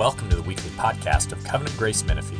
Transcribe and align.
Welcome 0.00 0.30
to 0.30 0.36
the 0.36 0.42
weekly 0.42 0.70
podcast 0.70 1.30
of 1.30 1.44
Covenant 1.44 1.76
Grace 1.76 2.02
Menifee. 2.06 2.38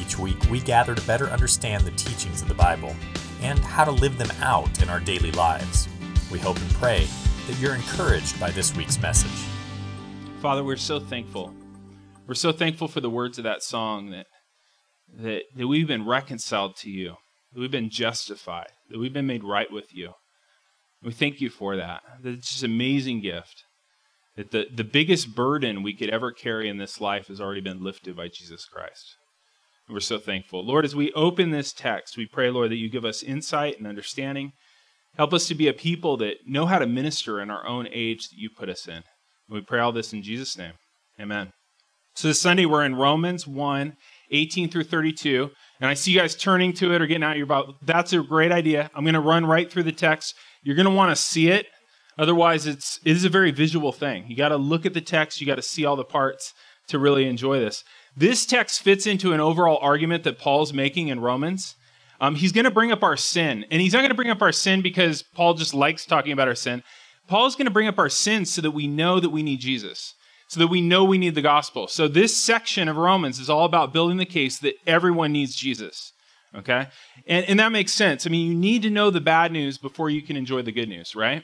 Each 0.00 0.18
week, 0.18 0.38
we 0.50 0.60
gather 0.60 0.94
to 0.94 1.06
better 1.06 1.26
understand 1.26 1.84
the 1.84 1.90
teachings 1.90 2.40
of 2.40 2.48
the 2.48 2.54
Bible 2.54 2.96
and 3.42 3.58
how 3.58 3.84
to 3.84 3.90
live 3.90 4.16
them 4.16 4.30
out 4.40 4.80
in 4.80 4.88
our 4.88 4.98
daily 4.98 5.30
lives. 5.32 5.90
We 6.30 6.38
hope 6.38 6.58
and 6.58 6.70
pray 6.70 7.06
that 7.48 7.58
you're 7.58 7.74
encouraged 7.74 8.40
by 8.40 8.50
this 8.50 8.74
week's 8.74 8.98
message. 8.98 9.46
Father, 10.40 10.64
we're 10.64 10.76
so 10.76 11.00
thankful. 11.00 11.52
We're 12.26 12.32
so 12.32 12.50
thankful 12.50 12.88
for 12.88 13.02
the 13.02 13.10
words 13.10 13.36
of 13.36 13.44
that 13.44 13.62
song 13.62 14.08
that, 14.12 14.26
that, 15.14 15.42
that 15.54 15.68
we've 15.68 15.86
been 15.86 16.06
reconciled 16.06 16.76
to 16.76 16.88
you, 16.88 17.16
that 17.52 17.60
we've 17.60 17.70
been 17.70 17.90
justified, 17.90 18.70
that 18.88 18.98
we've 18.98 19.12
been 19.12 19.26
made 19.26 19.44
right 19.44 19.70
with 19.70 19.94
you. 19.94 20.14
We 21.02 21.12
thank 21.12 21.42
you 21.42 21.50
for 21.50 21.76
that. 21.76 22.00
That's 22.22 22.48
just 22.48 22.62
an 22.62 22.70
amazing 22.70 23.20
gift. 23.20 23.64
That 24.36 24.50
the, 24.50 24.66
the 24.74 24.84
biggest 24.84 25.34
burden 25.34 25.82
we 25.82 25.94
could 25.94 26.08
ever 26.08 26.32
carry 26.32 26.68
in 26.68 26.78
this 26.78 27.00
life 27.00 27.28
has 27.28 27.40
already 27.40 27.60
been 27.60 27.82
lifted 27.82 28.16
by 28.16 28.28
Jesus 28.28 28.64
Christ. 28.64 29.16
We're 29.88 30.00
so 30.00 30.18
thankful. 30.18 30.64
Lord, 30.64 30.84
as 30.84 30.96
we 30.96 31.12
open 31.12 31.50
this 31.50 31.72
text, 31.72 32.16
we 32.16 32.26
pray, 32.26 32.50
Lord, 32.50 32.70
that 32.70 32.76
you 32.76 32.88
give 32.88 33.04
us 33.04 33.22
insight 33.22 33.78
and 33.78 33.86
understanding. 33.86 34.52
Help 35.16 35.34
us 35.34 35.46
to 35.48 35.54
be 35.54 35.68
a 35.68 35.74
people 35.74 36.16
that 36.18 36.36
know 36.46 36.64
how 36.64 36.78
to 36.78 36.86
minister 36.86 37.40
in 37.40 37.50
our 37.50 37.66
own 37.66 37.86
age 37.92 38.28
that 38.28 38.38
you 38.38 38.48
put 38.48 38.70
us 38.70 38.86
in. 38.86 38.94
And 38.94 39.04
we 39.50 39.60
pray 39.60 39.80
all 39.80 39.92
this 39.92 40.14
in 40.14 40.22
Jesus' 40.22 40.56
name. 40.56 40.72
Amen. 41.20 41.52
So 42.14 42.28
this 42.28 42.40
Sunday, 42.40 42.66
we're 42.66 42.84
in 42.84 42.94
Romans 42.94 43.46
1 43.46 43.96
18 44.30 44.70
through 44.70 44.84
32. 44.84 45.50
And 45.80 45.90
I 45.90 45.94
see 45.94 46.12
you 46.12 46.18
guys 46.18 46.34
turning 46.34 46.72
to 46.74 46.94
it 46.94 47.02
or 47.02 47.06
getting 47.06 47.22
out 47.22 47.36
your 47.36 47.46
Bible. 47.46 47.76
That's 47.82 48.12
a 48.12 48.22
great 48.22 48.52
idea. 48.52 48.90
I'm 48.94 49.04
going 49.04 49.14
to 49.14 49.20
run 49.20 49.44
right 49.44 49.70
through 49.70 49.82
the 49.82 49.92
text. 49.92 50.34
You're 50.62 50.76
going 50.76 50.86
to 50.86 50.92
want 50.92 51.10
to 51.10 51.20
see 51.20 51.48
it 51.48 51.66
Otherwise, 52.18 52.66
it's 52.66 53.00
it 53.04 53.16
is 53.16 53.24
a 53.24 53.28
very 53.28 53.50
visual 53.50 53.92
thing. 53.92 54.24
You 54.28 54.36
got 54.36 54.50
to 54.50 54.56
look 54.56 54.84
at 54.86 54.94
the 54.94 55.00
text, 55.00 55.40
you 55.40 55.46
got 55.46 55.56
to 55.56 55.62
see 55.62 55.84
all 55.84 55.96
the 55.96 56.04
parts 56.04 56.52
to 56.88 56.98
really 56.98 57.26
enjoy 57.26 57.58
this. 57.58 57.84
This 58.16 58.44
text 58.44 58.82
fits 58.82 59.06
into 59.06 59.32
an 59.32 59.40
overall 59.40 59.78
argument 59.80 60.24
that 60.24 60.38
Paul's 60.38 60.72
making 60.72 61.08
in 61.08 61.20
Romans. 61.20 61.76
Um, 62.20 62.34
he's 62.34 62.52
going 62.52 62.64
to 62.64 62.70
bring 62.70 62.92
up 62.92 63.02
our 63.02 63.16
sin, 63.16 63.64
and 63.70 63.80
he's 63.80 63.92
not 63.92 64.00
going 64.00 64.10
to 64.10 64.14
bring 64.14 64.30
up 64.30 64.42
our 64.42 64.52
sin 64.52 64.82
because 64.82 65.22
Paul 65.22 65.54
just 65.54 65.74
likes 65.74 66.06
talking 66.06 66.32
about 66.32 66.48
our 66.48 66.54
sin. 66.54 66.82
Paul's 67.26 67.56
going 67.56 67.66
to 67.66 67.72
bring 67.72 67.88
up 67.88 67.98
our 67.98 68.08
sins 68.08 68.52
so 68.52 68.62
that 68.62 68.70
we 68.72 68.86
know 68.86 69.18
that 69.18 69.30
we 69.30 69.42
need 69.42 69.60
Jesus, 69.60 70.14
so 70.48 70.60
that 70.60 70.68
we 70.68 70.80
know 70.80 71.04
we 71.04 71.18
need 71.18 71.34
the 71.34 71.42
gospel. 71.42 71.88
So 71.88 72.06
this 72.06 72.36
section 72.36 72.88
of 72.88 72.96
Romans 72.96 73.40
is 73.40 73.50
all 73.50 73.64
about 73.64 73.92
building 73.92 74.18
the 74.18 74.26
case 74.26 74.58
that 74.58 74.74
everyone 74.86 75.32
needs 75.32 75.56
Jesus. 75.56 76.12
Okay, 76.54 76.88
and 77.26 77.46
and 77.46 77.58
that 77.58 77.72
makes 77.72 77.94
sense. 77.94 78.26
I 78.26 78.30
mean, 78.30 78.46
you 78.46 78.54
need 78.54 78.82
to 78.82 78.90
know 78.90 79.10
the 79.10 79.22
bad 79.22 79.50
news 79.50 79.78
before 79.78 80.10
you 80.10 80.20
can 80.20 80.36
enjoy 80.36 80.60
the 80.60 80.72
good 80.72 80.88
news, 80.88 81.16
right? 81.16 81.42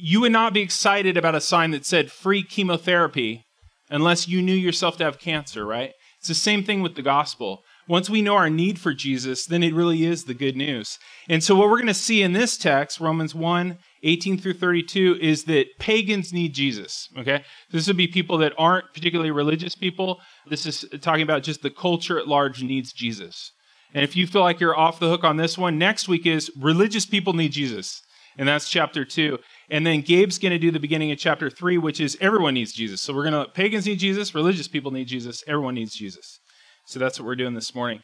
You 0.00 0.20
would 0.20 0.32
not 0.32 0.54
be 0.54 0.60
excited 0.60 1.16
about 1.16 1.34
a 1.34 1.40
sign 1.40 1.72
that 1.72 1.84
said 1.84 2.12
free 2.12 2.42
chemotherapy 2.42 3.44
unless 3.90 4.28
you 4.28 4.40
knew 4.40 4.54
yourself 4.54 4.96
to 4.98 5.04
have 5.04 5.18
cancer, 5.18 5.66
right? 5.66 5.92
It's 6.18 6.28
the 6.28 6.34
same 6.34 6.62
thing 6.62 6.82
with 6.82 6.94
the 6.94 7.02
gospel. 7.02 7.62
Once 7.88 8.10
we 8.10 8.22
know 8.22 8.36
our 8.36 8.50
need 8.50 8.78
for 8.78 8.92
Jesus, 8.92 9.46
then 9.46 9.62
it 9.62 9.74
really 9.74 10.04
is 10.04 10.24
the 10.24 10.34
good 10.34 10.56
news. 10.56 10.98
And 11.28 11.42
so, 11.42 11.54
what 11.54 11.68
we're 11.68 11.76
going 11.76 11.86
to 11.86 11.94
see 11.94 12.22
in 12.22 12.32
this 12.32 12.56
text, 12.56 13.00
Romans 13.00 13.34
1 13.34 13.78
18 14.04 14.38
through 14.38 14.54
32, 14.54 15.18
is 15.20 15.44
that 15.44 15.66
pagans 15.80 16.32
need 16.32 16.54
Jesus. 16.54 17.08
Okay? 17.18 17.42
This 17.72 17.88
would 17.88 17.96
be 17.96 18.06
people 18.06 18.38
that 18.38 18.52
aren't 18.56 18.92
particularly 18.94 19.32
religious 19.32 19.74
people. 19.74 20.20
This 20.48 20.66
is 20.66 20.84
talking 21.00 21.22
about 21.22 21.42
just 21.42 21.62
the 21.62 21.70
culture 21.70 22.18
at 22.18 22.28
large 22.28 22.62
needs 22.62 22.92
Jesus. 22.92 23.50
And 23.94 24.04
if 24.04 24.14
you 24.14 24.26
feel 24.26 24.42
like 24.42 24.60
you're 24.60 24.78
off 24.78 25.00
the 25.00 25.08
hook 25.08 25.24
on 25.24 25.36
this 25.36 25.56
one, 25.56 25.78
next 25.78 26.08
week 26.08 26.26
is 26.26 26.50
religious 26.56 27.06
people 27.06 27.32
need 27.32 27.52
Jesus. 27.52 28.02
And 28.36 28.46
that's 28.46 28.70
chapter 28.70 29.04
2. 29.04 29.38
And 29.70 29.86
then 29.86 30.00
Gabe's 30.00 30.38
going 30.38 30.52
to 30.52 30.58
do 30.58 30.70
the 30.70 30.80
beginning 30.80 31.12
of 31.12 31.18
chapter 31.18 31.50
three, 31.50 31.76
which 31.76 32.00
is 32.00 32.16
everyone 32.20 32.54
needs 32.54 32.72
Jesus. 32.72 33.00
So 33.02 33.14
we're 33.14 33.30
going 33.30 33.44
to, 33.44 33.50
pagans 33.52 33.86
need 33.86 33.98
Jesus, 33.98 34.34
religious 34.34 34.66
people 34.68 34.90
need 34.90 35.08
Jesus, 35.08 35.44
everyone 35.46 35.74
needs 35.74 35.94
Jesus. 35.94 36.40
So 36.86 36.98
that's 36.98 37.20
what 37.20 37.26
we're 37.26 37.36
doing 37.36 37.54
this 37.54 37.74
morning. 37.74 38.00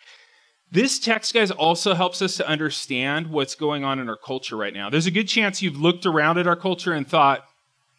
This 0.71 0.99
text, 0.99 1.33
guys, 1.33 1.51
also 1.51 1.95
helps 1.95 2.21
us 2.21 2.37
to 2.37 2.47
understand 2.49 3.29
what's 3.29 3.55
going 3.55 3.85
on 3.85 3.99
in 3.99 4.09
our 4.09 4.17
culture 4.17 4.57
right 4.57 4.75
now. 4.75 4.91
There's 4.91 5.07
a 5.07 5.11
good 5.11 5.29
chance 5.29 5.63
you've 5.63 5.81
looked 5.81 6.05
around 6.05 6.37
at 6.37 6.47
our 6.47 6.57
culture 6.57 6.93
and 6.93 7.09
thought, 7.09 7.45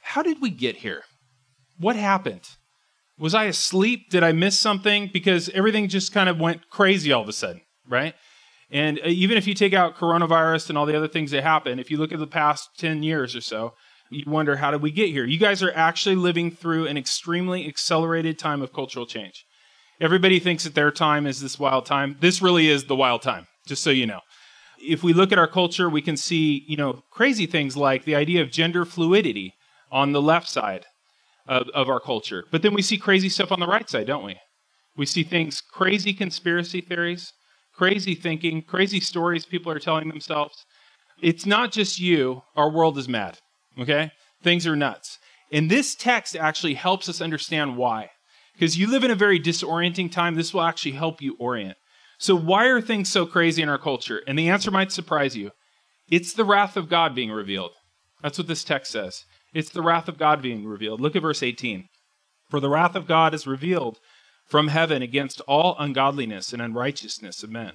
how 0.02 0.22
did 0.22 0.42
we 0.42 0.50
get 0.50 0.78
here? 0.78 1.04
What 1.80 1.96
happened? 1.96 2.48
Was 3.18 3.34
I 3.34 3.46
asleep? 3.46 4.10
Did 4.12 4.24
I 4.24 4.32
miss 4.32 4.60
something? 4.60 5.10
Because 5.12 5.50
everything 5.50 5.88
just 5.88 6.14
kind 6.14 6.30
of 6.30 6.40
went 6.40 6.70
crazy 6.70 7.12
all 7.12 7.22
of 7.22 7.30
a 7.30 7.34
sudden, 7.34 7.62
right? 7.88 8.14
And 8.76 9.00
uh, 9.00 9.08
even 9.08 9.38
if 9.38 9.48
you 9.48 9.54
take 9.54 9.74
out 9.74 9.96
coronavirus 9.96 10.68
and 10.68 10.78
all 10.78 10.86
the 10.86 10.98
other 10.98 11.08
things 11.08 11.32
that 11.32 11.44
happen, 11.44 11.80
if 11.80 11.90
you 11.90 11.98
look 11.98 12.12
at 12.12 12.20
the 12.20 12.28
past 12.28 12.72
10 12.78 13.04
years 13.04 13.34
or 13.34 13.40
so, 13.40 13.74
you 14.12 14.26
wonder 14.28 14.58
how 14.58 14.70
did 14.70 14.82
we 14.82 14.92
get 14.92 15.10
here? 15.12 15.24
You 15.24 15.40
guys 15.40 15.64
are 15.64 15.72
actually 15.74 16.18
living 16.18 16.52
through 16.52 16.86
an 16.88 16.98
extremely 16.98 17.70
accelerated 17.70 18.38
time 18.38 18.62
of 18.62 18.74
cultural 18.74 19.06
change. 19.06 19.46
Everybody 20.02 20.40
thinks 20.40 20.66
that 20.66 20.76
their 20.76 20.92
time 20.92 21.26
is 21.26 21.40
this 21.40 21.58
wild 21.58 21.86
time. 21.86 22.18
This 22.20 22.42
really 22.42 22.68
is 22.68 22.84
the 22.84 22.98
wild 22.98 23.22
time, 23.22 23.48
just 23.66 23.82
so 23.82 23.92
you 23.92 24.06
know. 24.06 24.20
If 24.78 25.04
we 25.04 25.14
look 25.14 25.32
at 25.32 25.40
our 25.40 25.48
culture, 25.48 25.90
we 25.90 26.02
can 26.02 26.18
see, 26.18 26.66
you 26.68 26.76
know, 26.76 27.02
crazy 27.12 27.46
things 27.46 27.78
like 27.78 28.04
the 28.04 28.16
idea 28.16 28.42
of 28.42 28.52
gender 28.52 28.84
fluidity 28.84 29.54
on 29.90 30.12
the 30.12 30.22
left 30.22 30.50
side 30.50 30.86
of, 31.48 31.70
of 31.70 31.88
our 31.88 32.02
culture. 32.02 32.44
But 32.52 32.62
then 32.62 32.74
we 32.74 32.82
see 32.82 32.98
crazy 32.98 33.30
stuff 33.30 33.54
on 33.54 33.62
the 33.62 33.68
right 33.68 33.90
side, 33.90 34.08
don't 34.08 34.26
we? 34.26 34.36
We 34.98 35.06
see 35.06 35.24
things, 35.24 35.62
crazy 35.62 36.14
conspiracy 36.14 36.82
theories, 36.82 37.32
crazy 37.76 38.16
thinking, 38.16 38.62
crazy 38.62 39.00
stories 39.00 39.46
people 39.46 39.72
are 39.72 39.80
telling 39.80 40.08
themselves. 40.08 40.66
It's 41.22 41.46
not 41.46 41.72
just 41.72 42.00
you, 42.00 42.44
our 42.56 42.72
world 42.72 42.98
is 42.98 43.08
mad, 43.08 43.40
okay? 43.80 44.12
Things 44.42 44.68
are 44.68 44.76
nuts. 44.76 45.20
And 45.52 45.70
this 45.70 45.96
text 45.96 46.36
actually 46.36 46.74
helps 46.74 47.08
us 47.08 47.22
understand 47.22 47.78
why. 47.78 48.12
Because 48.54 48.78
you 48.78 48.88
live 48.88 49.04
in 49.04 49.12
a 49.12 49.16
very 49.16 49.40
disorienting 49.40 50.12
time, 50.12 50.36
this 50.36 50.54
will 50.54 50.62
actually 50.62 50.94
help 50.94 51.22
you 51.22 51.36
orient. 51.40 51.78
So, 52.18 52.36
why 52.36 52.68
are 52.68 52.80
things 52.80 53.10
so 53.10 53.26
crazy 53.26 53.62
in 53.62 53.68
our 53.70 53.78
culture? 53.78 54.22
And 54.28 54.40
the 54.40 54.50
answer 54.50 54.72
might 54.72 54.92
surprise 54.92 55.36
you 55.36 55.52
it's 56.08 56.34
the 56.34 56.46
wrath 56.46 56.78
of 56.78 56.90
God 56.90 57.16
being 57.16 57.32
revealed. 57.32 57.72
That's 58.22 58.38
what 58.38 58.48
this 58.48 58.64
text 58.64 58.92
says. 58.92 59.26
It's 59.54 59.70
the 59.70 59.82
wrath 59.82 60.08
of 60.08 60.18
God 60.18 60.42
being 60.42 60.66
revealed. 60.66 61.02
Look 61.02 61.16
at 61.16 61.22
verse 61.22 61.44
18. 61.44 61.90
For 62.50 62.60
the 62.60 62.70
wrath 62.70 62.96
of 62.96 63.08
God 63.08 63.34
is 63.34 63.48
revealed 63.48 64.00
from 64.48 64.68
heaven 64.68 65.02
against 65.02 65.42
all 65.42 65.76
ungodliness 65.80 66.54
and 66.54 66.62
unrighteousness 66.62 67.44
of 67.44 67.50
men, 67.50 67.74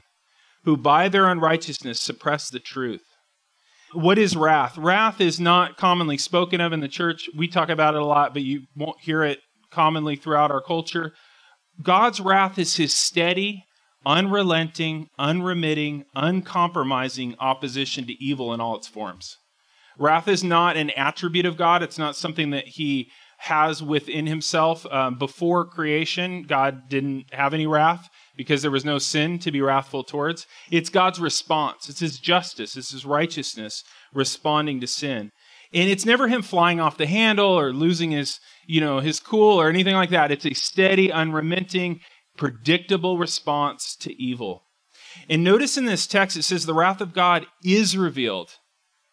who 0.64 0.76
by 0.76 1.08
their 1.08 1.26
unrighteousness 1.26 2.00
suppress 2.00 2.48
the 2.48 2.60
truth. 2.60 3.02
What 3.92 4.18
is 4.18 4.36
wrath? 4.36 4.78
Wrath 4.78 5.20
is 5.20 5.40
not 5.40 5.76
commonly 5.76 6.16
spoken 6.16 6.60
of 6.60 6.72
in 6.72 6.80
the 6.80 6.88
church. 6.88 7.28
We 7.36 7.48
talk 7.48 7.68
about 7.68 7.94
it 7.94 8.02
a 8.02 8.06
lot, 8.06 8.32
but 8.32 8.42
you 8.42 8.62
won't 8.76 9.00
hear 9.00 9.24
it 9.24 9.40
commonly 9.70 10.14
throughout 10.14 10.52
our 10.52 10.62
culture. 10.62 11.12
God's 11.82 12.20
wrath 12.20 12.58
is 12.58 12.76
his 12.76 12.94
steady, 12.94 13.64
unrelenting, 14.06 15.08
unremitting, 15.18 16.04
uncompromising 16.14 17.34
opposition 17.40 18.06
to 18.06 18.24
evil 18.24 18.54
in 18.54 18.60
all 18.60 18.76
its 18.76 18.88
forms. 18.88 19.36
Wrath 19.98 20.28
is 20.28 20.44
not 20.44 20.76
an 20.76 20.90
attribute 20.90 21.46
of 21.46 21.56
God. 21.56 21.82
It's 21.82 21.98
not 21.98 22.16
something 22.16 22.50
that 22.50 22.66
he 22.66 23.10
has 23.40 23.82
within 23.82 24.26
himself. 24.26 24.84
Um, 24.90 25.16
before 25.16 25.64
creation, 25.64 26.42
God 26.42 26.90
didn't 26.90 27.32
have 27.32 27.54
any 27.54 27.66
wrath 27.66 28.10
because 28.36 28.60
there 28.60 28.70
was 28.70 28.84
no 28.84 28.98
sin 28.98 29.38
to 29.38 29.50
be 29.50 29.62
wrathful 29.62 30.04
towards. 30.04 30.46
It's 30.70 30.90
God's 30.90 31.18
response, 31.18 31.88
it's 31.88 32.00
his 32.00 32.18
justice, 32.18 32.76
it's 32.76 32.90
his 32.90 33.06
righteousness 33.06 33.82
responding 34.12 34.80
to 34.80 34.86
sin. 34.86 35.30
And 35.72 35.88
it's 35.88 36.04
never 36.04 36.28
him 36.28 36.42
flying 36.42 36.80
off 36.80 36.98
the 36.98 37.06
handle 37.06 37.48
or 37.48 37.72
losing 37.72 38.10
his, 38.10 38.40
you 38.66 38.80
know, 38.80 39.00
his 39.00 39.20
cool 39.20 39.58
or 39.58 39.70
anything 39.70 39.94
like 39.94 40.10
that. 40.10 40.30
It's 40.30 40.44
a 40.44 40.52
steady, 40.52 41.10
unremitting, 41.10 42.00
predictable 42.36 43.16
response 43.16 43.96
to 44.00 44.22
evil. 44.22 44.64
And 45.30 45.42
notice 45.42 45.78
in 45.78 45.86
this 45.86 46.06
text 46.06 46.36
it 46.36 46.42
says 46.42 46.66
the 46.66 46.74
wrath 46.74 47.00
of 47.00 47.14
God 47.14 47.46
is 47.64 47.96
revealed. 47.96 48.50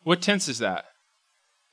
What 0.03 0.21
tense 0.21 0.49
is 0.49 0.59
that? 0.59 0.85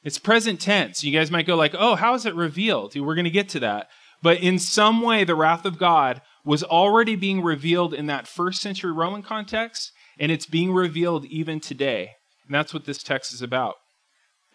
It's 0.04 0.18
present 0.18 0.60
tense. 0.60 1.02
You 1.02 1.12
guys 1.12 1.30
might 1.30 1.46
go 1.46 1.56
like, 1.56 1.74
"Oh, 1.76 1.94
how 1.94 2.14
is 2.14 2.26
it 2.26 2.34
revealed?" 2.34 2.94
We're 2.94 3.14
going 3.14 3.24
to 3.24 3.30
get 3.30 3.48
to 3.50 3.60
that. 3.60 3.88
But 4.22 4.40
in 4.40 4.58
some 4.58 5.02
way 5.02 5.24
the 5.24 5.34
wrath 5.34 5.64
of 5.64 5.78
God 5.78 6.22
was 6.44 6.62
already 6.62 7.16
being 7.16 7.42
revealed 7.42 7.92
in 7.94 8.06
that 8.06 8.28
first 8.28 8.60
century 8.60 8.92
Roman 8.92 9.22
context, 9.22 9.92
and 10.18 10.30
it's 10.30 10.46
being 10.46 10.72
revealed 10.72 11.24
even 11.26 11.58
today. 11.58 12.12
And 12.46 12.54
that's 12.54 12.74
what 12.74 12.84
this 12.84 13.02
text 13.02 13.32
is 13.32 13.42
about. 13.42 13.74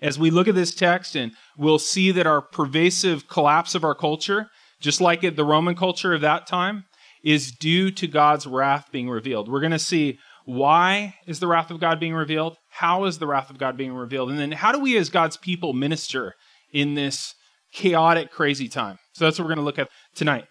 As 0.01 0.18
we 0.18 0.30
look 0.30 0.48
at 0.48 0.56
this 0.56 0.74
text, 0.74 1.16
and 1.16 1.34
we'll 1.57 1.80
see 1.80 2.12
that 2.12 2.28
our 2.28 2.42
pervasive 2.42 3.28
collapse 3.28 3.75
of 3.75 3.84
our 3.84 3.96
culture, 3.96 4.48
just 4.80 5.01
like 5.01 5.22
the 5.22 5.46
Roman 5.46 5.75
culture 5.75 6.13
of 6.13 6.22
that 6.22 6.48
time, 6.48 6.86
is 7.24 7.51
due 7.51 7.92
to 7.92 8.07
God's 8.07 8.48
wrath 8.48 8.90
being 8.92 9.10
revealed. 9.10 9.50
We're 9.50 9.60
going 9.60 9.72
to 9.72 9.80
see 9.80 10.19
why 10.46 11.16
is 11.28 11.40
the 11.40 11.48
wrath 11.48 11.69
of 11.69 11.80
God 11.80 12.00
being 12.00 12.13
revealed? 12.13 12.56
How 12.69 13.06
is 13.06 13.19
the 13.19 13.27
wrath 13.27 13.50
of 13.50 13.57
God 13.57 13.77
being 13.77 13.94
revealed? 13.94 14.30
And 14.30 14.39
then 14.39 14.51
how 14.51 14.71
do 14.71 14.80
we 14.80 14.98
as 14.98 15.10
God's 15.10 15.38
people 15.38 15.74
minister 15.74 16.36
in 16.71 16.95
this 16.95 17.36
chaotic, 17.74 18.31
crazy 18.31 18.68
time? 18.68 18.98
So 19.13 19.25
that's 19.25 19.38
what 19.38 19.45
we're 19.45 19.56
going 19.56 19.63
to 19.63 19.66
look 19.66 19.80
at 19.80 19.89
tonight. 20.16 20.45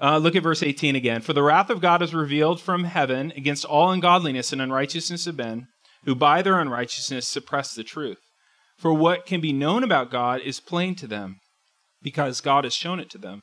Uh, 0.00 0.18
look 0.18 0.34
at 0.34 0.42
verse 0.42 0.62
18 0.62 0.96
again. 0.96 1.20
For 1.20 1.32
the 1.32 1.42
wrath 1.42 1.70
of 1.70 1.80
God 1.80 2.02
is 2.02 2.14
revealed 2.14 2.60
from 2.60 2.84
heaven 2.84 3.32
against 3.36 3.64
all 3.64 3.90
ungodliness 3.90 4.52
and 4.52 4.60
unrighteousness 4.60 5.26
of 5.26 5.36
men, 5.36 5.68
who 6.04 6.14
by 6.14 6.42
their 6.42 6.58
unrighteousness 6.58 7.28
suppress 7.28 7.74
the 7.74 7.84
truth. 7.84 8.18
For 8.76 8.92
what 8.92 9.26
can 9.26 9.40
be 9.40 9.52
known 9.52 9.84
about 9.84 10.10
God 10.10 10.40
is 10.40 10.58
plain 10.58 10.94
to 10.96 11.06
them, 11.06 11.36
because 12.02 12.40
God 12.40 12.64
has 12.64 12.74
shown 12.74 12.98
it 12.98 13.08
to 13.10 13.18
them. 13.18 13.42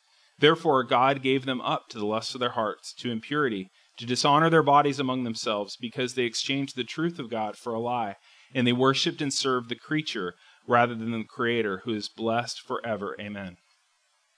Therefore, 0.41 0.83
God 0.83 1.21
gave 1.21 1.45
them 1.45 1.61
up 1.61 1.87
to 1.89 1.99
the 1.99 2.05
lusts 2.05 2.33
of 2.33 2.39
their 2.39 2.49
hearts, 2.49 2.93
to 2.95 3.11
impurity, 3.11 3.69
to 3.97 4.07
dishonor 4.07 4.49
their 4.49 4.63
bodies 4.63 4.99
among 4.99 5.23
themselves, 5.23 5.77
because 5.79 6.15
they 6.15 6.23
exchanged 6.23 6.75
the 6.75 6.83
truth 6.83 7.19
of 7.19 7.29
God 7.29 7.55
for 7.55 7.73
a 7.73 7.79
lie, 7.79 8.15
and 8.53 8.65
they 8.65 8.73
worshipped 8.73 9.21
and 9.21 9.31
served 9.31 9.69
the 9.69 9.75
creature 9.75 10.33
rather 10.67 10.95
than 10.95 11.11
the 11.11 11.23
Creator, 11.23 11.83
who 11.85 11.93
is 11.93 12.09
blessed 12.09 12.59
forever. 12.59 13.15
Amen. 13.21 13.57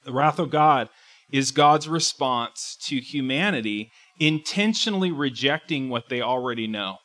The 0.04 0.12
wrath 0.12 0.40
of 0.40 0.50
God 0.50 0.90
is 1.32 1.52
God's 1.52 1.88
response 1.88 2.78
to 2.84 2.98
humanity 2.98 3.90
intentionally 4.20 5.12
rejecting 5.12 5.90
what 5.90 6.10
they 6.10 6.22
already 6.22 6.68
know. 6.68 6.98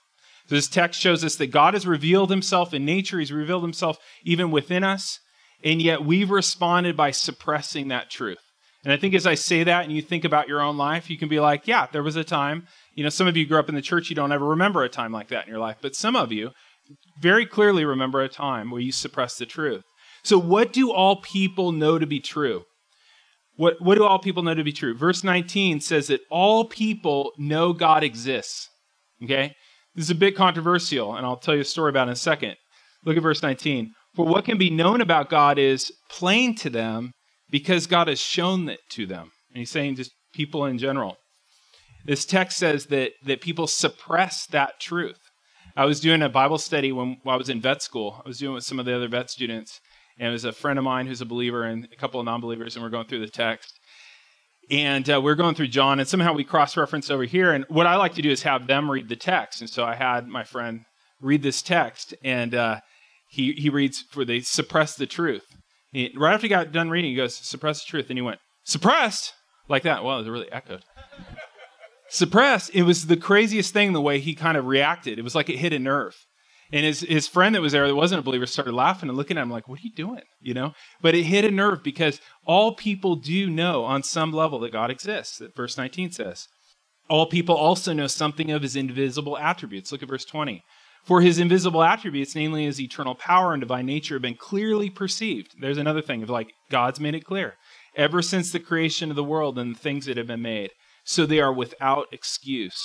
So 0.49 0.57
this 0.57 0.69
text 0.69 1.01
shows 1.01 1.25
us 1.25 1.37
that 1.37 1.53
God 1.53 1.75
has 1.75 1.87
revealed 1.87 2.31
himself 2.31 2.75
in 2.75 2.85
nature, 2.85 3.21
he's 3.21 3.31
revealed 3.31 3.63
himself 3.63 3.97
even 4.25 4.51
within 4.51 4.83
us, 4.83 5.21
and 5.63 5.81
yet 5.81 6.05
we've 6.05 6.31
responded 6.31 6.97
by 6.97 7.13
suppressing 7.13 7.89
that 7.89 8.11
truth. 8.11 8.39
And 8.89 8.95
I 8.95 8.97
think 8.97 9.13
as 9.13 9.27
I 9.27 9.35
say 9.35 9.65
that 9.65 9.85
and 9.85 9.93
you 9.93 10.01
think 10.01 10.25
about 10.25 10.49
your 10.49 10.63
own 10.63 10.79
life, 10.79 11.11
you 11.11 11.19
can 11.19 11.29
be 11.29 11.41
like, 11.41 11.67
yeah, 11.67 11.89
there 11.93 12.03
was 12.03 12.17
a 12.17 12.25
time. 12.25 12.67
You 12.95 13.05
know, 13.05 13.11
some 13.11 13.27
of 13.27 13.37
you 13.37 13.47
grew 13.47 13.59
up 13.59 13.69
in 13.69 13.75
the 13.75 13.83
church, 13.83 14.09
you 14.09 14.17
don't 14.17 14.33
ever 14.33 14.47
remember 14.47 14.83
a 14.83 14.89
time 14.89 15.13
like 15.13 15.29
that 15.29 15.45
in 15.45 15.51
your 15.51 15.61
life. 15.61 15.77
But 15.83 15.95
some 15.95 16.17
of 16.17 16.33
you 16.33 16.53
very 17.21 17.45
clearly 17.45 17.85
remember 17.85 18.23
a 18.23 18.31
time 18.31 18.71
where 18.71 18.81
you 18.81 18.91
suppressed 18.91 19.41
the 19.41 19.45
truth. 19.45 19.83
So, 20.25 20.39
what 20.39 20.73
do 20.73 20.91
all 20.91 21.21
people 21.21 21.71
know 21.71 21.99
to 21.99 22.07
be 22.07 22.19
true? 22.19 22.63
What, 23.57 23.79
what 23.79 23.97
do 23.97 24.05
all 24.05 24.21
people 24.21 24.43
know 24.43 24.55
to 24.55 24.65
be 24.65 24.73
true? 24.73 24.97
Verse 24.97 25.23
19 25.23 25.83
says 25.83 26.07
that 26.07 26.23
all 26.31 26.65
people 26.65 27.33
know 27.37 27.75
God 27.75 28.03
exists. 28.03 28.71
Okay? 29.23 29.53
This 29.97 30.07
is 30.07 30.11
a 30.11 30.15
bit 30.15 30.35
controversial, 30.35 31.15
and 31.15 31.27
I'll 31.27 31.37
tell 31.37 31.55
you 31.55 31.61
a 31.61 31.65
story 31.65 31.91
about 31.91 32.09
it 32.09 32.13
in 32.13 32.15
a 32.15 32.17
second. 32.17 32.57
Look 33.05 33.19
at 33.19 33.23
verse 33.23 33.43
19. 33.43 33.93
For 34.17 34.25
what 34.25 34.47
can 34.47 34.57
be 34.57 34.71
known 34.71 35.03
about 35.03 35.29
God 35.29 35.59
is 35.59 35.93
plain 36.09 36.55
to 36.55 36.71
them 36.71 37.13
because 37.51 37.87
God 37.87 38.09
has 38.09 38.21
shown 38.21 38.69
it 38.69 38.81
to 38.91 39.07
them. 39.07 39.31
And 39.51 39.61
he's 39.61 39.71
saying 39.71 39.97
just 39.97 40.13
people 40.33 40.65
in 40.65 40.79
general. 40.79 41.17
This 42.05 42.25
text 42.25 42.59
says 42.59 42.87
that, 42.87 43.13
that 43.25 43.41
people 43.41 43.67
suppress 43.67 44.47
that 44.47 44.81
truth. 44.81 45.19
I 45.77 45.85
was 45.85 46.01
doing 46.01 46.23
a 46.23 46.29
Bible 46.29 46.59
study 46.59 46.93
when, 46.93 47.19
when 47.23 47.35
I 47.35 47.39
was 47.39 47.49
in 47.49 47.61
vet 47.61 47.83
school. 47.83 48.23
I 48.25 48.29
was 48.29 48.39
doing 48.39 48.53
it 48.53 48.55
with 48.57 48.65
some 48.65 48.79
of 48.79 48.87
the 48.87 48.95
other 48.95 49.09
vet 49.09 49.31
students. 49.31 49.81
And 50.19 50.29
it 50.29 50.33
was 50.33 50.45
a 50.45 50.53
friend 50.53 50.79
of 50.79 50.85
mine 50.85 51.07
who's 51.07 51.21
a 51.21 51.27
believer 51.27 51.65
and 51.65 51.87
a 51.93 51.97
couple 51.97 52.19
of 52.19 52.27
non 52.27 52.41
believers, 52.41 52.75
and 52.75 52.83
we're 52.83 52.91
going 52.91 53.07
through 53.07 53.21
the 53.21 53.31
text. 53.31 53.79
And 54.71 55.09
uh, 55.09 55.21
we're 55.21 55.35
going 55.35 55.55
through 55.55 55.69
John, 55.69 55.99
and 55.99 56.09
somehow 56.09 56.35
we 56.35 56.45
cross 56.45 56.77
reference 56.77 57.11
over 57.11 57.25
here. 57.25 57.53
And 57.53 57.65
what 57.69 57.87
I 57.87 57.97
like 57.97 58.15
to 58.15 58.23
do 58.23 58.31
is 58.31 58.43
have 58.43 58.67
them 58.67 58.91
read 58.91 59.09
the 59.09 59.17
text. 59.17 59.61
And 59.61 59.71
so 59.71 59.85
I 59.85 59.95
had 59.95 60.27
my 60.27 60.45
friend 60.45 60.81
read 61.21 61.43
this 61.43 61.63
text, 61.63 62.15
and 62.23 62.55
uh, 62.55 62.81
he, 63.29 63.53
he 63.53 63.71
reads, 63.71 64.03
For 64.11 64.25
they 64.25 64.41
suppress 64.41 64.95
the 64.95 65.07
truth. 65.07 65.45
He, 65.93 66.13
right 66.17 66.35
after 66.35 66.47
he 66.47 66.49
got 66.49 66.73
done 66.73 66.91
reading, 66.91 67.11
he 67.11 67.17
goes, 67.17 67.35
suppress 67.35 67.85
the 67.85 67.89
truth. 67.89 68.07
And 68.09 68.19
he 68.19 68.23
went, 68.23 68.41
suppressed? 68.65 69.33
Like 69.69 69.83
that. 69.83 70.05
Well, 70.05 70.21
it 70.21 70.31
really 70.31 70.51
echoed. 70.53 70.85
suppressed. 72.09 72.71
It 72.75 72.83
was 72.83 73.07
the 73.07 73.17
craziest 73.17 73.73
thing 73.73 73.93
the 73.93 74.01
way 74.01 74.19
he 74.19 74.35
kind 74.35 74.57
of 74.57 74.67
reacted. 74.67 75.19
It 75.19 75.23
was 75.23 75.35
like 75.35 75.51
it 75.51 75.59
hit 75.59 75.73
a 75.73 75.79
nerve. 75.79 76.15
And 76.71 76.85
his, 76.85 77.01
his 77.01 77.27
friend 77.27 77.55
that 77.55 77.63
was 77.63 77.73
there 77.73 77.87
that 77.87 77.95
wasn't 77.95 78.19
a 78.19 78.23
believer 78.23 78.45
started 78.45 78.75
laughing 78.75 79.09
and 79.09 79.17
looking 79.17 79.39
at 79.39 79.43
him 79.43 79.51
like, 79.51 79.69
what 79.69 79.79
are 79.79 79.83
you 79.83 79.93
doing? 79.95 80.23
You 80.41 80.53
know? 80.53 80.75
But 81.01 81.15
it 81.15 81.23
hit 81.23 81.45
a 81.45 81.51
nerve 81.51 81.83
because 81.83 82.21
all 82.47 82.75
people 82.75 83.17
do 83.17 83.49
know 83.49 83.85
on 83.85 84.03
some 84.03 84.33
level 84.33 84.59
that 84.61 84.73
God 84.73 84.91
exists, 84.91 85.39
that 85.39 85.57
verse 85.57 85.79
19 85.79 86.13
says. 86.13 86.47
All 87.09 87.25
people 87.25 87.55
also 87.55 87.95
know 87.95 88.07
something 88.07 88.51
of 88.51 88.61
his 88.61 88.77
invisible 88.77 89.39
attributes. 89.39 89.91
Look 89.91 90.03
at 90.03 90.11
verse 90.11 90.27
20. 90.27 90.63
For 91.09 91.23
his 91.23 91.39
invisible 91.39 91.83
attributes, 91.83 92.35
namely 92.35 92.67
his 92.67 92.79
eternal 92.79 93.15
power 93.15 93.55
and 93.55 93.63
divine 93.63 93.87
nature, 93.87 94.17
have 94.17 94.23
been 94.23 94.35
clearly 94.35 94.91
perceived. 94.91 95.55
There's 95.59 95.79
another 95.79 96.03
thing 96.03 96.23
of 96.23 96.29
like 96.29 96.53
God's 96.71 97.01
made 97.01 97.15
it 97.15 97.25
clear 97.25 97.55
ever 97.97 98.21
since 98.21 98.53
the 98.53 98.61
creation 98.61 99.09
of 99.09 99.17
the 99.17 99.25
world 99.25 99.59
and 99.59 99.75
the 99.75 99.79
things 99.79 100.05
that 100.05 100.19
have 100.19 100.27
been 100.27 100.43
made. 100.43 100.71
So 101.05 101.25
they 101.25 101.41
are 101.41 101.53
without 101.53 102.09
excuse. 102.13 102.79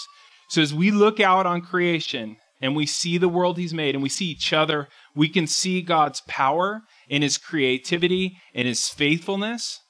So 0.47 0.61
as 0.61 0.73
we 0.73 0.89
look 0.89 1.19
out 1.19 1.45
on 1.45 1.63
creation 1.63 2.37
and 2.61 2.77
we 2.77 2.85
see 2.85 3.17
the 3.17 3.27
world 3.27 3.57
he's 3.57 3.73
made 3.73 3.93
and 3.93 4.01
we 4.01 4.07
see 4.07 4.27
each 4.27 4.53
other, 4.53 4.87
we 5.13 5.27
can 5.27 5.45
see 5.45 5.81
God's 5.81 6.21
power 6.25 6.79
in 7.09 7.23
his 7.23 7.37
creativity 7.37 8.37
and 8.55 8.65
his 8.65 8.87
faithfulness. 8.87 9.81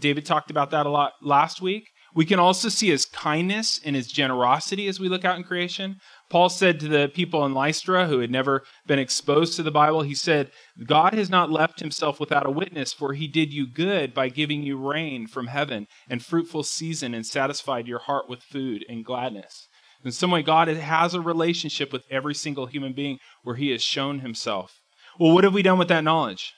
David 0.00 0.24
talked 0.24 0.50
about 0.50 0.70
that 0.70 0.86
a 0.86 0.90
lot 0.90 1.12
last 1.20 1.60
week. 1.60 1.90
We 2.14 2.26
can 2.26 2.38
also 2.38 2.68
see 2.68 2.88
his 2.88 3.06
kindness 3.06 3.80
and 3.84 3.96
his 3.96 4.06
generosity 4.06 4.86
as 4.86 5.00
we 5.00 5.08
look 5.08 5.24
out 5.24 5.38
in 5.38 5.44
creation. 5.44 5.96
Paul 6.28 6.50
said 6.50 6.78
to 6.80 6.88
the 6.88 7.10
people 7.12 7.44
in 7.46 7.54
Lystra 7.54 8.06
who 8.06 8.18
had 8.18 8.30
never 8.30 8.62
been 8.86 8.98
exposed 8.98 9.56
to 9.56 9.62
the 9.62 9.70
Bible, 9.70 10.02
he 10.02 10.14
said, 10.14 10.50
God 10.86 11.14
has 11.14 11.30
not 11.30 11.50
left 11.50 11.80
himself 11.80 12.20
without 12.20 12.46
a 12.46 12.50
witness, 12.50 12.92
for 12.92 13.14
he 13.14 13.28
did 13.28 13.52
you 13.52 13.66
good 13.66 14.12
by 14.12 14.28
giving 14.28 14.62
you 14.62 14.76
rain 14.76 15.26
from 15.26 15.46
heaven 15.46 15.86
and 16.08 16.24
fruitful 16.24 16.64
season 16.64 17.14
and 17.14 17.24
satisfied 17.24 17.86
your 17.86 18.00
heart 18.00 18.28
with 18.28 18.42
food 18.42 18.84
and 18.88 19.04
gladness. 19.04 19.68
In 20.04 20.12
some 20.12 20.30
way, 20.30 20.42
God 20.42 20.68
has 20.68 21.14
a 21.14 21.20
relationship 21.20 21.92
with 21.92 22.04
every 22.10 22.34
single 22.34 22.66
human 22.66 22.92
being 22.92 23.18
where 23.42 23.56
he 23.56 23.70
has 23.70 23.82
shown 23.82 24.20
himself. 24.20 24.80
Well, 25.18 25.32
what 25.32 25.44
have 25.44 25.54
we 25.54 25.62
done 25.62 25.78
with 25.78 25.88
that 25.88 26.04
knowledge? 26.04 26.52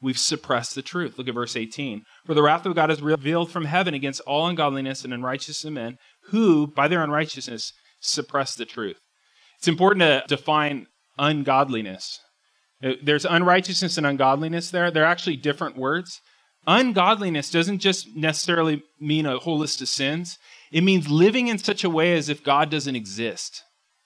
We've 0.00 0.18
suppressed 0.18 0.74
the 0.74 0.82
truth. 0.82 1.18
Look 1.18 1.28
at 1.28 1.34
verse 1.34 1.56
18. 1.56 2.02
For 2.24 2.34
the 2.34 2.42
wrath 2.42 2.66
of 2.66 2.74
God 2.74 2.90
is 2.90 3.02
revealed 3.02 3.50
from 3.50 3.64
heaven 3.64 3.94
against 3.94 4.20
all 4.20 4.46
ungodliness 4.46 5.04
and 5.04 5.12
unrighteousness 5.12 5.64
of 5.64 5.72
men 5.72 5.96
who, 6.30 6.68
by 6.68 6.86
their 6.86 7.02
unrighteousness, 7.02 7.72
suppress 8.00 8.54
the 8.54 8.64
truth. 8.64 8.98
It's 9.58 9.68
important 9.68 10.02
to 10.02 10.22
define 10.28 10.86
ungodliness. 11.18 12.20
Uh, 12.82 12.92
there's 13.02 13.24
unrighteousness 13.24 13.98
and 13.98 14.06
ungodliness 14.06 14.70
there. 14.70 14.90
They're 14.90 15.04
actually 15.04 15.36
different 15.36 15.76
words. 15.76 16.20
Ungodliness 16.66 17.50
doesn't 17.50 17.78
just 17.78 18.14
necessarily 18.14 18.82
mean 19.00 19.26
a 19.26 19.38
whole 19.38 19.58
list 19.58 19.80
of 19.80 19.88
sins, 19.88 20.38
it 20.70 20.84
means 20.84 21.08
living 21.08 21.48
in 21.48 21.58
such 21.58 21.82
a 21.82 21.90
way 21.90 22.12
as 22.12 22.28
if 22.28 22.44
God 22.44 22.70
doesn't 22.70 22.94
exist. 22.94 23.62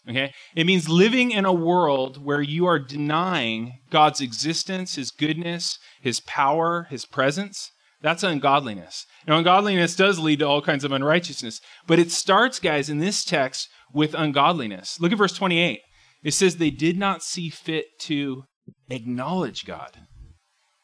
Okay? 0.08 0.32
It 0.56 0.66
means 0.66 0.88
living 0.88 1.30
in 1.30 1.44
a 1.44 1.52
world 1.52 2.24
where 2.24 2.42
you 2.42 2.66
are 2.66 2.78
denying 2.78 3.78
God's 3.90 4.20
existence, 4.20 4.96
His 4.96 5.10
goodness, 5.10 5.78
His 6.00 6.20
power, 6.20 6.86
His 6.90 7.04
presence. 7.04 7.70
That's 8.02 8.24
ungodliness. 8.24 9.06
Now, 9.28 9.38
ungodliness 9.38 9.94
does 9.94 10.18
lead 10.18 10.40
to 10.40 10.46
all 10.46 10.60
kinds 10.60 10.82
of 10.82 10.90
unrighteousness, 10.90 11.60
but 11.86 12.00
it 12.00 12.10
starts, 12.10 12.58
guys, 12.58 12.90
in 12.90 12.98
this 12.98 13.24
text 13.24 13.68
with 13.92 14.14
ungodliness. 14.14 15.00
Look 15.00 15.12
at 15.12 15.18
verse 15.18 15.34
28. 15.34 15.80
It 16.24 16.34
says 16.34 16.56
they 16.56 16.70
did 16.70 16.98
not 16.98 17.22
see 17.22 17.48
fit 17.48 17.86
to 18.00 18.44
acknowledge 18.90 19.64
God. 19.64 19.98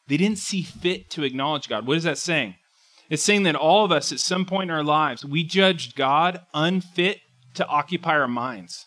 They 0.07 0.17
didn't 0.17 0.39
see 0.39 0.63
fit 0.63 1.09
to 1.11 1.23
acknowledge 1.23 1.67
God. 1.67 1.85
What 1.85 1.97
is 1.97 2.03
that 2.03 2.17
saying? 2.17 2.55
It's 3.09 3.23
saying 3.23 3.43
that 3.43 3.55
all 3.55 3.85
of 3.85 3.91
us 3.91 4.11
at 4.11 4.19
some 4.19 4.45
point 4.45 4.69
in 4.69 4.75
our 4.75 4.83
lives, 4.83 5.25
we 5.25 5.43
judged 5.43 5.95
God 5.95 6.41
unfit 6.53 7.19
to 7.55 7.65
occupy 7.67 8.17
our 8.17 8.27
minds. 8.27 8.85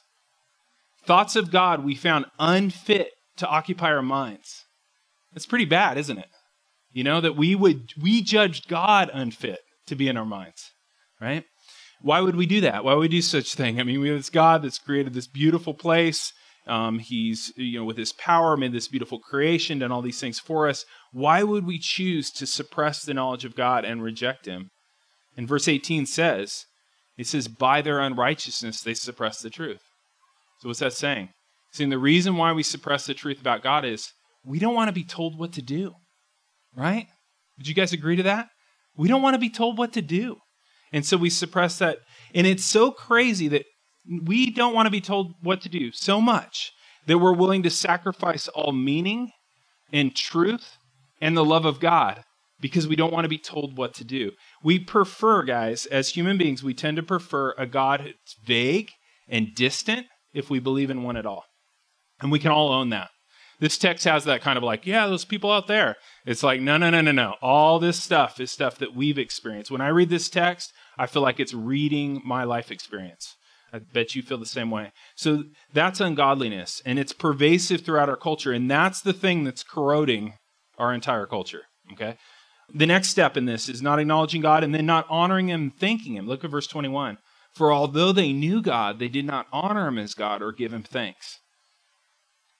Thoughts 1.04 1.36
of 1.36 1.50
God 1.50 1.84
we 1.84 1.94
found 1.94 2.26
unfit 2.38 3.08
to 3.36 3.46
occupy 3.46 3.92
our 3.92 4.02
minds. 4.02 4.64
That's 5.32 5.46
pretty 5.46 5.64
bad, 5.64 5.98
isn't 5.98 6.18
it? 6.18 6.28
You 6.92 7.04
know, 7.04 7.20
that 7.20 7.36
we 7.36 7.54
would 7.54 7.90
we 8.00 8.22
judged 8.22 8.68
God 8.68 9.10
unfit 9.12 9.60
to 9.86 9.96
be 9.96 10.08
in 10.08 10.16
our 10.16 10.26
minds, 10.26 10.70
right? 11.20 11.44
why 12.02 12.20
would 12.20 12.36
we 12.36 12.46
do 12.46 12.60
that? 12.60 12.84
Why 12.84 12.94
would 12.94 13.00
we 13.00 13.08
do 13.08 13.22
such 13.22 13.54
thing? 13.54 13.80
I 13.80 13.84
mean, 13.84 14.00
we 14.00 14.08
have 14.08 14.18
this 14.18 14.30
God 14.30 14.62
that's 14.62 14.78
created 14.78 15.14
this 15.14 15.28
beautiful 15.28 15.72
place. 15.72 16.32
Um, 16.66 16.98
he's, 16.98 17.52
you 17.56 17.78
know, 17.78 17.84
with 17.84 17.96
his 17.96 18.12
power 18.12 18.56
made 18.56 18.72
this 18.72 18.88
beautiful 18.88 19.18
creation, 19.18 19.78
done 19.78 19.92
all 19.92 20.02
these 20.02 20.20
things 20.20 20.38
for 20.38 20.68
us. 20.68 20.84
Why 21.12 21.42
would 21.42 21.64
we 21.64 21.78
choose 21.78 22.30
to 22.32 22.46
suppress 22.46 23.02
the 23.02 23.14
knowledge 23.14 23.44
of 23.44 23.56
God 23.56 23.84
and 23.84 24.02
reject 24.02 24.46
him? 24.46 24.70
And 25.36 25.48
verse 25.48 25.66
18 25.66 26.06
says, 26.06 26.66
it 27.16 27.26
says, 27.26 27.48
by 27.48 27.82
their 27.82 28.00
unrighteousness 28.00 28.80
they 28.80 28.94
suppress 28.94 29.40
the 29.40 29.50
truth. 29.50 29.82
So 30.62 30.68
what's 30.68 30.78
that 30.78 30.92
saying? 30.92 31.30
saying 31.72 31.90
the 31.90 31.98
reason 31.98 32.36
why 32.36 32.52
we 32.52 32.62
suppress 32.62 33.06
the 33.06 33.14
truth 33.14 33.40
about 33.40 33.64
God 33.64 33.84
is 33.84 34.12
we 34.44 34.60
don't 34.60 34.76
want 34.76 34.86
to 34.86 34.92
be 34.92 35.02
told 35.02 35.36
what 35.36 35.52
to 35.54 35.62
do. 35.62 35.94
Right? 36.76 37.08
Would 37.58 37.66
you 37.66 37.74
guys 37.74 37.92
agree 37.92 38.14
to 38.14 38.22
that? 38.22 38.46
We 38.96 39.08
don't 39.08 39.22
want 39.22 39.34
to 39.34 39.40
be 39.40 39.50
told 39.50 39.76
what 39.76 39.92
to 39.94 40.02
do. 40.02 40.36
And 40.92 41.04
so 41.04 41.16
we 41.16 41.30
suppress 41.30 41.78
that. 41.78 41.98
And 42.32 42.46
it's 42.46 42.64
so 42.64 42.92
crazy 42.92 43.48
that 43.48 43.64
we 44.24 44.50
don't 44.50 44.72
want 44.72 44.86
to 44.86 44.90
be 44.90 45.00
told 45.00 45.32
what 45.42 45.62
to 45.62 45.68
do 45.68 45.90
so 45.90 46.20
much 46.20 46.70
that 47.06 47.18
we're 47.18 47.34
willing 47.34 47.64
to 47.64 47.70
sacrifice 47.70 48.46
all 48.46 48.70
meaning 48.70 49.32
and 49.92 50.14
truth 50.14 50.76
and 51.20 51.36
the 51.36 51.44
love 51.44 51.64
of 51.64 51.80
God 51.80 52.22
because 52.60 52.86
we 52.86 52.94
don't 52.94 53.12
want 53.12 53.24
to 53.24 53.28
be 53.28 53.38
told 53.38 53.76
what 53.76 53.94
to 53.94 54.04
do. 54.04 54.30
We 54.62 54.78
prefer, 54.78 55.42
guys, 55.42 55.86
as 55.86 56.10
human 56.10 56.38
beings, 56.38 56.62
we 56.62 56.72
tend 56.72 56.98
to 56.98 57.02
prefer 57.02 57.52
a 57.58 57.66
God 57.66 58.02
that's 58.04 58.36
vague 58.46 58.90
and 59.28 59.54
distant 59.56 60.06
if 60.32 60.50
we 60.50 60.58
believe 60.58 60.90
in 60.90 61.02
one 61.02 61.16
at 61.16 61.26
all. 61.26 61.44
And 62.20 62.30
we 62.30 62.38
can 62.38 62.50
all 62.50 62.72
own 62.72 62.90
that. 62.90 63.10
This 63.60 63.78
text 63.78 64.04
has 64.06 64.24
that 64.24 64.42
kind 64.42 64.56
of 64.56 64.64
like, 64.64 64.86
yeah, 64.86 65.06
those 65.06 65.24
people 65.24 65.52
out 65.52 65.68
there. 65.68 65.96
It's 66.26 66.42
like, 66.42 66.60
no, 66.60 66.76
no, 66.76 66.90
no, 66.90 67.00
no, 67.00 67.12
no. 67.12 67.34
All 67.40 67.78
this 67.78 68.02
stuff 68.02 68.40
is 68.40 68.50
stuff 68.50 68.76
that 68.78 68.94
we've 68.94 69.18
experienced. 69.18 69.70
When 69.70 69.80
I 69.80 69.88
read 69.88 70.08
this 70.08 70.28
text, 70.28 70.72
I 70.98 71.06
feel 71.06 71.22
like 71.22 71.38
it's 71.38 71.54
reading 71.54 72.20
my 72.24 72.42
life 72.42 72.72
experience. 72.72 73.36
I 73.72 73.78
bet 73.78 74.14
you 74.14 74.22
feel 74.22 74.38
the 74.38 74.46
same 74.46 74.70
way. 74.70 74.92
So 75.14 75.44
that's 75.72 76.00
ungodliness, 76.00 76.82
and 76.84 76.98
it's 76.98 77.12
pervasive 77.12 77.82
throughout 77.82 78.08
our 78.08 78.16
culture, 78.16 78.52
and 78.52 78.70
that's 78.70 79.00
the 79.00 79.14
thing 79.14 79.44
that's 79.44 79.62
corroding 79.62 80.34
our 80.76 80.92
entire 80.92 81.26
culture. 81.26 81.62
Okay? 81.92 82.16
The 82.74 82.86
next 82.86 83.08
step 83.08 83.36
in 83.36 83.46
this 83.46 83.68
is 83.68 83.80
not 83.80 83.98
acknowledging 83.98 84.42
God 84.42 84.64
and 84.64 84.74
then 84.74 84.86
not 84.86 85.06
honoring 85.08 85.48
Him, 85.48 85.70
thanking 85.70 86.16
Him. 86.16 86.26
Look 86.26 86.44
at 86.44 86.50
verse 86.50 86.66
21. 86.66 87.18
For 87.54 87.72
although 87.72 88.12
they 88.12 88.32
knew 88.32 88.62
God, 88.62 88.98
they 88.98 89.08
did 89.08 89.26
not 89.26 89.46
honor 89.52 89.88
Him 89.88 89.98
as 89.98 90.14
God 90.14 90.42
or 90.42 90.52
give 90.52 90.72
Him 90.72 90.82
thanks. 90.82 91.38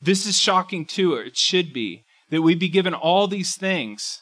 This 0.00 0.26
is 0.26 0.38
shocking 0.38 0.84
too, 0.84 1.14
or 1.14 1.22
it 1.22 1.36
should 1.36 1.72
be, 1.72 2.04
that 2.30 2.42
we 2.42 2.54
be 2.54 2.68
given 2.68 2.94
all 2.94 3.28
these 3.28 3.56
things 3.56 4.20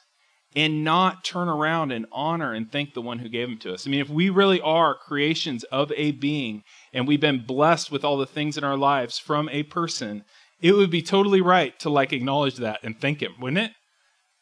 and 0.54 0.82
not 0.82 1.24
turn 1.24 1.48
around 1.48 1.92
and 1.92 2.06
honor 2.12 2.52
and 2.52 2.70
thank 2.70 2.92
the 2.92 3.00
one 3.00 3.20
who 3.20 3.28
gave 3.28 3.48
them 3.48 3.58
to 3.58 3.72
us. 3.72 3.86
I 3.86 3.90
mean, 3.90 4.00
if 4.00 4.08
we 4.08 4.30
really 4.30 4.60
are 4.60 4.96
creations 4.96 5.64
of 5.64 5.92
a 5.96 6.10
being 6.10 6.62
and 6.92 7.06
we've 7.06 7.20
been 7.20 7.44
blessed 7.46 7.92
with 7.92 8.04
all 8.04 8.18
the 8.18 8.26
things 8.26 8.58
in 8.58 8.64
our 8.64 8.76
lives 8.76 9.18
from 9.18 9.48
a 9.50 9.62
person, 9.62 10.24
it 10.60 10.72
would 10.72 10.90
be 10.90 11.02
totally 11.02 11.40
right 11.40 11.78
to 11.80 11.88
like 11.88 12.12
acknowledge 12.12 12.56
that 12.56 12.80
and 12.82 13.00
thank 13.00 13.22
him, 13.22 13.34
wouldn't 13.40 13.70
it? 13.70 13.72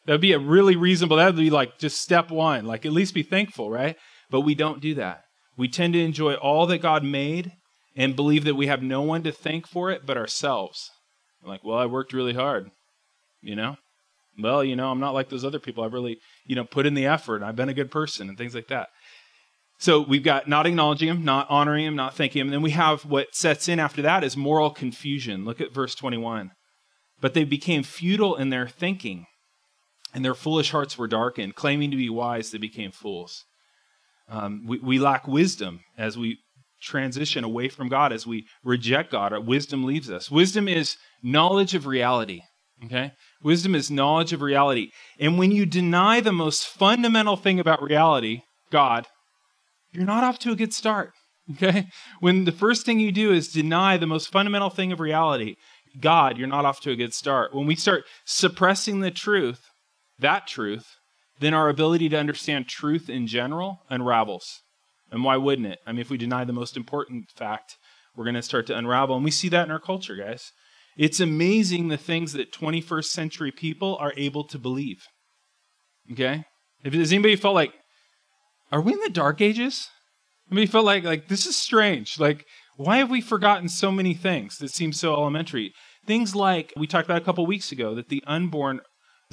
That 0.05 0.13
would 0.13 0.21
be 0.21 0.33
a 0.33 0.39
really 0.39 0.75
reasonable, 0.75 1.17
that 1.17 1.27
would 1.27 1.37
be 1.37 1.51
like 1.51 1.77
just 1.77 2.01
step 2.01 2.31
one, 2.31 2.65
like 2.65 2.85
at 2.85 2.91
least 2.91 3.13
be 3.13 3.23
thankful, 3.23 3.69
right? 3.69 3.95
But 4.31 4.41
we 4.41 4.55
don't 4.55 4.81
do 4.81 4.95
that. 4.95 5.23
We 5.59 5.67
tend 5.67 5.91
to 5.91 5.99
enjoy 5.99 6.35
all 6.35 6.65
that 6.67 6.77
God 6.77 7.03
made 7.03 7.51
and 7.93 8.15
believe 8.15 8.45
that 8.45 8.55
we 8.55 8.67
have 8.67 8.81
no 8.81 9.01
one 9.01 9.23
to 9.23 9.31
thank 9.33 9.67
for 9.67 9.91
it 9.91 10.05
but 10.05 10.15
ourselves. 10.15 10.89
like, 11.43 11.65
well, 11.65 11.77
I 11.77 11.85
worked 11.85 12.13
really 12.13 12.33
hard, 12.33 12.71
you 13.41 13.57
know? 13.57 13.75
Well, 14.41 14.63
you 14.63 14.77
know, 14.77 14.89
I'm 14.89 15.01
not 15.01 15.13
like 15.13 15.27
those 15.27 15.43
other 15.43 15.59
people. 15.59 15.83
I've 15.83 15.91
really, 15.91 16.17
you 16.45 16.55
know, 16.55 16.63
put 16.63 16.85
in 16.85 16.93
the 16.93 17.05
effort. 17.05 17.43
I've 17.43 17.57
been 17.57 17.67
a 17.67 17.73
good 17.73 17.91
person 17.91 18.29
and 18.29 18.37
things 18.37 18.55
like 18.55 18.69
that. 18.69 18.87
So 19.79 19.99
we've 19.99 20.23
got 20.23 20.47
not 20.47 20.65
acknowledging 20.65 21.09
him, 21.09 21.25
not 21.25 21.49
honoring 21.49 21.85
him, 21.85 21.95
not 21.97 22.15
thanking 22.15 22.39
him. 22.39 22.47
And 22.47 22.53
then 22.53 22.61
we 22.61 22.71
have 22.71 23.03
what 23.03 23.35
sets 23.35 23.67
in 23.67 23.79
after 23.79 24.01
that 24.01 24.23
is 24.23 24.37
moral 24.37 24.69
confusion. 24.69 25.43
Look 25.43 25.59
at 25.59 25.73
verse 25.73 25.93
21. 25.93 26.51
But 27.19 27.33
they 27.33 27.43
became 27.43 27.83
futile 27.83 28.37
in 28.37 28.49
their 28.49 28.69
thinking, 28.69 29.25
and 30.13 30.23
their 30.23 30.35
foolish 30.35 30.71
hearts 30.71 30.97
were 30.97 31.07
darkened. 31.09 31.55
Claiming 31.55 31.91
to 31.91 31.97
be 31.97 32.09
wise, 32.09 32.51
they 32.51 32.57
became 32.57 32.91
fools. 32.93 33.43
Um, 34.29 34.65
we, 34.67 34.79
we 34.79 34.99
lack 34.99 35.27
wisdom 35.27 35.81
as 35.97 36.17
we 36.17 36.37
transition 36.81 37.43
away 37.43 37.67
from 37.67 37.89
God, 37.89 38.13
as 38.13 38.25
we 38.25 38.45
reject 38.63 39.11
God. 39.11 39.33
Our 39.33 39.41
wisdom 39.41 39.83
leaves 39.83 40.09
us. 40.09 40.31
Wisdom 40.31 40.67
is 40.67 40.97
knowledge 41.21 41.75
of 41.75 41.85
reality. 41.85 42.41
Okay? 42.85 43.11
Wisdom 43.43 43.75
is 43.75 43.91
knowledge 43.91 44.31
of 44.31 44.41
reality. 44.41 44.91
And 45.19 45.37
when 45.37 45.51
you 45.51 45.65
deny 45.65 46.21
the 46.21 46.31
most 46.31 46.67
fundamental 46.67 47.35
thing 47.35 47.59
about 47.59 47.81
reality, 47.81 48.43
God, 48.71 49.07
you're 49.91 50.05
not 50.05 50.23
off 50.23 50.39
to 50.39 50.51
a 50.51 50.55
good 50.55 50.73
start. 50.73 51.11
Okay? 51.55 51.87
When 52.19 52.45
the 52.45 52.51
first 52.51 52.85
thing 52.85 52.99
you 52.99 53.11
do 53.11 53.33
is 53.33 53.51
deny 53.51 53.97
the 53.97 54.05
most 54.05 54.31
fundamental 54.31 54.69
thing 54.69 54.91
of 54.91 54.99
reality, 54.99 55.55
God, 55.99 56.37
you're 56.37 56.47
not 56.47 56.65
off 56.65 56.79
to 56.81 56.91
a 56.91 56.95
good 56.95 57.13
start. 57.13 57.55
When 57.55 57.65
we 57.65 57.75
start 57.75 58.03
suppressing 58.23 58.99
the 58.99 59.11
truth, 59.11 59.61
that 60.19 60.45
truth, 60.45 60.98
then 61.39 61.53
our 61.53 61.69
ability 61.69 62.09
to 62.09 62.17
understand 62.17 62.67
truth 62.67 63.09
in 63.09 63.27
general 63.27 63.79
unravels. 63.89 64.61
And 65.11 65.23
why 65.23 65.37
wouldn't 65.37 65.67
it? 65.67 65.79
I 65.85 65.91
mean, 65.91 66.01
if 66.01 66.09
we 66.09 66.17
deny 66.17 66.43
the 66.43 66.53
most 66.53 66.77
important 66.77 67.25
fact, 67.35 67.77
we're 68.15 68.25
going 68.25 68.35
to 68.35 68.41
start 68.41 68.67
to 68.67 68.77
unravel. 68.77 69.15
And 69.15 69.25
we 69.25 69.31
see 69.31 69.49
that 69.49 69.65
in 69.65 69.71
our 69.71 69.79
culture, 69.79 70.15
guys. 70.15 70.51
It's 70.97 71.19
amazing 71.19 71.87
the 71.87 71.97
things 71.97 72.33
that 72.33 72.51
21st 72.51 73.05
century 73.05 73.51
people 73.51 73.97
are 73.99 74.13
able 74.17 74.43
to 74.45 74.59
believe. 74.59 75.07
Okay? 76.11 76.43
If, 76.83 76.93
has 76.93 77.11
anybody 77.13 77.35
felt 77.35 77.55
like, 77.55 77.73
are 78.71 78.81
we 78.81 78.93
in 78.93 78.99
the 78.99 79.09
dark 79.09 79.41
ages? 79.41 79.87
I 80.51 80.55
mean, 80.55 80.67
felt 80.67 80.85
like 80.85 81.03
like 81.03 81.27
this 81.27 81.45
is 81.45 81.55
strange. 81.55 82.19
Like, 82.19 82.45
why 82.75 82.97
have 82.97 83.09
we 83.09 83.21
forgotten 83.21 83.69
so 83.69 83.91
many 83.91 84.13
things 84.13 84.57
that 84.57 84.71
seem 84.71 84.93
so 84.93 85.13
elementary? 85.13 85.73
Things 86.05 86.35
like 86.35 86.73
we 86.75 86.87
talked 86.87 87.07
about 87.07 87.21
a 87.21 87.25
couple 87.25 87.45
weeks 87.45 87.71
ago 87.71 87.93
that 87.95 88.09
the 88.09 88.23
unborn, 88.25 88.81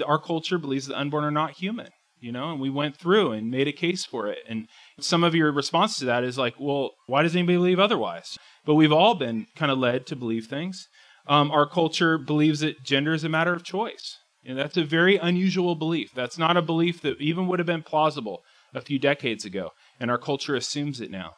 our 0.05 0.21
culture 0.21 0.59
believes 0.59 0.87
the 0.87 0.99
unborn 0.99 1.25
are 1.25 1.31
not 1.31 1.53
human. 1.53 1.89
You 2.27 2.33
know, 2.33 2.51
and 2.51 2.61
we 2.61 2.71
went 2.71 2.97
through 2.97 3.31
and 3.31 3.53
made 3.53 3.69
a 3.69 3.73
case 3.73 4.05
for 4.05 4.27
it. 4.27 4.39
And 4.49 4.67
some 4.99 5.23
of 5.23 5.33
your 5.33 5.53
response 5.53 5.97
to 5.99 6.07
that 6.07 6.25
is 6.25 6.37
like, 6.37 6.55
well, 6.59 6.91
why 7.07 7.23
does 7.23 7.37
anybody 7.37 7.57
believe 7.57 7.79
otherwise? 7.79 8.37
But 8.65 8.75
we've 8.75 8.93
all 8.93 9.15
been 9.15 9.47
kind 9.55 9.71
of 9.71 9.79
led 9.79 10.07
to 10.07 10.17
believe 10.17 10.47
things. 10.47 10.89
Um, 11.29 11.53
our 11.53 11.69
culture 11.69 12.19
believes 12.19 12.59
that 12.61 12.83
gender 12.83 13.15
is 13.15 13.23
a 13.23 13.29
matter 13.29 13.55
of 13.55 13.63
choice. 13.63 14.17
And 14.45 14.59
that's 14.59 14.77
a 14.77 14.83
very 14.83 15.17
unusual 15.19 15.77
belief. 15.77 16.11
That's 16.17 16.37
not 16.37 16.57
a 16.57 16.63
belief 16.63 17.01
that 17.03 17.21
even 17.21 17.47
would 17.47 17.61
have 17.61 17.67
been 17.67 17.85
plausible 17.85 18.43
a 18.75 18.81
few 18.81 18.99
decades 18.99 19.45
ago, 19.45 19.71
and 20.01 20.11
our 20.11 20.19
culture 20.19 20.57
assumes 20.57 21.01
it 21.01 21.13
now. 21.13 21.35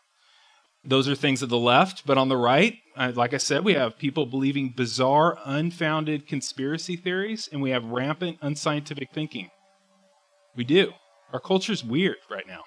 Those 0.84 1.06
are 1.06 1.14
things 1.14 1.42
of 1.42 1.50
the 1.50 1.58
left, 1.58 2.06
but 2.06 2.16
on 2.16 2.30
the 2.30 2.36
right, 2.38 2.76
like 2.96 3.34
I 3.34 3.38
said, 3.38 3.62
we 3.62 3.74
have 3.74 3.98
people 3.98 4.24
believing 4.24 4.72
bizarre, 4.74 5.36
unfounded 5.44 6.26
conspiracy 6.26 6.96
theories, 6.96 7.46
and 7.52 7.60
we 7.60 7.70
have 7.70 7.84
rampant 7.84 8.38
unscientific 8.40 9.08
thinking. 9.12 9.50
We 10.58 10.64
do. 10.64 10.92
Our 11.32 11.38
culture's 11.38 11.84
weird 11.84 12.16
right 12.28 12.46
now. 12.46 12.64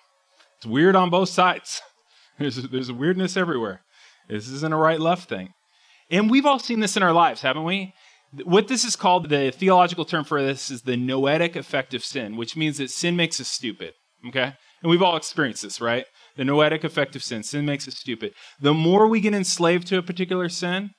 It's 0.58 0.66
weird 0.66 0.96
on 0.96 1.10
both 1.10 1.28
sides. 1.28 1.82
There's, 2.40 2.56
there's 2.56 2.90
a 2.90 2.94
weirdness 2.94 3.38
everywhere. 3.38 3.82
This 4.28 4.48
isn't 4.48 4.74
a 4.74 4.78
right 4.78 5.00
left 5.00 5.30
thing. 5.30 5.50
And 6.10 6.32
we've 6.32 6.46
all 6.46 6.58
seen 6.58 6.80
this 6.80 6.98
in 6.98 7.04
our 7.04 7.14
lives, 7.14 7.42
haven't 7.42 7.66
we? 7.66 7.94
What 8.46 8.68
this 8.68 8.84
is 8.84 8.96
called, 8.96 9.30
the 9.30 9.52
theological 9.52 10.06
term 10.06 10.24
for 10.24 10.42
this 10.42 10.72
is 10.72 10.82
the 10.82 10.98
noetic 10.98 11.56
effect 11.56 11.94
of 11.94 12.04
sin, 12.04 12.38
which 12.38 12.56
means 12.56 12.80
that 12.80 12.90
sin 12.90 13.16
makes 13.16 13.40
us 13.40 13.48
stupid. 13.48 13.94
Okay? 14.28 14.54
And 14.82 14.90
we've 14.90 15.04
all 15.04 15.18
experienced 15.18 15.62
this, 15.62 15.80
right? 15.80 16.06
The 16.36 16.46
noetic 16.46 16.84
effect 16.84 17.16
of 17.16 17.24
sin. 17.24 17.44
Sin 17.44 17.66
makes 17.66 17.88
us 17.88 17.98
stupid. 17.98 18.34
The 18.60 18.74
more 18.74 19.06
we 19.06 19.20
get 19.20 19.36
enslaved 19.36 19.86
to 19.88 19.98
a 19.98 20.02
particular 20.02 20.50
sin, 20.50 20.92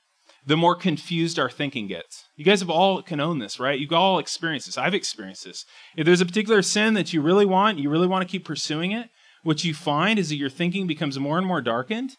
the 0.45 0.57
more 0.57 0.75
confused 0.75 1.39
our 1.39 1.49
thinking 1.49 1.87
gets. 1.87 2.25
You 2.35 2.43
guys 2.43 2.59
have 2.59 2.69
all 2.69 3.01
can 3.01 3.19
own 3.19 3.39
this, 3.39 3.59
right? 3.59 3.79
You've 3.79 3.93
all 3.93 4.19
experienced 4.19 4.65
this. 4.67 4.77
I've 4.77 4.93
experienced 4.93 5.45
this. 5.45 5.65
If 5.95 6.05
there's 6.05 6.21
a 6.21 6.25
particular 6.25 6.61
sin 6.61 6.95
that 6.95 7.13
you 7.13 7.21
really 7.21 7.45
want, 7.45 7.79
you 7.79 7.89
really 7.89 8.07
want 8.07 8.27
to 8.27 8.31
keep 8.31 8.45
pursuing 8.45 8.91
it, 8.91 9.09
what 9.43 9.63
you 9.63 9.73
find 9.73 10.19
is 10.19 10.29
that 10.29 10.35
your 10.35 10.49
thinking 10.49 10.87
becomes 10.87 11.19
more 11.19 11.37
and 11.37 11.47
more 11.47 11.61
darkened 11.61 12.11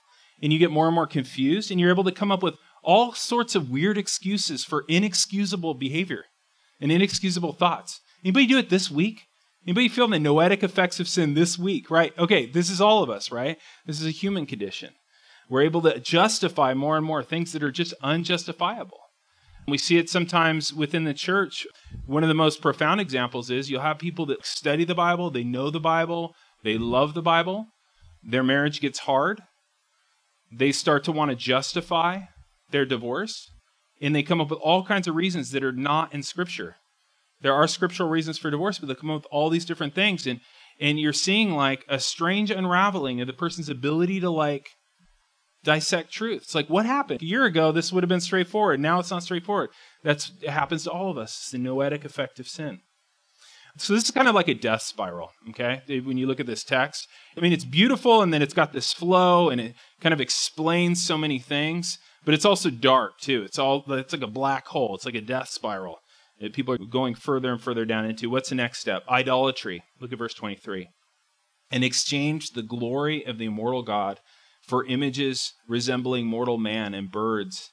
and 0.42 0.52
you 0.52 0.58
get 0.58 0.70
more 0.70 0.86
and 0.86 0.94
more 0.94 1.06
confused 1.06 1.70
and 1.70 1.80
you're 1.80 1.90
able 1.90 2.04
to 2.04 2.12
come 2.12 2.30
up 2.30 2.42
with 2.42 2.54
all 2.82 3.12
sorts 3.12 3.54
of 3.54 3.70
weird 3.70 3.96
excuses 3.96 4.64
for 4.64 4.84
inexcusable 4.88 5.74
behavior 5.74 6.24
and 6.80 6.92
inexcusable 6.92 7.54
thoughts. 7.54 8.00
Anybody 8.22 8.46
do 8.46 8.58
it 8.58 8.68
this 8.68 8.90
week? 8.90 9.22
Anybody 9.66 9.88
feel 9.88 10.08
the 10.08 10.18
noetic 10.18 10.62
effects 10.62 11.00
of 11.00 11.08
sin 11.08 11.32
this 11.32 11.58
week, 11.58 11.90
right? 11.90 12.12
Okay, 12.18 12.44
this 12.44 12.68
is 12.68 12.80
all 12.80 13.02
of 13.02 13.08
us, 13.08 13.32
right? 13.32 13.56
This 13.86 14.00
is 14.00 14.06
a 14.06 14.10
human 14.10 14.44
condition. 14.44 14.90
We're 15.48 15.62
able 15.62 15.82
to 15.82 15.98
justify 15.98 16.74
more 16.74 16.96
and 16.96 17.04
more 17.04 17.22
things 17.22 17.52
that 17.52 17.62
are 17.62 17.70
just 17.70 17.94
unjustifiable. 18.02 18.98
We 19.66 19.78
see 19.78 19.96
it 19.96 20.10
sometimes 20.10 20.74
within 20.74 21.04
the 21.04 21.14
church. 21.14 21.66
One 22.06 22.22
of 22.22 22.28
the 22.28 22.34
most 22.34 22.60
profound 22.60 23.00
examples 23.00 23.50
is 23.50 23.70
you'll 23.70 23.80
have 23.80 23.98
people 23.98 24.26
that 24.26 24.44
study 24.44 24.84
the 24.84 24.94
Bible, 24.94 25.30
they 25.30 25.44
know 25.44 25.70
the 25.70 25.80
Bible, 25.80 26.34
they 26.62 26.76
love 26.76 27.14
the 27.14 27.22
Bible, 27.22 27.66
their 28.22 28.42
marriage 28.42 28.80
gets 28.80 29.00
hard, 29.00 29.42
they 30.52 30.72
start 30.72 31.04
to 31.04 31.12
want 31.12 31.30
to 31.30 31.36
justify 31.36 32.20
their 32.70 32.84
divorce, 32.84 33.50
and 34.02 34.14
they 34.14 34.22
come 34.22 34.40
up 34.40 34.50
with 34.50 34.60
all 34.60 34.84
kinds 34.84 35.08
of 35.08 35.14
reasons 35.14 35.50
that 35.52 35.64
are 35.64 35.72
not 35.72 36.12
in 36.12 36.22
Scripture 36.22 36.76
there 37.44 37.54
are 37.54 37.68
scriptural 37.68 38.08
reasons 38.08 38.38
for 38.38 38.50
divorce, 38.50 38.78
but 38.78 38.88
they 38.88 38.94
come 38.94 39.10
up 39.10 39.22
with 39.22 39.30
all 39.30 39.50
these 39.50 39.66
different 39.66 39.94
things. 39.94 40.26
And 40.26 40.40
and 40.80 40.98
you're 40.98 41.12
seeing 41.12 41.52
like 41.52 41.84
a 41.88 42.00
strange 42.00 42.50
unraveling 42.50 43.20
of 43.20 43.28
the 43.28 43.32
person's 43.32 43.68
ability 43.68 44.18
to 44.20 44.30
like 44.30 44.70
dissect 45.64 46.12
truth. 46.12 46.42
It's 46.42 46.54
like, 46.54 46.68
what 46.68 46.86
happened? 46.86 47.22
A 47.22 47.26
year 47.26 47.44
ago, 47.44 47.72
this 47.72 47.92
would 47.92 48.02
have 48.02 48.08
been 48.08 48.20
straightforward. 48.20 48.80
Now 48.80 49.00
it's 49.00 49.10
not 49.10 49.22
straightforward. 49.22 49.70
That's 50.02 50.32
it 50.40 50.50
happens 50.50 50.84
to 50.84 50.90
all 50.90 51.10
of 51.10 51.18
us. 51.18 51.32
It's 51.32 51.50
the 51.50 51.58
noetic 51.58 52.04
effect 52.04 52.38
of 52.38 52.46
sin. 52.46 52.80
So 53.76 53.92
this 53.92 54.04
is 54.04 54.12
kind 54.12 54.28
of 54.28 54.36
like 54.36 54.46
a 54.46 54.54
death 54.54 54.82
spiral, 54.82 55.32
okay? 55.50 55.82
When 56.04 56.16
you 56.16 56.28
look 56.28 56.38
at 56.38 56.46
this 56.46 56.62
text, 56.62 57.08
I 57.36 57.40
mean, 57.40 57.52
it's 57.52 57.64
beautiful, 57.64 58.22
and 58.22 58.32
then 58.32 58.40
it's 58.40 58.54
got 58.54 58.72
this 58.72 58.92
flow, 58.92 59.50
and 59.50 59.60
it 59.60 59.74
kind 60.00 60.12
of 60.12 60.20
explains 60.20 61.04
so 61.04 61.18
many 61.18 61.40
things. 61.40 61.98
But 62.24 62.34
it's 62.34 62.44
also 62.44 62.70
dark 62.70 63.18
too. 63.20 63.42
It's 63.42 63.58
all 63.58 63.84
it's 63.88 64.12
like 64.12 64.22
a 64.22 64.28
black 64.28 64.66
hole. 64.68 64.94
It's 64.94 65.04
like 65.04 65.16
a 65.16 65.20
death 65.20 65.48
spiral 65.48 65.98
people 66.52 66.74
are 66.74 66.78
going 66.78 67.14
further 67.14 67.52
and 67.52 67.60
further 67.60 67.84
down 67.84 68.04
into. 68.04 68.30
What's 68.30 68.48
the 68.48 68.54
next 68.54 68.80
step? 68.80 69.04
Idolatry. 69.08 69.82
Look 70.00 70.12
at 70.12 70.18
verse 70.18 70.34
23. 70.34 70.88
And 71.70 71.84
exchange 71.84 72.50
the 72.50 72.62
glory 72.62 73.24
of 73.24 73.38
the 73.38 73.46
immortal 73.46 73.82
God 73.82 74.20
for 74.66 74.86
images 74.86 75.52
resembling 75.68 76.26
mortal 76.26 76.58
man 76.58 76.94
and 76.94 77.10
birds 77.10 77.70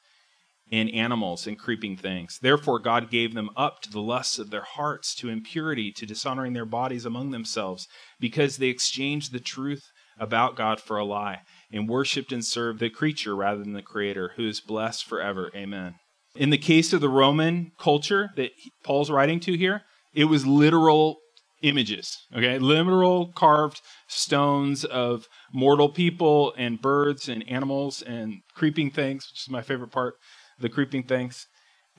and 0.72 0.90
animals 0.92 1.48
and 1.48 1.60
creeping 1.60 1.98
things. 1.98 2.40
Therefore, 2.42 2.80
God 2.80 3.12
gave 3.12 3.34
them 3.34 3.50
up 3.58 3.82
to 3.82 3.90
the 3.90 4.02
lusts 4.02 4.40
of 4.40 4.52
their 4.52 4.64
hearts, 4.64 5.14
to 5.16 5.30
impurity, 5.30 5.92
to 5.92 6.06
dishonoring 6.06 6.54
their 6.54 6.66
bodies 6.66 7.06
among 7.06 7.32
themselves, 7.32 7.88
because 8.20 8.58
they 8.58 8.68
exchanged 8.68 9.34
the 9.34 9.40
truth 9.40 9.84
about 10.18 10.56
God 10.56 10.80
for 10.80 10.98
a 10.98 11.04
lie, 11.04 11.40
and 11.72 11.90
worshiped 11.90 12.32
and 12.32 12.46
served 12.46 12.80
the 12.80 12.90
creature 12.90 13.36
rather 13.36 13.64
than 13.64 13.74
the 13.74 13.82
Creator, 13.82 14.34
who 14.38 14.48
is 14.48 14.62
blessed 14.62 15.06
forever. 15.06 15.52
Amen. 15.56 15.96
In 16.36 16.52
the 16.52 16.58
case 16.58 16.94
of 16.94 17.02
the 17.02 17.10
Roman 17.10 17.72
culture 17.78 18.30
that 18.38 18.52
Paul's 18.84 19.12
writing 19.12 19.42
to 19.42 19.58
here, 19.58 19.82
it 20.14 20.26
was 20.26 20.46
literal 20.46 21.18
images, 21.62 22.26
okay? 22.36 22.58
Literal 22.60 23.32
carved 23.34 23.82
stones 24.08 24.84
of 24.86 25.28
mortal 25.54 25.90
people 25.90 26.54
and 26.58 26.82
birds 26.82 27.30
and 27.30 27.48
animals 27.50 28.02
and 28.02 28.42
creeping 28.54 28.92
things, 28.92 29.30
which 29.32 29.42
is 29.42 29.50
my 29.50 29.62
favorite 29.62 29.92
part 29.92 30.16
the 30.60 30.70
creeping 30.70 31.04
things. 31.04 31.48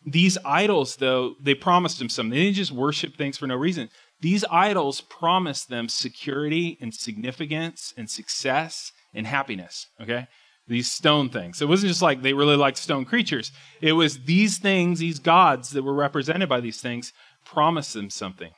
These 0.05 0.39
idols, 0.45 0.97
though, 0.97 1.35
they 1.41 1.55
promised 1.55 1.99
them 1.99 2.09
something. 2.09 2.31
They 2.31 2.45
didn't 2.45 2.57
just 2.57 2.73
worship 2.73 3.17
things 3.17 3.39
for 3.39 3.47
no 3.47 3.57
reason. 3.57 3.89
These 4.21 4.45
idols 4.51 5.01
promised 5.01 5.69
them 5.69 5.89
security 5.89 6.79
and 6.81 6.95
significance 6.95 7.93
and 7.97 8.09
success 8.11 8.93
and 9.15 9.27
happiness. 9.27 9.89
Okay? 10.01 10.27
These 10.67 10.91
stone 10.91 11.29
things. 11.29 11.61
It 11.61 11.69
wasn't 11.69 11.91
just 11.91 12.03
like 12.03 12.23
they 12.23 12.33
really 12.33 12.57
liked 12.57 12.79
stone 12.79 13.05
creatures. 13.05 13.53
It 13.81 13.93
was 13.93 14.25
these 14.25 14.59
things, 14.59 15.01
these 15.01 15.19
gods 15.19 15.71
that 15.71 15.83
were 15.83 15.95
represented 15.95 16.49
by 16.49 16.61
these 16.61 16.81
things, 16.81 17.13
promised 17.45 17.95
them 17.95 18.11
something. 18.11 18.53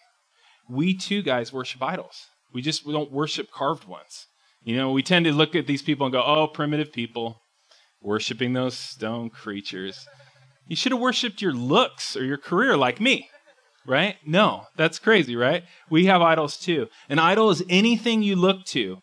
We 0.69 0.95
too, 0.97 1.23
guys, 1.23 1.53
worship 1.53 1.83
idols. 1.83 2.27
We 2.53 2.63
just 2.63 2.87
we 2.87 2.93
don't 2.93 3.13
worship 3.13 3.51
carved 3.51 3.85
ones. 3.85 4.27
You 4.63 4.77
know, 4.77 4.93
we 4.93 5.03
tend 5.03 5.27
to 5.27 5.33
look 5.33 5.55
at 5.55 5.67
these 5.67 5.83
people 5.83 6.07
and 6.07 6.13
go, 6.13 6.23
oh, 6.25 6.47
primitive 6.47 6.93
people 6.93 7.41
worshiping 8.01 8.53
those 8.53 8.77
stone 8.77 9.31
creatures. 9.31 10.07
You 10.67 10.77
should 10.77 10.93
have 10.93 11.01
worshiped 11.01 11.43
your 11.43 11.53
looks 11.53 12.17
or 12.17 12.25
your 12.25 12.39
career 12.39 12.77
like 12.77 13.01
me, 13.01 13.29
right? 13.87 14.17
No, 14.25 14.65
that's 14.77 14.99
crazy, 14.99 15.37
right? 15.37 15.65
We 15.91 16.07
have 16.07 16.23
idols 16.23 16.57
too. 16.57 16.89
An 17.09 17.19
idol 17.19 17.51
is 17.51 17.63
anything 17.69 18.23
you 18.23 18.37
look 18.37 18.65
to, 18.67 18.99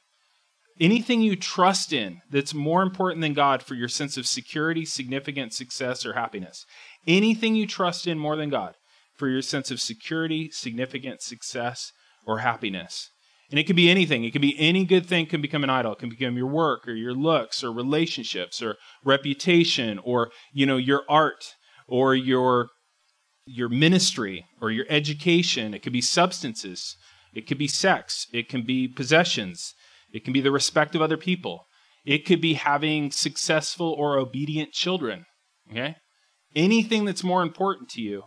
anything 0.80 1.22
you 1.22 1.36
trust 1.36 1.94
in 1.94 2.22
that's 2.32 2.53
more 2.53 2.82
important 2.82 3.22
than 3.22 3.34
God 3.34 3.62
for 3.62 3.75
your 3.75 3.89
sense 3.89 4.18
of 4.18 4.25
security, 4.25 4.86
significance, 4.86 5.58
success, 5.58 6.06
or 6.06 6.13
happiness. 6.13 6.65
Anything 7.06 7.56
you 7.56 7.68
trust 7.68 8.08
in 8.08 8.18
more 8.18 8.36
than 8.36 8.50
God 8.50 8.75
for 9.22 9.30
your 9.30 9.44
sense 9.44 9.70
of 9.70 9.80
security, 9.80 10.50
significance, 10.50 11.24
success, 11.25 11.92
or 12.25 12.40
happiness. 12.40 13.12
And 13.51 13.60
it 13.60 13.68
can 13.68 13.75
be 13.75 13.88
anything. 13.88 14.24
It 14.24 14.32
can 14.32 14.42
be 14.42 14.58
any 14.58 14.84
good 14.84 15.06
thing 15.06 15.28
can 15.28 15.44
become 15.44 15.63
an 15.63 15.70
idol. 15.70 15.94
It 15.94 16.00
can 16.00 16.10
become 16.10 16.38
your 16.38 16.48
work 16.48 16.88
or 16.88 16.94
your 16.94 17.13
looks 17.13 17.63
or 17.63 17.72
relationships 17.72 18.63
or 18.63 18.78
reputation 19.06 20.00
or, 20.04 20.32
you 20.51 20.66
know, 20.66 20.78
your 20.78 21.04
art 21.08 21.54
or 21.88 22.16
your 22.16 22.70
your 23.46 23.70
ministry 23.70 24.44
or 24.60 24.72
your 24.72 24.88
education. 24.90 25.75
It 25.75 25.84
could 25.84 25.94
be 25.94 26.01
substances. 26.01 26.98
It 27.32 27.46
could 27.46 27.60
be 27.60 27.68
sex. 27.68 28.25
It 28.34 28.50
can 28.50 28.63
be 28.66 28.88
possessions. 28.88 29.75
It 30.12 30.24
can 30.24 30.34
be 30.34 30.42
the 30.42 30.50
respect 30.50 30.96
of 30.96 31.01
other 31.04 31.18
people. 31.18 31.66
It 32.08 32.25
could 32.25 32.42
be 32.42 32.56
having 32.56 33.12
successful 33.12 33.94
or 33.96 34.18
obedient 34.18 34.72
children. 34.72 35.25
Okay? 35.70 35.98
Anything 36.56 37.06
that's 37.06 37.24
more 37.24 37.44
important 37.44 37.88
to 37.90 38.01
you 38.01 38.24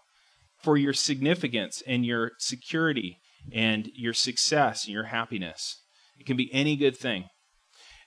for 0.65 0.77
your 0.79 0.95
significance 0.95 1.83
and 1.87 2.07
your 2.07 2.33
security 2.39 3.19
and 3.53 3.91
your 3.95 4.15
success 4.15 4.87
and 4.87 4.95
your 4.95 5.05
happiness. 5.05 5.77
It 6.19 6.27
can 6.27 6.37
be 6.37 6.53
any 6.53 6.75
good 6.75 6.97
thing. 6.97 7.27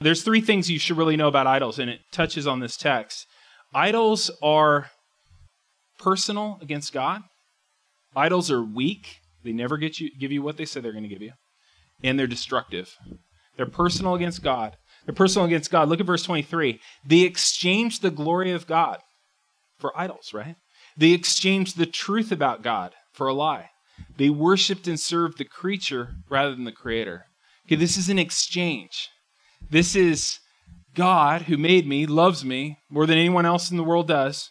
There's 0.01 0.23
three 0.23 0.41
things 0.41 0.69
you 0.69 0.79
should 0.79 0.97
really 0.97 1.15
know 1.15 1.27
about 1.27 1.47
idols, 1.47 1.79
and 1.79 1.89
it 1.89 1.99
touches 2.11 2.47
on 2.47 2.59
this 2.59 2.77
text. 2.77 3.25
Idols 3.73 4.31
are 4.41 4.89
personal 5.99 6.57
against 6.61 6.93
God. 6.93 7.21
Idols 8.15 8.49
are 8.51 8.63
weak. 8.63 9.17
They 9.43 9.51
never 9.51 9.77
get 9.77 9.99
you 9.99 10.09
give 10.19 10.31
you 10.31 10.41
what 10.41 10.57
they 10.57 10.65
say 10.65 10.79
they're 10.79 10.91
going 10.91 11.03
to 11.03 11.09
give 11.09 11.21
you. 11.21 11.33
And 12.03 12.17
they're 12.17 12.27
destructive. 12.27 12.95
They're 13.55 13.65
personal 13.65 14.15
against 14.15 14.43
God. 14.43 14.77
They're 15.05 15.15
personal 15.15 15.45
against 15.45 15.71
God. 15.71 15.89
Look 15.89 15.99
at 15.99 16.05
verse 16.05 16.23
23. 16.23 16.79
They 17.05 17.21
exchanged 17.21 18.01
the 18.01 18.11
glory 18.11 18.51
of 18.51 18.67
God 18.67 18.99
for 19.79 19.97
idols, 19.99 20.31
right? 20.33 20.55
They 20.97 21.11
exchanged 21.11 21.77
the 21.77 21.85
truth 21.85 22.31
about 22.31 22.63
God 22.63 22.93
for 23.13 23.27
a 23.27 23.33
lie. 23.33 23.69
They 24.17 24.29
worshiped 24.29 24.87
and 24.87 24.99
served 24.99 25.37
the 25.37 25.45
creature 25.45 26.15
rather 26.29 26.55
than 26.55 26.63
the 26.63 26.71
creator. 26.71 27.25
Okay, 27.67 27.75
this 27.75 27.97
is 27.97 28.09
an 28.09 28.19
exchange. 28.19 29.09
This 29.69 29.95
is 29.95 30.39
God 30.95 31.43
who 31.43 31.57
made 31.57 31.87
me, 31.87 32.07
loves 32.07 32.43
me 32.43 32.79
more 32.89 33.05
than 33.05 33.17
anyone 33.17 33.45
else 33.45 33.69
in 33.69 33.77
the 33.77 33.83
world 33.83 34.07
does. 34.07 34.49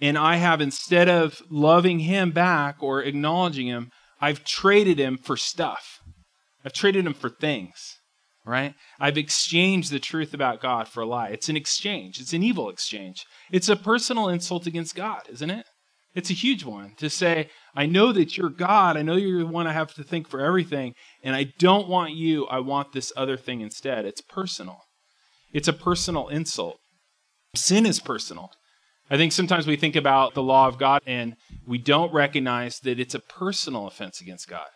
And 0.00 0.18
I 0.18 0.36
have, 0.36 0.60
instead 0.60 1.08
of 1.08 1.42
loving 1.50 2.00
him 2.00 2.30
back 2.32 2.76
or 2.80 3.02
acknowledging 3.02 3.66
him, 3.66 3.90
I've 4.20 4.44
traded 4.44 4.98
him 4.98 5.18
for 5.18 5.36
stuff. 5.36 6.00
I've 6.64 6.72
traded 6.72 7.06
him 7.06 7.14
for 7.14 7.30
things, 7.30 7.98
right? 8.50 8.74
I've 8.98 9.16
exchanged 9.16 9.90
the 9.90 10.00
truth 10.00 10.34
about 10.34 10.60
God 10.60 10.88
for 10.88 11.02
a 11.02 11.06
lie. 11.06 11.28
It's 11.28 11.48
an 11.48 11.56
exchange, 11.56 12.20
it's 12.20 12.32
an 12.32 12.42
evil 12.42 12.68
exchange. 12.68 13.24
It's 13.50 13.68
a 13.68 13.76
personal 13.76 14.28
insult 14.28 14.66
against 14.66 14.94
God, 14.94 15.22
isn't 15.30 15.50
it? 15.50 15.66
It's 16.14 16.30
a 16.30 16.34
huge 16.34 16.64
one 16.64 16.94
to 16.96 17.08
say, 17.08 17.50
I 17.74 17.86
know 17.86 18.12
that 18.12 18.36
you're 18.36 18.50
God. 18.50 18.96
I 18.96 19.02
know 19.02 19.14
you're 19.14 19.44
the 19.44 19.46
one 19.46 19.68
I 19.68 19.72
have 19.72 19.94
to 19.94 20.02
think 20.02 20.28
for 20.28 20.40
everything. 20.40 20.94
And 21.22 21.36
I 21.36 21.52
don't 21.58 21.88
want 21.88 22.14
you. 22.14 22.46
I 22.46 22.58
want 22.58 22.92
this 22.92 23.12
other 23.16 23.36
thing 23.36 23.60
instead. 23.60 24.04
It's 24.04 24.20
personal. 24.20 24.80
It's 25.52 25.68
a 25.68 25.72
personal 25.72 26.28
insult. 26.28 26.78
Sin 27.54 27.86
is 27.86 28.00
personal. 28.00 28.50
I 29.08 29.16
think 29.16 29.32
sometimes 29.32 29.66
we 29.66 29.76
think 29.76 29.96
about 29.96 30.34
the 30.34 30.42
law 30.42 30.68
of 30.68 30.78
God 30.78 31.02
and 31.06 31.34
we 31.66 31.78
don't 31.78 32.12
recognize 32.12 32.78
that 32.80 33.00
it's 33.00 33.14
a 33.14 33.20
personal 33.20 33.86
offense 33.86 34.20
against 34.20 34.48
God. 34.48 34.68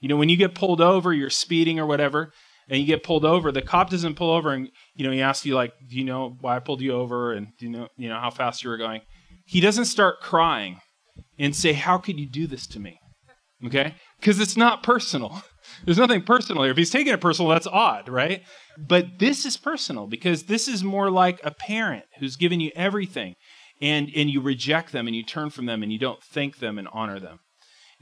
You 0.00 0.08
know, 0.08 0.16
when 0.16 0.28
you 0.28 0.36
get 0.36 0.54
pulled 0.54 0.80
over, 0.80 1.12
you're 1.12 1.30
speeding 1.30 1.78
or 1.78 1.86
whatever, 1.86 2.32
and 2.70 2.80
you 2.80 2.86
get 2.86 3.02
pulled 3.02 3.24
over, 3.24 3.50
the 3.52 3.60
cop 3.60 3.90
doesn't 3.90 4.14
pull 4.14 4.30
over 4.30 4.52
and, 4.52 4.70
you 4.94 5.04
know, 5.04 5.10
he 5.10 5.20
asks 5.20 5.44
you, 5.44 5.54
like, 5.54 5.72
do 5.88 5.96
you 5.96 6.04
know 6.04 6.36
why 6.40 6.56
I 6.56 6.60
pulled 6.60 6.80
you 6.80 6.92
over? 6.92 7.32
And 7.32 7.48
do 7.58 7.66
you 7.66 7.72
know, 7.72 7.88
you 7.96 8.08
know, 8.08 8.18
how 8.18 8.30
fast 8.30 8.62
you 8.62 8.70
were 8.70 8.76
going? 8.76 9.02
He 9.44 9.60
doesn't 9.60 9.86
start 9.86 10.20
crying 10.20 10.80
and 11.38 11.56
say, 11.56 11.72
How 11.72 11.98
could 11.98 12.20
you 12.20 12.26
do 12.26 12.46
this 12.46 12.66
to 12.68 12.80
me? 12.80 12.98
Okay? 13.66 13.94
Because 14.20 14.40
it's 14.40 14.56
not 14.56 14.82
personal. 14.82 15.42
There's 15.84 15.98
nothing 15.98 16.22
personal 16.22 16.62
here. 16.62 16.72
If 16.72 16.78
he's 16.78 16.90
taking 16.90 17.12
it 17.12 17.20
personal, 17.20 17.50
that's 17.50 17.66
odd, 17.66 18.08
right? 18.08 18.42
But 18.78 19.18
this 19.18 19.44
is 19.44 19.56
personal 19.56 20.06
because 20.06 20.44
this 20.44 20.68
is 20.68 20.82
more 20.82 21.10
like 21.10 21.40
a 21.44 21.50
parent 21.50 22.04
who's 22.18 22.36
given 22.36 22.60
you 22.60 22.70
everything 22.74 23.34
and, 23.82 24.08
and 24.14 24.30
you 24.30 24.40
reject 24.40 24.92
them 24.92 25.06
and 25.06 25.16
you 25.16 25.24
turn 25.24 25.50
from 25.50 25.66
them 25.66 25.82
and 25.82 25.92
you 25.92 25.98
don't 25.98 26.22
thank 26.22 26.58
them 26.58 26.78
and 26.78 26.88
honor 26.92 27.20
them. 27.20 27.40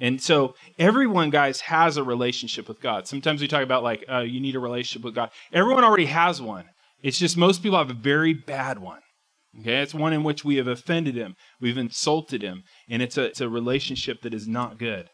And 0.00 0.20
so 0.20 0.54
everyone, 0.78 1.30
guys, 1.30 1.60
has 1.62 1.96
a 1.96 2.04
relationship 2.04 2.68
with 2.68 2.80
God. 2.80 3.08
Sometimes 3.08 3.40
we 3.40 3.48
talk 3.48 3.62
about 3.62 3.82
like, 3.82 4.04
uh, 4.10 4.20
you 4.20 4.40
need 4.40 4.54
a 4.54 4.60
relationship 4.60 5.04
with 5.04 5.14
God. 5.14 5.30
Everyone 5.52 5.84
already 5.84 6.06
has 6.06 6.40
one. 6.40 6.66
It's 7.02 7.18
just 7.18 7.36
most 7.36 7.62
people 7.62 7.78
have 7.78 7.90
a 7.90 7.94
very 7.94 8.32
bad 8.32 8.78
one. 8.78 9.00
Okay, 9.60 9.80
it's 9.80 9.94
one 9.94 10.12
in 10.12 10.22
which 10.22 10.44
we 10.44 10.56
have 10.56 10.68
offended 10.68 11.16
him, 11.16 11.34
we've 11.60 11.78
insulted 11.78 12.42
him, 12.42 12.62
and 12.88 13.02
it's 13.02 13.16
a, 13.16 13.24
it's 13.24 13.40
a 13.40 13.48
relationship 13.48 14.20
that 14.22 14.34
is 14.34 14.46
not 14.46 14.78
good. 14.78 15.08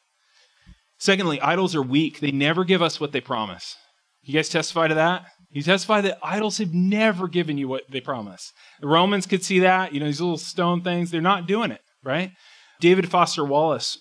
Secondly, 0.99 1.40
idols 1.40 1.75
are 1.75 1.83
weak. 1.83 2.20
They 2.20 2.33
never 2.33 2.64
give 2.64 2.83
us 2.83 3.01
what 3.01 3.12
they 3.12 3.20
promise. 3.20 3.77
You 4.23 4.35
guys 4.35 4.49
testify 4.49 4.88
to 4.88 4.94
that? 4.94 5.25
You 5.51 5.62
testify 5.62 6.01
that 6.03 6.18
idols 6.23 6.59
have 6.59 6.75
never 6.75 7.29
given 7.29 7.59
you 7.59 7.68
what 7.68 7.85
they 7.90 8.01
promise. 8.01 8.53
The 8.81 8.88
Romans 8.88 9.27
could 9.27 9.44
see 9.44 9.61
that, 9.61 9.94
you 9.94 10.01
know, 10.01 10.07
these 10.07 10.20
little 10.20 10.37
stone 10.37 10.83
things, 10.83 11.11
they're 11.11 11.20
not 11.20 11.47
doing 11.47 11.70
it, 11.70 11.81
right? 12.03 12.33
David 12.81 13.09
Foster 13.09 13.44
Wallace 13.44 13.99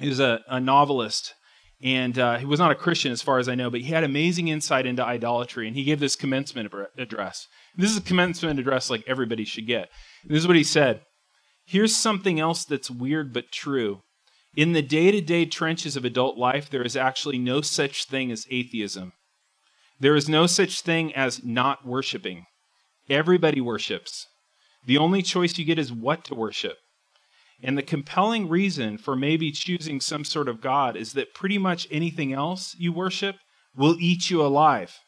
is 0.00 0.20
a, 0.20 0.40
a 0.48 0.60
novelist, 0.60 1.34
and 1.82 2.18
uh, 2.18 2.38
he 2.38 2.46
was 2.46 2.58
not 2.58 2.70
a 2.70 2.76
Christian 2.76 3.12
as 3.12 3.22
far 3.22 3.38
as 3.38 3.48
I 3.48 3.54
know, 3.54 3.70
but 3.70 3.80
he 3.80 3.92
had 3.92 4.04
amazing 4.04 4.48
insight 4.48 4.86
into 4.86 5.04
idolatry, 5.04 5.66
and 5.66 5.76
he 5.76 5.84
gave 5.84 6.00
this 6.00 6.16
commencement 6.16 6.72
address. 6.98 7.46
This 7.76 7.90
is 7.90 7.98
a 7.98 8.02
commencement 8.02 8.58
address 8.58 8.90
like 8.90 9.04
everybody 9.06 9.44
should 9.44 9.66
get. 9.66 9.88
This 10.24 10.38
is 10.38 10.46
what 10.46 10.56
he 10.56 10.64
said 10.64 11.02
Here's 11.66 11.96
something 11.96 12.38
else 12.38 12.64
that's 12.64 12.90
weird 12.90 13.32
but 13.32 13.50
true. 13.50 14.02
In 14.56 14.72
the 14.72 14.82
day 14.82 15.10
to 15.10 15.20
day 15.20 15.46
trenches 15.46 15.96
of 15.96 16.04
adult 16.04 16.36
life, 16.36 16.70
there 16.70 16.82
is 16.82 16.96
actually 16.96 17.38
no 17.38 17.60
such 17.60 18.04
thing 18.04 18.30
as 18.30 18.46
atheism. 18.50 19.12
There 19.98 20.14
is 20.14 20.28
no 20.28 20.46
such 20.46 20.82
thing 20.82 21.14
as 21.14 21.42
not 21.44 21.86
worshiping. 21.86 22.46
Everybody 23.08 23.60
worships. 23.60 24.26
The 24.86 24.98
only 24.98 25.22
choice 25.22 25.56
you 25.58 25.64
get 25.64 25.78
is 25.78 25.92
what 25.92 26.24
to 26.24 26.34
worship. 26.34 26.76
And 27.62 27.78
the 27.78 27.82
compelling 27.82 28.48
reason 28.48 28.98
for 28.98 29.16
maybe 29.16 29.50
choosing 29.50 30.00
some 30.00 30.24
sort 30.24 30.48
of 30.48 30.60
God 30.60 30.96
is 30.96 31.12
that 31.14 31.34
pretty 31.34 31.58
much 31.58 31.88
anything 31.90 32.32
else 32.32 32.74
you 32.78 32.92
worship 32.92 33.36
will 33.76 33.96
eat 33.98 34.30
you 34.30 34.42
alive. 34.42 34.98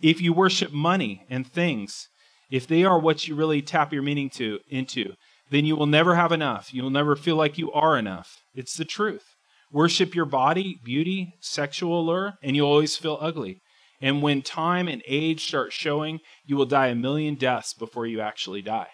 If 0.00 0.20
you 0.20 0.32
worship 0.32 0.72
money 0.72 1.24
and 1.30 1.46
things, 1.46 2.08
if 2.50 2.66
they 2.66 2.84
are 2.84 2.98
what 2.98 3.26
you 3.26 3.34
really 3.34 3.62
tap 3.62 3.92
your 3.92 4.02
meaning 4.02 4.28
to 4.30 4.58
into, 4.68 5.14
then 5.50 5.64
you 5.64 5.76
will 5.76 5.86
never 5.86 6.14
have 6.14 6.32
enough. 6.32 6.74
You 6.74 6.82
will 6.82 6.90
never 6.90 7.14
feel 7.16 7.36
like 7.36 7.58
you 7.58 7.70
are 7.72 7.96
enough. 7.96 8.42
It's 8.54 8.76
the 8.76 8.84
truth. 8.84 9.24
Worship 9.70 10.14
your 10.14 10.26
body, 10.26 10.78
beauty, 10.84 11.34
sexual 11.40 12.00
allure, 12.00 12.34
and 12.42 12.54
you'll 12.54 12.68
always 12.68 12.96
feel 12.96 13.18
ugly. 13.20 13.60
And 14.00 14.20
when 14.20 14.42
time 14.42 14.88
and 14.88 15.02
age 15.06 15.46
start 15.46 15.72
showing, 15.72 16.18
you 16.44 16.56
will 16.56 16.66
die 16.66 16.88
a 16.88 16.94
million 16.94 17.36
deaths 17.36 17.72
before 17.72 18.06
you 18.06 18.20
actually 18.20 18.60
die. 18.60 18.88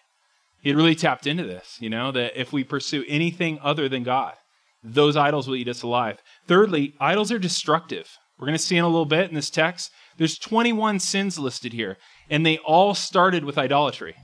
He 0.69 0.75
really 0.75 0.95
tapped 0.95 1.27
into 1.27 1.45
this, 1.45 1.79
you 1.81 1.89
know, 1.89 2.13
that 2.13 2.39
if 2.39 2.53
we 2.53 2.63
pursue 2.63 3.03
anything 3.09 3.59
other 3.63 3.89
than 3.89 4.03
God, 4.03 4.35
those 4.83 5.17
idols 5.17 5.49
will 5.49 5.57
eat 5.57 5.67
us 5.67 5.83
alive. 5.83 6.19
Thirdly, 6.47 6.93
idols 7.01 7.33
are 7.33 7.39
destructive. 7.39 8.07
We're 8.39 8.49
going 8.49 8.59
to 8.59 8.63
see 8.63 8.77
in 8.77 8.85
a 8.85 8.89
little 8.89 9.07
bit 9.07 9.31
in 9.31 9.35
this 9.35 9.49
text. 9.49 9.91
There's 10.19 10.37
21 10.37 10.99
sins 10.99 11.39
listed 11.39 11.73
here, 11.73 11.97
and 12.29 12.45
they 12.45 12.59
all 12.59 12.95
started 12.95 13.47
with 13.47 13.57
idolatry. 13.57 14.15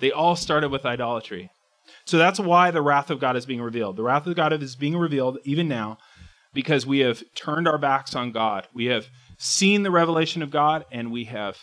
They 0.00 0.10
all 0.10 0.34
started 0.34 0.72
with 0.72 0.84
idolatry. 0.84 1.50
So 2.04 2.18
that's 2.18 2.40
why 2.40 2.72
the 2.72 2.82
wrath 2.82 3.08
of 3.08 3.20
God 3.20 3.36
is 3.36 3.46
being 3.46 3.62
revealed. 3.62 3.96
The 3.96 4.02
wrath 4.02 4.26
of 4.26 4.34
God 4.34 4.52
is 4.60 4.74
being 4.74 4.96
revealed 4.96 5.38
even 5.44 5.68
now 5.68 5.98
because 6.52 6.84
we 6.84 6.98
have 6.98 7.22
turned 7.36 7.68
our 7.68 7.78
backs 7.78 8.16
on 8.16 8.32
God. 8.32 8.66
We 8.74 8.86
have 8.86 9.06
seen 9.38 9.84
the 9.84 9.92
revelation 9.92 10.42
of 10.42 10.50
God 10.50 10.84
and 10.90 11.12
we 11.12 11.26
have 11.26 11.58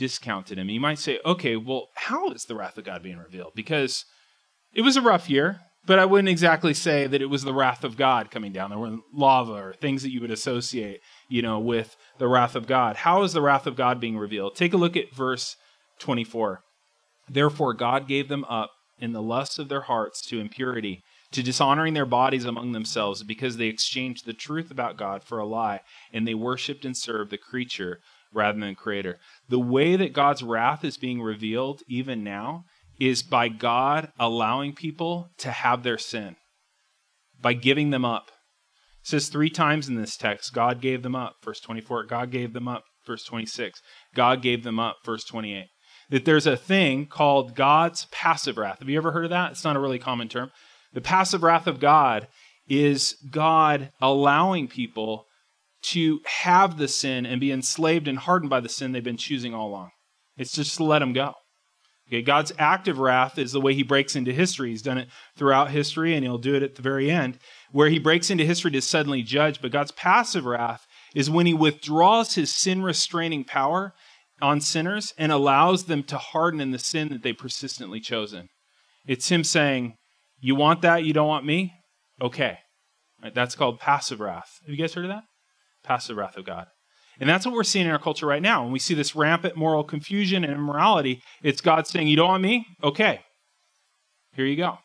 discounted 0.00 0.58
him. 0.58 0.70
You 0.70 0.80
might 0.80 0.98
say, 0.98 1.20
okay, 1.26 1.56
well, 1.56 1.88
how 1.94 2.30
is 2.30 2.46
the 2.46 2.54
wrath 2.54 2.78
of 2.78 2.84
God 2.84 3.02
being 3.02 3.18
revealed? 3.18 3.52
Because 3.54 4.06
it 4.72 4.80
was 4.80 4.96
a 4.96 5.02
rough 5.02 5.28
year, 5.28 5.60
but 5.84 5.98
I 5.98 6.06
wouldn't 6.06 6.30
exactly 6.30 6.72
say 6.72 7.06
that 7.06 7.20
it 7.20 7.26
was 7.26 7.42
the 7.42 7.52
wrath 7.52 7.84
of 7.84 7.98
God 7.98 8.30
coming 8.30 8.50
down. 8.50 8.70
There 8.70 8.78
were 8.78 8.96
lava 9.12 9.52
or 9.52 9.74
things 9.74 10.02
that 10.02 10.10
you 10.10 10.22
would 10.22 10.30
associate, 10.30 11.00
you 11.28 11.42
know, 11.42 11.58
with 11.58 11.98
the 12.18 12.28
wrath 12.28 12.56
of 12.56 12.66
God. 12.66 12.96
How 12.96 13.24
is 13.24 13.34
the 13.34 13.42
wrath 13.42 13.66
of 13.66 13.76
God 13.76 14.00
being 14.00 14.16
revealed? 14.16 14.56
Take 14.56 14.72
a 14.72 14.78
look 14.78 14.96
at 14.96 15.14
verse 15.14 15.54
24. 15.98 16.60
Therefore, 17.28 17.74
God 17.74 18.08
gave 18.08 18.28
them 18.28 18.44
up 18.44 18.70
in 18.98 19.12
the 19.12 19.22
lusts 19.22 19.58
of 19.58 19.68
their 19.68 19.82
hearts 19.82 20.22
to 20.28 20.40
impurity 20.40 21.02
to 21.32 21.42
dishonoring 21.42 21.94
their 21.94 22.06
bodies 22.06 22.44
among 22.44 22.72
themselves 22.72 23.22
because 23.22 23.56
they 23.56 23.66
exchanged 23.66 24.26
the 24.26 24.32
truth 24.32 24.70
about 24.70 24.96
God 24.96 25.22
for 25.22 25.38
a 25.38 25.46
lie 25.46 25.80
and 26.12 26.26
they 26.26 26.34
worshiped 26.34 26.84
and 26.84 26.96
served 26.96 27.30
the 27.30 27.38
creature 27.38 28.00
rather 28.32 28.58
than 28.58 28.74
creator. 28.74 29.18
The 29.48 29.58
way 29.58 29.96
that 29.96 30.12
God's 30.12 30.42
wrath 30.42 30.84
is 30.84 30.96
being 30.96 31.20
revealed 31.20 31.82
even 31.88 32.22
now 32.22 32.64
is 32.98 33.22
by 33.22 33.48
God 33.48 34.12
allowing 34.18 34.74
people 34.74 35.30
to 35.38 35.50
have 35.50 35.82
their 35.82 35.98
sin, 35.98 36.36
by 37.40 37.54
giving 37.54 37.90
them 37.90 38.04
up. 38.04 38.28
It 39.02 39.08
says 39.08 39.28
three 39.28 39.50
times 39.50 39.88
in 39.88 39.94
this 39.94 40.16
text 40.16 40.52
God 40.52 40.80
gave 40.80 41.02
them 41.02 41.16
up, 41.16 41.36
verse 41.42 41.60
24. 41.60 42.04
God 42.04 42.30
gave 42.30 42.52
them 42.52 42.68
up, 42.68 42.84
verse 43.06 43.24
26. 43.24 43.80
God 44.14 44.42
gave 44.42 44.62
them 44.62 44.78
up, 44.78 44.96
verse 45.04 45.24
28. 45.24 45.66
That 46.10 46.24
there's 46.24 46.46
a 46.46 46.56
thing 46.56 47.06
called 47.06 47.56
God's 47.56 48.06
passive 48.10 48.58
wrath. 48.58 48.80
Have 48.80 48.88
you 48.88 48.98
ever 48.98 49.12
heard 49.12 49.24
of 49.24 49.30
that? 49.30 49.52
It's 49.52 49.64
not 49.64 49.76
a 49.76 49.80
really 49.80 49.98
common 49.98 50.28
term. 50.28 50.50
The 50.92 51.00
passive 51.00 51.42
wrath 51.42 51.66
of 51.66 51.80
God 51.80 52.28
is 52.68 53.16
God 53.30 53.90
allowing 54.00 54.68
people 54.68 55.24
to 55.82 56.20
have 56.24 56.78
the 56.78 56.88
sin 56.88 57.24
and 57.26 57.40
be 57.40 57.52
enslaved 57.52 58.08
and 58.08 58.18
hardened 58.18 58.50
by 58.50 58.60
the 58.60 58.68
sin 58.68 58.92
they've 58.92 59.02
been 59.02 59.16
choosing 59.16 59.54
all 59.54 59.68
along. 59.68 59.90
It's 60.36 60.52
just 60.52 60.76
to 60.76 60.84
let 60.84 61.00
them 61.00 61.12
go. 61.12 61.34
Okay, 62.08 62.22
God's 62.22 62.52
active 62.58 62.98
wrath 62.98 63.38
is 63.38 63.52
the 63.52 63.60
way 63.60 63.72
he 63.72 63.84
breaks 63.84 64.16
into 64.16 64.32
history. 64.32 64.70
He's 64.70 64.82
done 64.82 64.98
it 64.98 65.08
throughout 65.36 65.70
history 65.70 66.14
and 66.14 66.24
he'll 66.24 66.38
do 66.38 66.56
it 66.56 66.62
at 66.62 66.74
the 66.74 66.82
very 66.82 67.08
end, 67.08 67.38
where 67.70 67.88
he 67.88 68.00
breaks 68.00 68.30
into 68.30 68.44
history 68.44 68.72
to 68.72 68.82
suddenly 68.82 69.22
judge. 69.22 69.62
But 69.62 69.70
God's 69.70 69.92
passive 69.92 70.44
wrath 70.44 70.86
is 71.14 71.30
when 71.30 71.46
he 71.46 71.54
withdraws 71.54 72.34
his 72.34 72.52
sin 72.54 72.82
restraining 72.82 73.44
power 73.44 73.94
on 74.42 74.60
sinners 74.60 75.14
and 75.18 75.30
allows 75.30 75.84
them 75.84 76.02
to 76.04 76.18
harden 76.18 76.60
in 76.60 76.72
the 76.72 76.78
sin 76.80 77.10
that 77.10 77.22
they 77.22 77.32
persistently 77.32 78.00
chosen. 78.00 78.48
It's 79.06 79.28
him 79.28 79.44
saying, 79.44 79.94
you 80.40 80.56
want 80.56 80.82
that? 80.82 81.04
You 81.04 81.12
don't 81.12 81.28
want 81.28 81.44
me? 81.44 81.74
Okay. 82.20 82.58
Right, 83.22 83.34
that's 83.34 83.54
called 83.54 83.78
passive 83.78 84.18
wrath. 84.18 84.58
Have 84.62 84.74
you 84.74 84.82
guys 84.82 84.94
heard 84.94 85.04
of 85.04 85.10
that? 85.10 85.24
Passive 85.82 86.16
wrath 86.16 86.36
of 86.36 86.44
God. 86.44 86.66
And 87.18 87.28
that's 87.28 87.44
what 87.44 87.54
we're 87.54 87.64
seeing 87.64 87.86
in 87.86 87.92
our 87.92 87.98
culture 87.98 88.26
right 88.26 88.40
now. 88.40 88.62
When 88.62 88.72
we 88.72 88.78
see 88.78 88.94
this 88.94 89.14
rampant 89.14 89.56
moral 89.56 89.84
confusion 89.84 90.42
and 90.42 90.54
immorality, 90.54 91.22
it's 91.42 91.60
God 91.60 91.86
saying, 91.86 92.08
You 92.08 92.16
don't 92.16 92.28
want 92.28 92.42
me? 92.42 92.66
Okay. 92.82 93.20
Here 94.34 94.46
you 94.46 94.56
go. 94.56 94.78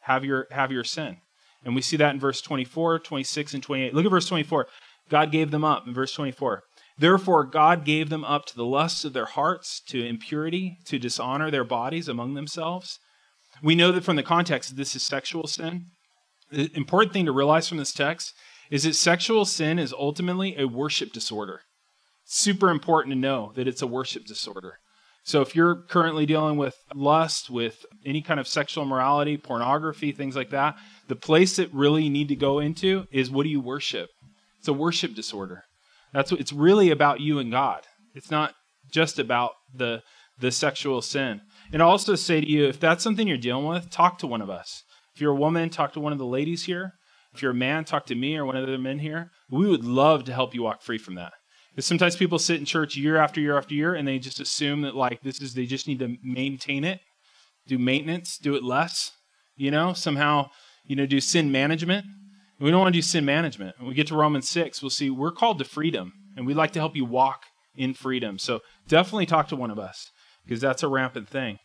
Have 0.00 0.24
your 0.24 0.46
have 0.50 0.72
your 0.72 0.84
sin. 0.84 1.18
And 1.64 1.74
we 1.74 1.82
see 1.82 1.96
that 1.96 2.14
in 2.14 2.20
verse 2.20 2.40
24, 2.40 3.00
26, 3.00 3.54
and 3.54 3.62
28. 3.62 3.94
Look 3.94 4.04
at 4.04 4.10
verse 4.10 4.28
24. 4.28 4.66
God 5.08 5.32
gave 5.32 5.50
them 5.50 5.64
up 5.64 5.86
in 5.86 5.94
verse 5.94 6.12
24. 6.12 6.62
Therefore, 6.98 7.44
God 7.44 7.84
gave 7.84 8.08
them 8.08 8.24
up 8.24 8.46
to 8.46 8.56
the 8.56 8.64
lusts 8.64 9.04
of 9.04 9.12
their 9.12 9.26
hearts, 9.26 9.80
to 9.88 10.04
impurity, 10.04 10.78
to 10.86 10.98
dishonor 10.98 11.50
their 11.50 11.64
bodies 11.64 12.08
among 12.08 12.34
themselves. 12.34 12.98
We 13.62 13.74
know 13.74 13.92
that 13.92 14.04
from 14.04 14.16
the 14.16 14.22
context 14.22 14.76
this 14.76 14.94
is 14.94 15.04
sexual 15.04 15.46
sin. 15.46 15.86
The 16.50 16.70
important 16.74 17.12
thing 17.12 17.26
to 17.26 17.32
realize 17.32 17.68
from 17.68 17.78
this 17.78 17.92
text 17.92 18.32
is 18.70 18.84
that 18.84 18.94
sexual 18.94 19.44
sin 19.44 19.78
is 19.78 19.92
ultimately 19.92 20.56
a 20.56 20.66
worship 20.66 21.12
disorder. 21.12 21.60
super 22.28 22.70
important 22.70 23.12
to 23.12 23.18
know 23.18 23.52
that 23.54 23.68
it's 23.68 23.82
a 23.82 23.86
worship 23.86 24.24
disorder. 24.26 24.78
So 25.22 25.40
if 25.42 25.56
you're 25.56 25.82
currently 25.88 26.26
dealing 26.26 26.56
with 26.56 26.74
lust, 26.94 27.50
with 27.50 27.84
any 28.04 28.20
kind 28.20 28.38
of 28.38 28.46
sexual 28.46 28.84
morality, 28.84 29.36
pornography, 29.36 30.12
things 30.12 30.36
like 30.36 30.50
that, 30.50 30.76
the 31.08 31.16
place 31.16 31.56
that 31.56 31.72
really 31.72 32.04
you 32.04 32.10
need 32.10 32.28
to 32.28 32.36
go 32.36 32.58
into 32.58 33.06
is 33.10 33.30
what 33.30 33.44
do 33.44 33.48
you 33.48 33.60
worship? 33.60 34.08
It's 34.58 34.68
a 34.68 34.72
worship 34.72 35.14
disorder. 35.14 35.62
That's 36.12 36.30
what 36.30 36.40
it's 36.40 36.52
really 36.52 36.90
about 36.90 37.20
you 37.20 37.38
and 37.38 37.50
God. 37.50 37.82
It's 38.14 38.30
not 38.30 38.54
just 38.92 39.18
about 39.18 39.52
the 39.74 40.02
the 40.38 40.50
sexual 40.50 41.00
sin. 41.00 41.40
And 41.72 41.82
I'll 41.82 41.90
also 41.90 42.14
say 42.14 42.40
to 42.40 42.46
you, 42.46 42.66
if 42.66 42.78
that's 42.78 43.02
something 43.02 43.26
you're 43.26 43.38
dealing 43.38 43.66
with, 43.66 43.90
talk 43.90 44.18
to 44.18 44.26
one 44.26 44.42
of 44.42 44.50
us. 44.50 44.82
If 45.14 45.20
you're 45.20 45.32
a 45.32 45.36
woman, 45.36 45.70
talk 45.70 45.94
to 45.94 46.00
one 46.00 46.12
of 46.12 46.18
the 46.18 46.26
ladies 46.26 46.64
here. 46.64 46.92
If 47.36 47.42
you're 47.42 47.50
a 47.50 47.54
man, 47.54 47.84
talk 47.84 48.06
to 48.06 48.14
me 48.14 48.36
or 48.36 48.46
one 48.46 48.56
of 48.56 48.66
the 48.66 48.78
men 48.78 48.98
here. 48.98 49.30
We 49.50 49.68
would 49.68 49.84
love 49.84 50.24
to 50.24 50.32
help 50.32 50.54
you 50.54 50.62
walk 50.62 50.80
free 50.80 50.96
from 50.96 51.16
that. 51.16 51.32
Because 51.70 51.84
sometimes 51.84 52.16
people 52.16 52.38
sit 52.38 52.58
in 52.58 52.64
church 52.64 52.96
year 52.96 53.18
after 53.18 53.38
year 53.38 53.58
after 53.58 53.74
year 53.74 53.94
and 53.94 54.08
they 54.08 54.18
just 54.18 54.40
assume 54.40 54.80
that 54.82 54.96
like 54.96 55.20
this 55.20 55.42
is 55.42 55.52
they 55.52 55.66
just 55.66 55.86
need 55.86 55.98
to 55.98 56.16
maintain 56.22 56.82
it, 56.84 57.00
do 57.66 57.78
maintenance, 57.78 58.38
do 58.38 58.54
it 58.54 58.64
less, 58.64 59.12
you 59.56 59.70
know, 59.70 59.92
somehow, 59.92 60.48
you 60.86 60.96
know, 60.96 61.04
do 61.04 61.20
sin 61.20 61.52
management. 61.52 62.06
We 62.58 62.70
don't 62.70 62.80
want 62.80 62.94
to 62.94 62.98
do 62.98 63.02
sin 63.02 63.26
management. 63.26 63.78
When 63.78 63.88
we 63.88 63.94
get 63.94 64.06
to 64.06 64.16
Romans 64.16 64.48
6, 64.48 64.80
we'll 64.80 64.88
see 64.88 65.10
we're 65.10 65.30
called 65.30 65.58
to 65.58 65.64
freedom 65.66 66.14
and 66.34 66.46
we'd 66.46 66.56
like 66.56 66.72
to 66.72 66.78
help 66.78 66.96
you 66.96 67.04
walk 67.04 67.42
in 67.76 67.92
freedom. 67.92 68.38
So 68.38 68.60
definitely 68.88 69.26
talk 69.26 69.48
to 69.48 69.56
one 69.56 69.70
of 69.70 69.78
us 69.78 70.10
because 70.46 70.62
that's 70.62 70.82
a 70.82 70.88
rampant 70.88 71.28
thing. 71.28 71.58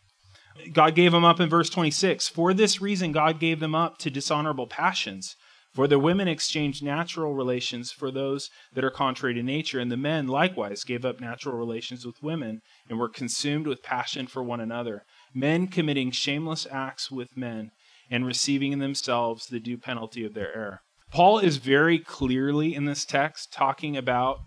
God 0.72 0.94
gave 0.94 1.12
them 1.12 1.24
up 1.24 1.40
in 1.40 1.48
verse 1.48 1.70
26. 1.70 2.28
For 2.28 2.52
this 2.52 2.80
reason, 2.80 3.12
God 3.12 3.40
gave 3.40 3.60
them 3.60 3.74
up 3.74 3.98
to 3.98 4.10
dishonorable 4.10 4.66
passions. 4.66 5.36
For 5.72 5.86
the 5.86 5.98
women 5.98 6.28
exchanged 6.28 6.82
natural 6.82 7.34
relations 7.34 7.90
for 7.90 8.10
those 8.10 8.50
that 8.74 8.84
are 8.84 8.90
contrary 8.90 9.34
to 9.34 9.42
nature, 9.42 9.80
and 9.80 9.90
the 9.90 9.96
men 9.96 10.26
likewise 10.26 10.84
gave 10.84 11.04
up 11.04 11.20
natural 11.20 11.56
relations 11.56 12.04
with 12.04 12.22
women 12.22 12.60
and 12.88 12.98
were 12.98 13.08
consumed 13.08 13.66
with 13.66 13.82
passion 13.82 14.26
for 14.26 14.42
one 14.42 14.60
another, 14.60 15.04
men 15.34 15.66
committing 15.66 16.10
shameless 16.10 16.66
acts 16.70 17.10
with 17.10 17.36
men 17.36 17.70
and 18.10 18.26
receiving 18.26 18.72
in 18.72 18.80
themselves 18.80 19.46
the 19.46 19.60
due 19.60 19.78
penalty 19.78 20.24
of 20.24 20.34
their 20.34 20.54
error. 20.54 20.80
Paul 21.10 21.38
is 21.38 21.56
very 21.56 21.98
clearly 21.98 22.74
in 22.74 22.84
this 22.84 23.04
text 23.04 23.52
talking 23.52 23.96
about 23.96 24.40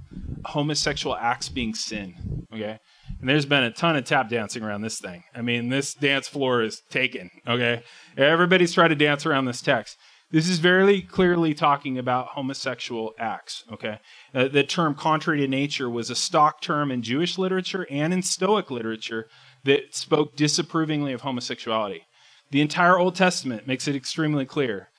homosexual 0.45 1.15
acts 1.15 1.49
being 1.49 1.73
sin. 1.73 2.45
Okay? 2.53 2.79
And 3.19 3.29
there's 3.29 3.45
been 3.45 3.63
a 3.63 3.71
ton 3.71 3.95
of 3.95 4.05
tap 4.05 4.29
dancing 4.29 4.63
around 4.63 4.81
this 4.81 4.99
thing. 4.99 5.23
I 5.33 5.41
mean, 5.41 5.69
this 5.69 5.93
dance 5.93 6.27
floor 6.27 6.61
is 6.61 6.81
taken, 6.89 7.29
okay? 7.47 7.81
Everybody's 8.17 8.73
trying 8.73 8.89
to 8.89 8.95
dance 8.95 9.25
around 9.25 9.45
this 9.45 9.61
text. 9.61 9.97
This 10.31 10.49
is 10.49 10.57
very 10.59 11.01
clearly 11.01 11.53
talking 11.53 11.97
about 11.97 12.29
homosexual 12.29 13.13
acts, 13.19 13.63
okay? 13.71 13.99
Uh, 14.33 14.47
the 14.47 14.63
term 14.63 14.95
contrary 14.95 15.39
to 15.41 15.47
nature 15.47 15.89
was 15.89 16.09
a 16.09 16.15
stock 16.15 16.61
term 16.61 16.91
in 16.91 17.03
Jewish 17.03 17.38
literature 17.38 17.85
and 17.91 18.11
in 18.11 18.23
Stoic 18.23 18.71
literature 18.71 19.27
that 19.65 19.95
spoke 19.95 20.35
disapprovingly 20.35 21.13
of 21.13 21.21
homosexuality. 21.21 22.05
The 22.51 22.61
entire 22.61 22.97
Old 22.97 23.15
Testament 23.15 23.67
makes 23.67 23.88
it 23.88 23.95
extremely 23.95 24.45
clear. 24.45 24.89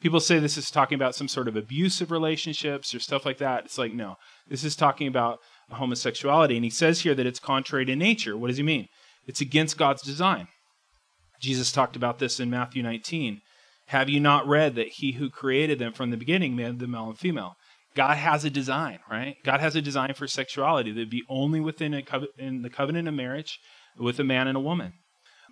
People 0.00 0.20
say 0.20 0.38
this 0.38 0.58
is 0.58 0.70
talking 0.70 0.94
about 0.94 1.14
some 1.14 1.28
sort 1.28 1.48
of 1.48 1.56
abusive 1.56 2.10
relationships 2.10 2.94
or 2.94 3.00
stuff 3.00 3.26
like 3.26 3.38
that. 3.38 3.64
It's 3.64 3.78
like, 3.78 3.92
no, 3.92 4.16
this 4.48 4.62
is 4.62 4.76
talking 4.76 5.08
about 5.08 5.40
homosexuality. 5.70 6.54
And 6.56 6.64
he 6.64 6.70
says 6.70 7.00
here 7.00 7.14
that 7.14 7.26
it's 7.26 7.40
contrary 7.40 7.84
to 7.86 7.96
nature. 7.96 8.36
What 8.36 8.48
does 8.48 8.56
he 8.56 8.62
mean? 8.62 8.86
It's 9.26 9.40
against 9.40 9.78
God's 9.78 10.02
design. 10.02 10.48
Jesus 11.40 11.72
talked 11.72 11.96
about 11.96 12.18
this 12.18 12.38
in 12.38 12.50
Matthew 12.50 12.82
19. 12.82 13.40
Have 13.86 14.08
you 14.08 14.20
not 14.20 14.46
read 14.46 14.74
that 14.74 14.88
he 14.88 15.12
who 15.12 15.30
created 15.30 15.78
them 15.78 15.92
from 15.92 16.10
the 16.10 16.16
beginning 16.16 16.56
made 16.56 16.78
them 16.78 16.90
male 16.92 17.08
and 17.08 17.18
female? 17.18 17.54
God 17.94 18.16
has 18.16 18.44
a 18.44 18.50
design, 18.50 18.98
right? 19.10 19.36
God 19.44 19.60
has 19.60 19.74
a 19.74 19.82
design 19.82 20.12
for 20.14 20.26
sexuality 20.26 20.92
that 20.92 21.10
be 21.10 21.22
only 21.28 21.60
within 21.60 22.00
co- 22.02 22.26
in 22.38 22.62
the 22.62 22.70
covenant 22.70 23.08
of 23.08 23.14
marriage 23.14 23.58
with 23.98 24.20
a 24.20 24.24
man 24.24 24.48
and 24.48 24.56
a 24.56 24.60
woman. 24.60 24.92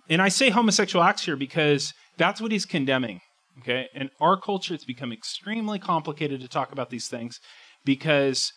And 0.09 0.21
I 0.21 0.29
say 0.29 0.49
homosexual 0.51 1.03
acts 1.03 1.25
here 1.25 1.35
because 1.35 1.93
that's 2.17 2.39
what 2.39 2.51
he's 2.51 2.65
condemning. 2.65 3.21
Okay. 3.59 3.87
In 3.95 4.09
our 4.19 4.39
culture, 4.39 4.73
it's 4.73 4.85
become 4.85 5.11
extremely 5.11 5.79
complicated 5.79 6.41
to 6.41 6.47
talk 6.47 6.71
about 6.71 6.89
these 6.89 7.07
things 7.07 7.39
because 7.85 8.51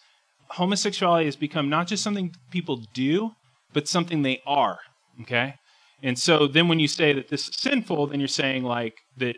homosexuality 0.51 1.27
has 1.27 1.37
become 1.37 1.71
not 1.71 1.87
just 1.87 2.03
something 2.03 2.33
people 2.51 2.83
do, 2.93 3.31
but 3.73 3.89
something 3.89 4.23
they 4.23 4.41
are. 4.47 4.79
Okay? 5.23 5.55
And 6.03 6.19
so 6.19 6.47
then 6.47 6.69
when 6.69 6.79
you 6.79 6.89
say 6.89 7.13
that 7.13 7.29
this 7.29 7.49
is 7.49 7.57
sinful, 7.57 8.09
then 8.09 8.21
you're 8.21 8.29
saying 8.29 8.65
like 8.65 8.95
that 9.17 9.37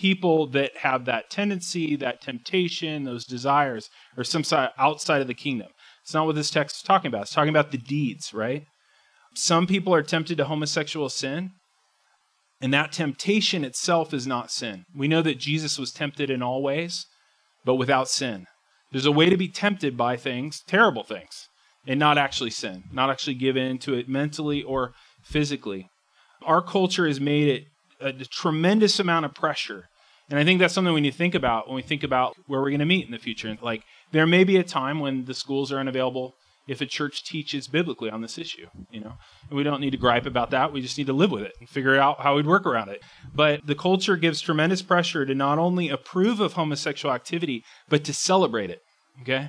people 0.00 0.46
that 0.46 0.74
have 0.78 1.04
that 1.04 1.28
tendency, 1.28 1.94
that 1.94 2.22
temptation, 2.22 3.04
those 3.04 3.26
desires 3.26 3.90
are 4.16 4.24
some 4.24 4.42
side 4.42 4.70
outside 4.78 5.20
of 5.20 5.26
the 5.26 5.34
kingdom. 5.34 5.68
It's 6.02 6.14
not 6.14 6.24
what 6.24 6.36
this 6.36 6.50
text 6.50 6.76
is 6.76 6.82
talking 6.82 7.10
about. 7.10 7.22
It's 7.22 7.34
talking 7.34 7.50
about 7.50 7.70
the 7.70 7.76
deeds, 7.76 8.32
right? 8.32 8.64
Some 9.34 9.66
people 9.66 9.94
are 9.94 10.02
tempted 10.02 10.38
to 10.38 10.46
homosexual 10.46 11.10
sin. 11.10 11.50
And 12.62 12.72
that 12.72 12.92
temptation 12.92 13.62
itself 13.62 14.14
is 14.14 14.26
not 14.26 14.50
sin. 14.50 14.84
We 14.96 15.06
know 15.06 15.20
that 15.20 15.38
Jesus 15.38 15.78
was 15.78 15.92
tempted 15.92 16.30
in 16.30 16.42
all 16.42 16.62
ways, 16.62 17.04
but 17.66 17.74
without 17.74 18.08
sin. 18.08 18.46
There's 18.92 19.06
a 19.06 19.12
way 19.12 19.28
to 19.28 19.36
be 19.36 19.48
tempted 19.48 19.98
by 19.98 20.16
things, 20.16 20.62
terrible 20.66 21.04
things, 21.04 21.48
and 21.86 22.00
not 22.00 22.16
actually 22.16 22.50
sin, 22.50 22.84
not 22.90 23.10
actually 23.10 23.34
give 23.34 23.56
in 23.56 23.78
to 23.80 23.94
it 23.94 24.08
mentally 24.08 24.62
or 24.62 24.92
physically. 25.22 25.88
Our 26.42 26.62
culture 26.62 27.06
has 27.06 27.20
made 27.20 27.48
it 27.48 27.64
a, 28.00 28.08
a 28.08 28.24
tremendous 28.24 28.98
amount 28.98 29.26
of 29.26 29.34
pressure. 29.34 29.89
And 30.30 30.38
I 30.38 30.44
think 30.44 30.60
that's 30.60 30.72
something 30.72 30.94
we 30.94 31.00
need 31.00 31.10
to 31.10 31.18
think 31.18 31.34
about 31.34 31.66
when 31.66 31.74
we 31.74 31.82
think 31.82 32.04
about 32.04 32.36
where 32.46 32.60
we're 32.60 32.70
going 32.70 32.78
to 32.78 32.86
meet 32.86 33.04
in 33.04 33.10
the 33.10 33.18
future. 33.18 33.58
Like, 33.60 33.82
there 34.12 34.26
may 34.26 34.44
be 34.44 34.56
a 34.56 34.62
time 34.62 35.00
when 35.00 35.24
the 35.24 35.34
schools 35.34 35.72
are 35.72 35.78
unavailable 35.78 36.34
if 36.68 36.80
a 36.80 36.86
church 36.86 37.24
teaches 37.24 37.66
biblically 37.66 38.10
on 38.10 38.20
this 38.20 38.38
issue, 38.38 38.66
you 38.92 39.00
know. 39.00 39.14
And 39.48 39.56
we 39.56 39.64
don't 39.64 39.80
need 39.80 39.90
to 39.90 39.96
gripe 39.96 40.26
about 40.26 40.50
that. 40.50 40.72
We 40.72 40.80
just 40.80 40.96
need 40.96 41.08
to 41.08 41.12
live 41.12 41.32
with 41.32 41.42
it 41.42 41.54
and 41.58 41.68
figure 41.68 41.98
out 41.98 42.20
how 42.20 42.36
we'd 42.36 42.46
work 42.46 42.64
around 42.64 42.90
it. 42.90 43.02
But 43.34 43.66
the 43.66 43.74
culture 43.74 44.16
gives 44.16 44.40
tremendous 44.40 44.82
pressure 44.82 45.26
to 45.26 45.34
not 45.34 45.58
only 45.58 45.88
approve 45.88 46.38
of 46.38 46.52
homosexual 46.52 47.12
activity, 47.12 47.64
but 47.88 48.04
to 48.04 48.14
celebrate 48.14 48.70
it. 48.70 48.82
Okay? 49.22 49.48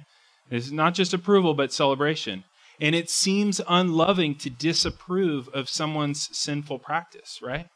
It's 0.49 0.71
not 0.71 0.95
just 0.95 1.13
approval, 1.13 1.53
but 1.53 1.71
celebration. 1.71 2.43
And 2.79 2.95
it 2.95 3.11
seems 3.11 3.61
unloving 3.69 4.35
to 4.39 4.49
disapprove 4.49 5.47
of 5.49 5.69
someone's 5.69 6.27
sinful 6.35 6.79
practice, 6.79 7.39
right? 7.43 7.67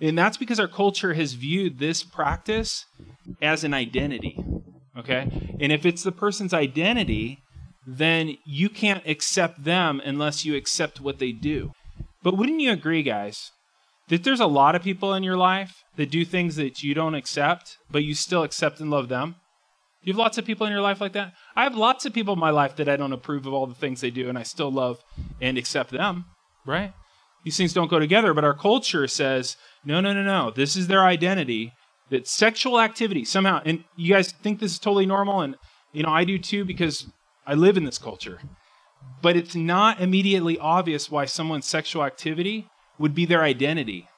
And 0.00 0.18
that's 0.18 0.36
because 0.36 0.60
our 0.60 0.68
culture 0.68 1.14
has 1.14 1.32
viewed 1.32 1.78
this 1.78 2.02
practice 2.02 2.84
as 3.40 3.64
an 3.64 3.74
identity. 3.74 4.38
Okay? 4.98 5.56
And 5.60 5.72
if 5.72 5.86
it's 5.86 6.02
the 6.02 6.12
person's 6.12 6.54
identity, 6.54 7.38
then 7.86 8.36
you 8.44 8.68
can't 8.68 9.06
accept 9.06 9.64
them 9.64 10.00
unless 10.04 10.44
you 10.44 10.56
accept 10.56 11.00
what 11.00 11.18
they 11.18 11.32
do. 11.32 11.72
But 12.22 12.36
wouldn't 12.36 12.60
you 12.60 12.72
agree, 12.72 13.02
guys, 13.02 13.52
that 14.08 14.24
there's 14.24 14.40
a 14.40 14.46
lot 14.46 14.74
of 14.74 14.82
people 14.82 15.14
in 15.14 15.22
your 15.22 15.36
life 15.36 15.84
that 15.96 16.10
do 16.10 16.24
things 16.24 16.56
that 16.56 16.82
you 16.82 16.94
don't 16.94 17.14
accept, 17.14 17.76
but 17.90 18.04
you 18.04 18.14
still 18.14 18.42
accept 18.42 18.80
and 18.80 18.90
love 18.90 19.08
them? 19.08 19.36
You 20.02 20.12
have 20.12 20.18
lots 20.18 20.38
of 20.38 20.44
people 20.44 20.66
in 20.66 20.72
your 20.72 20.82
life 20.82 21.00
like 21.00 21.12
that? 21.12 21.32
I 21.56 21.64
have 21.64 21.76
lots 21.76 22.04
of 22.04 22.12
people 22.12 22.34
in 22.34 22.40
my 22.40 22.50
life 22.50 22.76
that 22.76 22.88
I 22.88 22.96
don't 22.96 23.12
approve 23.12 23.46
of 23.46 23.52
all 23.52 23.66
the 23.66 23.74
things 23.74 24.00
they 24.00 24.10
do, 24.10 24.28
and 24.28 24.38
I 24.38 24.42
still 24.42 24.70
love 24.70 25.02
and 25.40 25.58
accept 25.58 25.90
them, 25.90 26.26
right? 26.64 26.92
These 27.46 27.56
things 27.56 27.72
don't 27.72 27.86
go 27.88 28.00
together, 28.00 28.34
but 28.34 28.42
our 28.42 28.54
culture 28.54 29.06
says, 29.06 29.56
no, 29.84 30.00
no, 30.00 30.12
no, 30.12 30.24
no. 30.24 30.50
This 30.50 30.74
is 30.74 30.88
their 30.88 31.04
identity. 31.04 31.72
That 32.10 32.26
sexual 32.26 32.80
activity 32.80 33.24
somehow, 33.24 33.62
and 33.64 33.84
you 33.94 34.12
guys 34.12 34.32
think 34.32 34.58
this 34.58 34.72
is 34.72 34.80
totally 34.80 35.06
normal, 35.06 35.42
and 35.42 35.54
you 35.92 36.02
know 36.02 36.08
I 36.08 36.24
do 36.24 36.38
too 36.38 36.64
because 36.64 37.06
I 37.46 37.54
live 37.54 37.76
in 37.76 37.84
this 37.84 37.98
culture. 37.98 38.40
But 39.22 39.36
it's 39.36 39.54
not 39.54 40.00
immediately 40.00 40.58
obvious 40.58 41.08
why 41.08 41.26
someone's 41.26 41.66
sexual 41.66 42.02
activity 42.02 42.66
would 42.98 43.14
be 43.14 43.26
their 43.26 43.44
identity. 43.44 44.08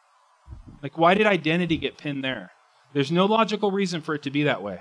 Like, 0.83 0.97
why 0.97 1.13
did 1.13 1.27
identity 1.27 1.77
get 1.77 1.99
pinned 1.99 2.25
there? 2.25 2.53
There's 2.95 3.13
no 3.13 3.27
logical 3.27 3.71
reason 3.71 4.01
for 4.01 4.15
it 4.15 4.23
to 4.23 4.31
be 4.31 4.45
that 4.45 4.63
way. 4.63 4.81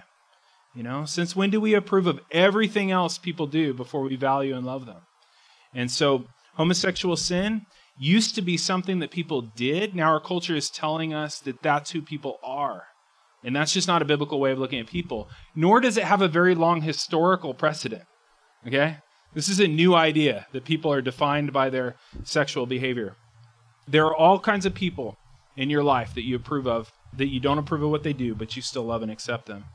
You 0.74 0.84
know, 0.84 1.04
since 1.04 1.36
when 1.36 1.50
do 1.50 1.60
we 1.60 1.74
approve 1.74 2.08
of 2.08 2.22
everything 2.32 2.92
else 2.92 3.18
people 3.18 3.48
do 3.48 3.74
before 3.74 4.04
we 4.04 4.16
value 4.16 4.56
and 4.56 4.66
love 4.66 4.86
them? 4.86 5.02
And 5.74 5.92
so, 5.92 6.28
homosexual 6.54 7.18
sin 7.18 7.66
used 7.98 8.36
to 8.36 8.42
be 8.42 8.58
something 8.58 9.00
that 9.00 9.12
people 9.12 9.42
did. 9.42 9.96
Now, 9.96 10.12
our 10.12 10.20
culture 10.20 10.56
is 10.56 10.70
telling 10.70 11.14
us 11.14 11.40
that 11.40 11.62
that's 11.62 11.92
who 11.92 12.02
people 12.02 12.40
are. 12.44 12.84
And 13.44 13.56
that's 13.56 13.74
just 13.74 13.88
not 13.88 14.02
a 14.02 14.06
biblical 14.06 14.40
way 14.40 14.52
of 14.52 14.60
looking 14.60 14.80
at 14.80 14.88
people, 14.88 15.30
nor 15.56 15.80
does 15.80 15.98
it 15.98 16.04
have 16.04 16.22
a 16.22 16.28
very 16.28 16.56
long 16.56 16.82
historical 16.82 17.54
precedent. 17.54 18.04
Okay? 18.66 18.98
This 19.34 19.50
is 19.50 19.60
a 19.60 19.68
new 19.68 19.96
idea 19.96 20.48
that 20.52 20.66
people 20.66 20.92
are 20.92 21.02
defined 21.02 21.54
by 21.54 21.70
their 21.70 21.96
sexual 22.24 22.66
behavior. 22.66 23.16
There 23.88 24.06
are 24.06 24.16
all 24.16 24.40
kinds 24.40 24.66
of 24.66 24.74
people 24.74 25.18
in 25.56 25.70
your 25.70 25.84
life 25.84 26.14
that 26.16 26.24
you 26.24 26.36
approve 26.36 26.68
of, 26.68 26.92
that 27.16 27.28
you 27.28 27.40
don't 27.40 27.58
approve 27.58 27.84
of 27.84 27.90
what 27.90 28.04
they 28.04 28.14
do, 28.14 28.36
but 28.36 28.56
you 28.56 28.62
still 28.62 28.84
love 28.84 29.02
and 29.02 29.12
accept 29.12 29.46
them. 29.46 29.66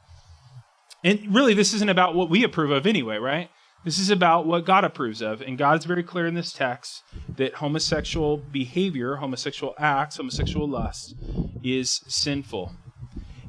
And 1.05 1.35
really, 1.35 1.55
this 1.55 1.75
isn't 1.75 1.89
about 1.89 2.15
what 2.15 2.31
we 2.31 2.45
approve 2.45 2.71
of 2.71 2.87
anyway, 2.87 3.17
right? 3.17 3.51
This 3.85 3.99
is 3.99 4.11
about 4.11 4.47
what 4.47 4.65
God 4.65 4.85
approves 4.85 5.21
of. 5.21 5.41
And 5.41 5.59
God's 5.59 5.85
very 5.85 6.03
clear 6.03 6.27
in 6.27 6.35
this 6.35 6.53
text 6.53 7.03
that 7.37 7.55
homosexual 7.55 8.37
behavior, 8.37 9.17
homosexual 9.17 9.75
acts, 9.79 10.17
homosexual 10.17 10.69
lust 10.69 11.15
is 11.65 12.01
sinful. 12.07 12.73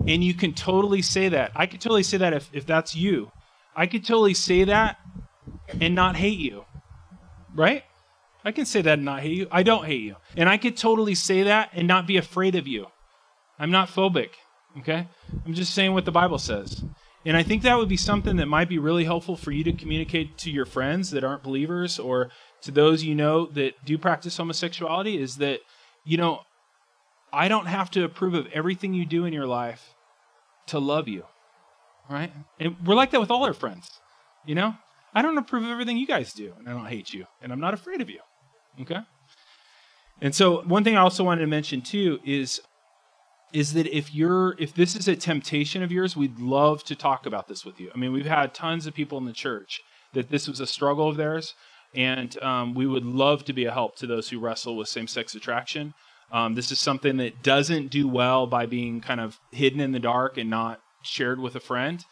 And 0.07 0.23
you 0.23 0.33
can 0.33 0.53
totally 0.53 1.01
say 1.01 1.29
that. 1.29 1.51
I 1.55 1.65
could 1.65 1.81
totally 1.81 2.03
say 2.03 2.17
that 2.17 2.33
if, 2.33 2.49
if 2.51 2.65
that's 2.65 2.95
you. 2.95 3.31
I 3.75 3.85
could 3.85 4.05
totally 4.05 4.33
say 4.33 4.63
that 4.63 4.97
and 5.79 5.93
not 5.95 6.15
hate 6.15 6.39
you. 6.39 6.65
Right? 7.53 7.83
I 8.43 8.51
can 8.51 8.65
say 8.65 8.81
that 8.81 8.93
and 8.93 9.05
not 9.05 9.21
hate 9.21 9.37
you. 9.37 9.47
I 9.51 9.63
don't 9.63 9.85
hate 9.85 10.01
you. 10.01 10.15
And 10.35 10.49
I 10.49 10.57
could 10.57 10.75
totally 10.75 11.15
say 11.15 11.43
that 11.43 11.69
and 11.73 11.87
not 11.87 12.07
be 12.07 12.17
afraid 12.17 12.55
of 12.55 12.67
you. 12.67 12.87
I'm 13.59 13.71
not 13.71 13.87
phobic. 13.87 14.29
Okay? 14.79 15.07
I'm 15.45 15.53
just 15.53 15.73
saying 15.73 15.93
what 15.93 16.05
the 16.05 16.11
Bible 16.11 16.39
says. 16.39 16.83
And 17.25 17.37
I 17.37 17.43
think 17.43 17.63
that 17.63 17.77
would 17.77 17.89
be 17.89 17.97
something 17.97 18.35
that 18.37 18.47
might 18.47 18.67
be 18.67 18.77
really 18.77 19.05
helpful 19.05 19.37
for 19.37 19.51
you 19.51 19.63
to 19.63 19.73
communicate 19.73 20.37
to 20.39 20.51
your 20.51 20.65
friends 20.65 21.11
that 21.11 21.23
aren't 21.23 21.43
believers 21.43 21.99
or 21.99 22.31
to 22.61 22.71
those 22.71 23.03
you 23.03 23.15
know 23.15 23.45
that 23.47 23.85
do 23.85 23.97
practice 23.97 24.37
homosexuality 24.37 25.17
is 25.17 25.37
that, 25.37 25.59
you 26.03 26.17
know, 26.17 26.41
I 27.31 27.47
don't 27.47 27.67
have 27.67 27.89
to 27.91 28.03
approve 28.03 28.33
of 28.33 28.47
everything 28.53 28.93
you 28.93 29.05
do 29.05 29.25
in 29.25 29.33
your 29.33 29.47
life 29.47 29.95
to 30.67 30.79
love 30.79 31.07
you. 31.07 31.25
Right? 32.09 32.31
And 32.59 32.75
we're 32.85 32.95
like 32.95 33.11
that 33.11 33.21
with 33.21 33.31
all 33.31 33.45
our 33.45 33.53
friends. 33.53 33.89
You 34.45 34.55
know? 34.55 34.75
I 35.13 35.21
don't 35.21 35.37
approve 35.37 35.63
of 35.63 35.69
everything 35.69 35.97
you 35.97 36.07
guys 36.07 36.33
do, 36.33 36.53
and 36.57 36.67
I 36.67 36.73
don't 36.73 36.87
hate 36.87 37.13
you, 37.13 37.25
and 37.41 37.51
I'm 37.51 37.59
not 37.59 37.73
afraid 37.73 38.01
of 38.01 38.09
you. 38.09 38.19
Okay? 38.81 38.99
And 40.21 40.33
so 40.33 40.61
one 40.63 40.83
thing 40.83 40.97
I 40.97 41.01
also 41.01 41.23
wanted 41.23 41.41
to 41.41 41.47
mention 41.47 41.81
too 41.81 42.19
is 42.25 42.61
is 43.53 43.73
that 43.73 43.87
if 43.95 44.13
you're 44.13 44.55
if 44.59 44.73
this 44.73 44.95
is 44.95 45.07
a 45.07 45.15
temptation 45.15 45.83
of 45.83 45.91
yours, 45.91 46.17
we'd 46.17 46.39
love 46.39 46.83
to 46.85 46.95
talk 46.95 47.25
about 47.25 47.47
this 47.47 47.63
with 47.63 47.79
you. 47.79 47.91
I 47.93 47.97
mean, 47.97 48.11
we've 48.11 48.25
had 48.25 48.53
tons 48.53 48.87
of 48.87 48.93
people 48.93 49.17
in 49.19 49.25
the 49.25 49.33
church 49.33 49.79
that 50.13 50.29
this 50.29 50.47
was 50.47 50.59
a 50.59 50.67
struggle 50.67 51.07
of 51.07 51.17
theirs, 51.17 51.53
and 51.95 52.41
um, 52.41 52.73
we 52.73 52.87
would 52.87 53.05
love 53.05 53.45
to 53.45 53.53
be 53.53 53.65
a 53.65 53.71
help 53.71 53.95
to 53.97 54.07
those 54.07 54.29
who 54.29 54.39
wrestle 54.39 54.75
with 54.75 54.87
same-sex 54.87 55.35
attraction. 55.35 55.93
Um, 56.31 56.55
this 56.55 56.71
is 56.71 56.79
something 56.79 57.17
that 57.17 57.43
doesn't 57.43 57.89
do 57.91 58.07
well 58.07 58.47
by 58.47 58.65
being 58.65 59.01
kind 59.01 59.19
of 59.19 59.39
hidden 59.51 59.79
in 59.79 59.91
the 59.91 59.99
dark 59.99 60.37
and 60.37 60.49
not 60.49 60.79
shared 61.03 61.39
with 61.39 61.55
a 61.55 61.59
friend, 61.59 62.03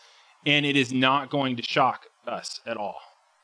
and 0.46 0.66
it 0.66 0.76
is 0.76 0.94
not 0.94 1.30
going 1.30 1.56
to 1.58 1.64
shock 1.64 2.06
us 2.28 2.60
at 2.68 2.78
all. 2.78 2.98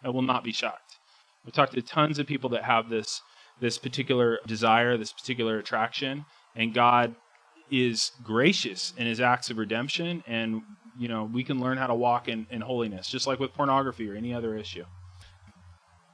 I 0.04 0.10
will 0.10 0.22
not 0.22 0.44
be 0.44 0.52
shocked. 0.52 0.98
We've 1.44 1.54
talked 1.54 1.74
to 1.74 1.82
tons 1.82 2.20
of 2.20 2.28
people 2.28 2.50
that 2.52 2.64
have 2.64 2.90
this 2.90 3.22
this 3.60 3.80
particular 3.80 4.40
desire, 4.46 4.98
this 4.98 5.12
particular 5.12 5.58
attraction, 5.58 6.26
and 6.56 6.76
God 6.76 7.16
is 7.70 8.12
gracious 8.24 8.94
in 8.98 9.06
his 9.08 9.20
acts 9.20 9.50
of 9.50 9.58
redemption 9.58 10.24
and 10.28 10.62
you 10.98 11.08
know 11.08 11.26
we 11.26 11.44
can 11.44 11.60
learn 11.60 11.78
how 11.78 11.88
to 11.88 11.96
walk 11.96 12.28
in, 12.28 12.48
in 12.50 12.62
holiness 12.62 13.08
just 13.08 13.28
like 13.28 13.40
with 13.40 13.54
pornography 13.54 14.10
or 14.10 14.16
any 14.16 14.34
other 14.34 14.56
issue. 14.56 14.86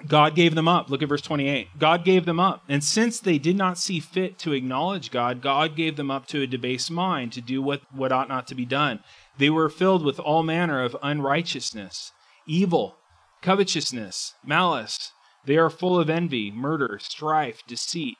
God 0.05 0.35
gave 0.35 0.53
them 0.53 0.67
up. 0.67 0.89
Look 0.89 1.01
at 1.01 1.09
verse 1.09 1.21
28 1.21 1.79
god 1.79 2.03
gave 2.03 2.25
them 2.25 2.39
up. 2.39 2.63
And 2.67 2.83
since 2.83 3.19
they 3.19 3.37
did 3.37 3.55
not 3.55 3.77
see 3.77 3.99
fit 3.99 4.37
to 4.39 4.53
acknowledge 4.53 5.11
god 5.11 5.41
god 5.41 5.75
gave 5.75 5.95
them 5.95 6.11
up 6.11 6.25
to 6.27 6.41
a 6.41 6.47
debased 6.47 6.91
mind 6.91 7.31
to 7.33 7.41
do 7.41 7.61
what, 7.61 7.81
what 7.93 8.11
ought 8.11 8.29
not 8.29 8.47
to 8.47 8.55
be 8.55 8.65
done. 8.65 8.99
They 9.37 9.49
were 9.49 9.69
filled 9.69 10.03
with 10.03 10.19
all 10.19 10.43
manner 10.43 10.83
of 10.83 10.97
unrighteousness 11.01 12.11
evil 12.45 12.97
covetousness 13.41 14.33
malice. 14.45 15.11
They 15.45 15.57
are 15.57 15.69
full 15.69 15.99
of 15.99 16.09
envy 16.09 16.51
murder 16.51 16.99
strife 17.01 17.63
deceit 17.67 18.17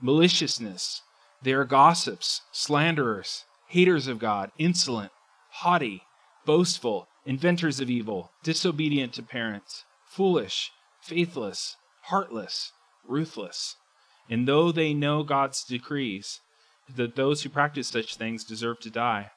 maliciousness 0.00 1.02
they 1.42 1.52
are 1.52 1.64
gossips, 1.64 2.42
slanderers, 2.52 3.44
haters 3.68 4.06
of 4.06 4.18
God, 4.18 4.50
insolent, 4.58 5.12
haughty, 5.50 6.02
boastful, 6.44 7.08
inventors 7.24 7.80
of 7.80 7.90
evil, 7.90 8.32
disobedient 8.42 9.12
to 9.14 9.22
parents, 9.22 9.84
foolish, 10.06 10.72
faithless, 11.00 11.76
heartless, 12.04 12.72
ruthless. 13.06 13.76
And 14.30 14.48
though 14.48 14.72
they 14.72 14.94
know 14.94 15.22
God's 15.22 15.64
decrees, 15.64 16.40
that 16.94 17.16
those 17.16 17.42
who 17.42 17.50
practice 17.50 17.88
such 17.88 18.16
things 18.16 18.44
deserve 18.44 18.80
to 18.80 18.90
die, 18.90 19.30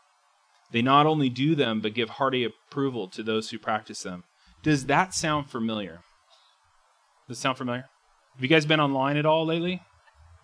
they 0.72 0.82
not 0.82 1.06
only 1.06 1.30
do 1.30 1.54
them, 1.54 1.82
but 1.82 1.94
give 1.94 2.12
hearty 2.12 2.46
approval 2.46 3.10
to 3.10 3.24
those 3.24 3.50
who 3.50 3.60
practice 3.60 4.04
them. 4.04 4.24
Does 4.64 4.86
that 4.86 5.14
sound 5.14 5.50
familiar? 5.50 6.00
Does 7.28 7.38
it 7.38 7.42
sound 7.42 7.58
familiar? 7.58 7.86
Have 8.36 8.42
you 8.42 8.48
guys 8.48 8.66
been 8.66 8.80
online 8.80 9.18
at 9.18 9.26
all 9.26 9.46
lately? 9.46 9.82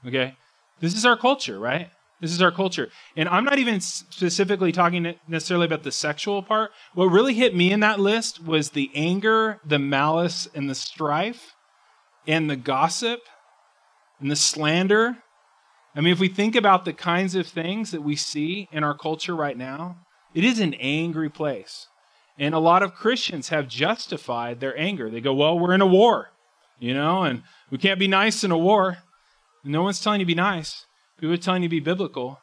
Okay. 0.05 0.35
This 0.79 0.95
is 0.95 1.05
our 1.05 1.17
culture, 1.17 1.59
right? 1.59 1.89
This 2.19 2.31
is 2.31 2.41
our 2.41 2.51
culture. 2.51 2.89
And 3.15 3.29
I'm 3.29 3.43
not 3.43 3.59
even 3.59 3.79
specifically 3.79 4.71
talking 4.71 5.15
necessarily 5.27 5.65
about 5.65 5.83
the 5.83 5.91
sexual 5.91 6.41
part. 6.41 6.71
What 6.93 7.05
really 7.05 7.35
hit 7.35 7.55
me 7.55 7.71
in 7.71 7.79
that 7.81 7.99
list 7.99 8.43
was 8.43 8.71
the 8.71 8.89
anger, 8.95 9.59
the 9.65 9.79
malice, 9.79 10.47
and 10.55 10.69
the 10.69 10.75
strife, 10.75 11.53
and 12.25 12.49
the 12.49 12.55
gossip, 12.55 13.19
and 14.19 14.31
the 14.31 14.35
slander. 14.35 15.17
I 15.95 16.01
mean, 16.01 16.11
if 16.11 16.19
we 16.19 16.27
think 16.27 16.55
about 16.55 16.85
the 16.85 16.93
kinds 16.93 17.35
of 17.35 17.47
things 17.47 17.91
that 17.91 18.01
we 18.01 18.15
see 18.15 18.67
in 18.71 18.83
our 18.83 18.97
culture 18.97 19.35
right 19.35 19.57
now, 19.57 19.97
it 20.33 20.43
is 20.43 20.59
an 20.59 20.73
angry 20.75 21.29
place. 21.29 21.87
And 22.39 22.53
a 22.53 22.59
lot 22.59 22.83
of 22.83 22.93
Christians 22.93 23.49
have 23.49 23.67
justified 23.67 24.59
their 24.59 24.77
anger. 24.77 25.09
They 25.09 25.21
go, 25.21 25.33
well, 25.33 25.57
we're 25.57 25.73
in 25.73 25.81
a 25.81 25.87
war, 25.87 26.29
you 26.79 26.93
know, 26.93 27.23
and 27.23 27.43
we 27.71 27.77
can't 27.77 27.99
be 27.99 28.07
nice 28.07 28.43
in 28.43 28.51
a 28.51 28.57
war. 28.57 28.99
No 29.63 29.83
one's 29.83 30.01
telling 30.01 30.19
you 30.19 30.25
to 30.25 30.31
be 30.31 30.35
nice. 30.35 30.85
People 31.19 31.33
are 31.33 31.37
telling 31.37 31.63
you 31.63 31.69
to 31.69 31.75
be 31.75 31.79
biblical. 31.79 32.39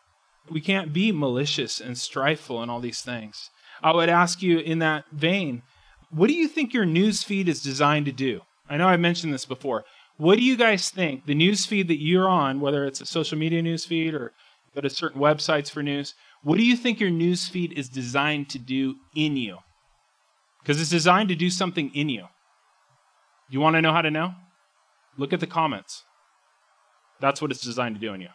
We 0.50 0.60
can't 0.60 0.92
be 0.92 1.12
malicious 1.12 1.80
and 1.80 1.96
strifeful 1.96 2.60
and 2.60 2.70
all 2.70 2.80
these 2.80 3.02
things. 3.02 3.50
I 3.82 3.92
would 3.92 4.08
ask 4.08 4.42
you 4.42 4.58
in 4.58 4.78
that 4.80 5.04
vein, 5.12 5.62
what 6.10 6.28
do 6.28 6.34
you 6.34 6.48
think 6.48 6.72
your 6.72 6.84
news 6.84 7.22
feed 7.22 7.48
is 7.48 7.62
designed 7.62 8.06
to 8.06 8.12
do? 8.12 8.42
I 8.68 8.76
know 8.76 8.86
I 8.86 8.96
mentioned 8.96 9.32
this 9.32 9.46
before. 9.46 9.84
What 10.16 10.36
do 10.36 10.44
you 10.44 10.56
guys 10.56 10.90
think 10.90 11.26
the 11.26 11.34
news 11.34 11.66
feed 11.66 11.88
that 11.88 12.00
you're 12.00 12.28
on, 12.28 12.60
whether 12.60 12.84
it's 12.84 13.00
a 13.00 13.06
social 13.06 13.36
media 13.36 13.62
news 13.62 13.84
feed 13.84 14.14
or 14.14 14.32
go 14.74 14.80
to 14.80 14.90
certain 14.90 15.20
websites 15.20 15.70
for 15.70 15.82
news, 15.82 16.14
what 16.42 16.56
do 16.58 16.64
you 16.64 16.76
think 16.76 17.00
your 17.00 17.10
news 17.10 17.48
feed 17.48 17.72
is 17.72 17.88
designed 17.88 18.48
to 18.50 18.58
do 18.58 18.96
in 19.14 19.36
you? 19.36 19.58
Because 20.60 20.80
it's 20.80 20.90
designed 20.90 21.28
to 21.30 21.34
do 21.34 21.50
something 21.50 21.90
in 21.94 22.08
you. 22.08 22.26
You 23.48 23.60
want 23.60 23.76
to 23.76 23.82
know 23.82 23.92
how 23.92 24.02
to 24.02 24.10
know? 24.10 24.34
Look 25.16 25.32
at 25.32 25.40
the 25.40 25.46
comments. 25.46 26.04
That's 27.24 27.40
what 27.40 27.50
it's 27.50 27.62
designed 27.62 27.94
to 27.94 28.00
do 28.02 28.12
in 28.12 28.20
you. 28.20 28.28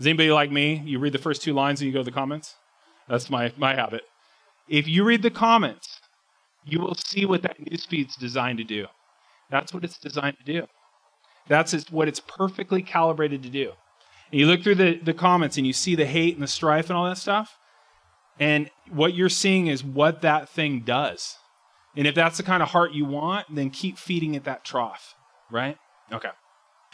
Is 0.00 0.06
anybody 0.06 0.30
like 0.30 0.50
me? 0.50 0.80
You 0.86 0.98
read 0.98 1.12
the 1.12 1.18
first 1.18 1.42
two 1.42 1.52
lines 1.52 1.78
and 1.82 1.86
you 1.86 1.92
go 1.92 1.98
to 2.00 2.04
the 2.06 2.10
comments? 2.10 2.54
That's 3.06 3.28
my, 3.28 3.52
my 3.58 3.74
habit. 3.74 4.00
If 4.66 4.88
you 4.88 5.04
read 5.04 5.20
the 5.20 5.28
comments, 5.30 6.00
you 6.64 6.80
will 6.80 6.94
see 6.94 7.26
what 7.26 7.42
that 7.42 7.60
newsfeed's 7.60 8.16
designed 8.16 8.56
to 8.56 8.64
do. 8.64 8.86
That's 9.50 9.74
what 9.74 9.84
it's 9.84 9.98
designed 9.98 10.38
to 10.38 10.44
do. 10.44 10.66
That's 11.48 11.74
what 11.90 12.08
it's 12.08 12.18
perfectly 12.18 12.80
calibrated 12.80 13.42
to 13.42 13.50
do. 13.50 13.72
And 14.32 14.40
you 14.40 14.46
look 14.46 14.62
through 14.62 14.76
the, 14.76 14.98
the 14.98 15.12
comments 15.12 15.58
and 15.58 15.66
you 15.66 15.74
see 15.74 15.94
the 15.94 16.06
hate 16.06 16.32
and 16.32 16.42
the 16.42 16.48
strife 16.48 16.88
and 16.88 16.96
all 16.96 17.04
that 17.04 17.18
stuff. 17.18 17.58
And 18.40 18.70
what 18.88 19.12
you're 19.12 19.28
seeing 19.28 19.66
is 19.66 19.84
what 19.84 20.22
that 20.22 20.48
thing 20.48 20.80
does. 20.80 21.36
And 21.94 22.06
if 22.06 22.14
that's 22.14 22.38
the 22.38 22.42
kind 22.42 22.62
of 22.62 22.70
heart 22.70 22.94
you 22.94 23.04
want, 23.04 23.54
then 23.54 23.68
keep 23.68 23.98
feeding 23.98 24.34
it 24.34 24.44
that 24.44 24.64
trough, 24.64 25.14
right? 25.50 25.76
Okay. 26.10 26.30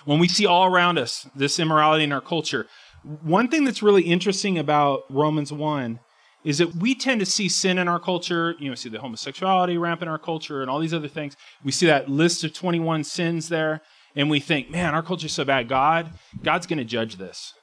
When 0.05 0.19
we 0.19 0.29
see 0.29 0.47
all 0.47 0.67
around 0.67 0.99
us 0.99 1.29
this 1.35 1.59
immorality 1.59 2.05
in 2.05 2.13
our 2.13 2.21
culture, 2.21 2.67
one 3.03 3.49
thing 3.49 3.65
that's 3.65 3.83
really 3.83 4.03
interesting 4.03 4.59
about 4.59 5.03
Romans 5.11 5.53
1 5.53 6.01
is 6.45 6.59
that 6.59 6.75
we 6.75 6.95
tend 6.95 7.21
to 7.21 7.27
see 7.27 7.49
sin 7.49 7.79
in 7.79 7.89
our 7.89 8.01
culture. 8.01 8.55
You 8.59 8.69
know, 8.69 8.75
see 8.75 8.89
the 8.89 9.01
homosexuality 9.01 9.79
rampant 9.79 10.09
in 10.09 10.13
our 10.13 10.19
culture 10.19 10.61
and 10.61 10.71
all 10.71 10.81
these 10.81 10.95
other 10.95 11.09
things. 11.09 11.37
We 11.65 11.73
see 11.73 11.87
that 11.87 12.09
list 12.09 12.45
of 12.45 12.53
21 12.53 13.05
sins 13.05 13.49
there, 13.49 13.81
and 14.17 14.29
we 14.29 14.41
think, 14.41 14.71
man, 14.71 14.95
our 14.95 15.03
culture's 15.03 15.33
so 15.33 15.45
bad. 15.45 15.69
God, 15.69 16.11
God's 16.43 16.67
going 16.67 16.79
to 16.79 16.85
judge 16.85 17.17
this. 17.17 17.55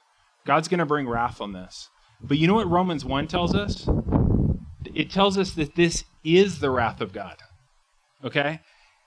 God's 0.45 0.67
going 0.67 0.79
to 0.79 0.85
bring 0.85 1.07
wrath 1.07 1.41
on 1.41 1.53
this. 1.53 1.89
But 2.21 2.37
you 2.37 2.47
know 2.47 2.55
what 2.55 2.69
Romans 2.69 3.05
1 3.05 3.27
tells 3.27 3.53
us? 3.55 3.87
It 4.93 5.11
tells 5.11 5.37
us 5.37 5.51
that 5.51 5.75
this 5.75 6.05
is 6.23 6.59
the 6.59 6.69
wrath 6.69 7.01
of 7.01 7.13
God. 7.13 7.37
Okay? 8.23 8.59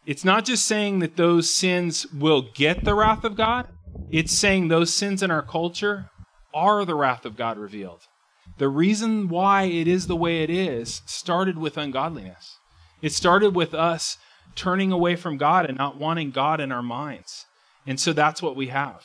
It's 0.05 0.25
not 0.25 0.45
just 0.45 0.67
saying 0.67 0.99
that 0.99 1.17
those 1.17 1.55
sins 1.55 2.07
will 2.13 2.43
get 2.55 2.85
the 2.85 2.95
wrath 2.95 3.25
of 3.25 3.37
God, 3.37 3.69
it's 4.11 4.33
saying 4.33 4.69
those 4.69 4.93
sins 4.93 5.23
in 5.23 5.31
our 5.31 5.43
culture 5.43 6.11
are 6.53 6.85
the 6.85 6.95
wrath 6.95 7.25
of 7.25 7.37
God 7.37 7.57
revealed. 7.57 8.03
The 8.59 8.69
reason 8.69 9.29
why 9.29 9.65
it 9.65 9.87
is 9.89 10.07
the 10.07 10.17
way 10.17 10.43
it 10.43 10.51
is 10.51 11.03
started 11.07 11.57
with 11.57 11.79
ungodliness. 11.79 12.59
It 13.01 13.13
started 13.13 13.55
with 13.55 13.75
us 13.75 14.19
turning 14.55 14.93
away 14.93 15.17
from 15.17 15.39
God 15.39 15.67
and 15.67 15.79
not 15.79 15.99
wanting 15.99 16.31
God 16.31 16.61
in 16.61 16.73
our 16.73 16.83
minds. 16.83 17.47
And 17.87 17.99
so 17.99 18.13
that's 18.13 18.43
what 18.43 18.57
we 18.57 18.69
have. 18.69 19.05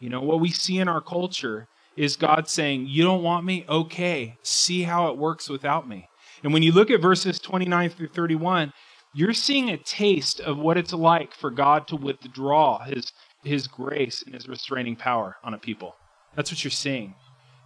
You 0.00 0.10
know, 0.10 0.20
what 0.20 0.40
we 0.40 0.50
see 0.50 0.78
in 0.78 0.88
our 0.88 1.00
culture 1.00 1.66
is 1.96 2.16
God 2.16 2.48
saying, 2.48 2.86
You 2.88 3.02
don't 3.02 3.22
want 3.22 3.46
me? 3.46 3.64
Okay, 3.68 4.36
see 4.42 4.82
how 4.82 5.08
it 5.08 5.16
works 5.16 5.48
without 5.48 5.88
me. 5.88 6.08
And 6.44 6.52
when 6.52 6.62
you 6.62 6.72
look 6.72 6.90
at 6.90 7.00
verses 7.00 7.38
29 7.38 7.90
through 7.90 8.08
31, 8.08 8.72
you're 9.16 9.32
seeing 9.32 9.70
a 9.70 9.78
taste 9.78 10.40
of 10.40 10.58
what 10.58 10.76
it's 10.76 10.92
like 10.92 11.32
for 11.32 11.50
God 11.50 11.88
to 11.88 11.96
withdraw 11.96 12.84
his, 12.84 13.14
his 13.42 13.66
grace 13.66 14.22
and 14.22 14.34
his 14.34 14.46
restraining 14.46 14.94
power 14.94 15.36
on 15.42 15.54
a 15.54 15.58
people. 15.58 15.96
That's 16.34 16.52
what 16.52 16.62
you're 16.62 16.70
seeing. 16.70 17.14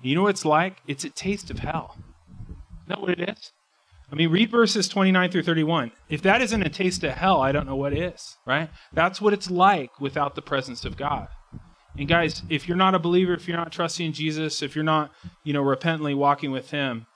You 0.00 0.14
know 0.14 0.22
what 0.22 0.28
it's 0.28 0.44
like? 0.44 0.76
It's 0.86 1.02
a 1.02 1.10
taste 1.10 1.50
of 1.50 1.58
hell. 1.58 1.96
Isn't 2.46 2.86
that 2.86 3.00
what 3.00 3.10
it 3.10 3.28
is? 3.28 3.50
I 4.12 4.14
mean, 4.14 4.30
read 4.30 4.52
verses 4.52 4.86
29 4.86 5.32
through 5.32 5.42
31. 5.42 5.90
If 6.08 6.22
that 6.22 6.40
isn't 6.40 6.62
a 6.62 6.68
taste 6.68 7.02
of 7.02 7.14
hell, 7.14 7.40
I 7.40 7.50
don't 7.50 7.66
know 7.66 7.74
what 7.74 7.94
is, 7.94 8.36
right? 8.46 8.70
That's 8.92 9.20
what 9.20 9.32
it's 9.32 9.50
like 9.50 10.00
without 10.00 10.36
the 10.36 10.42
presence 10.42 10.84
of 10.84 10.96
God. 10.96 11.26
And 11.98 12.06
guys, 12.06 12.42
if 12.48 12.68
you're 12.68 12.76
not 12.76 12.94
a 12.94 13.00
believer, 13.00 13.34
if 13.34 13.48
you're 13.48 13.56
not 13.56 13.72
trusting 13.72 14.06
in 14.06 14.12
Jesus, 14.12 14.62
if 14.62 14.76
you're 14.76 14.84
not, 14.84 15.10
you 15.42 15.52
know, 15.52 15.62
repentantly 15.62 16.14
walking 16.14 16.52
with 16.52 16.70
him, 16.70 17.06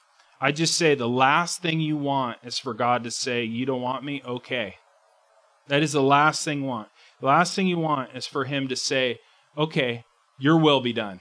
I 0.40 0.52
just 0.52 0.76
say 0.76 0.94
the 0.94 1.08
last 1.08 1.62
thing 1.62 1.80
you 1.80 1.96
want 1.96 2.38
is 2.42 2.58
for 2.58 2.74
God 2.74 3.04
to 3.04 3.10
say, 3.10 3.44
You 3.44 3.66
don't 3.66 3.82
want 3.82 4.04
me? 4.04 4.22
Okay. 4.24 4.76
That 5.68 5.82
is 5.82 5.92
the 5.92 6.02
last 6.02 6.44
thing 6.44 6.60
you 6.60 6.66
want. 6.66 6.88
The 7.20 7.26
last 7.26 7.54
thing 7.54 7.66
you 7.66 7.78
want 7.78 8.10
is 8.14 8.26
for 8.26 8.44
him 8.44 8.68
to 8.68 8.76
say, 8.76 9.18
Okay, 9.56 10.04
your 10.38 10.58
will 10.58 10.80
be 10.80 10.92
done 10.92 11.20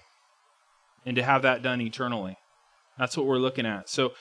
and 1.06 1.16
to 1.16 1.24
have 1.24 1.42
that 1.44 1.62
done 1.62 1.82
eternally. 1.82 2.38
That's 2.98 3.18
what 3.18 3.26
we're 3.26 3.38
looking 3.38 3.66
at. 3.66 3.90
So, 3.90 4.14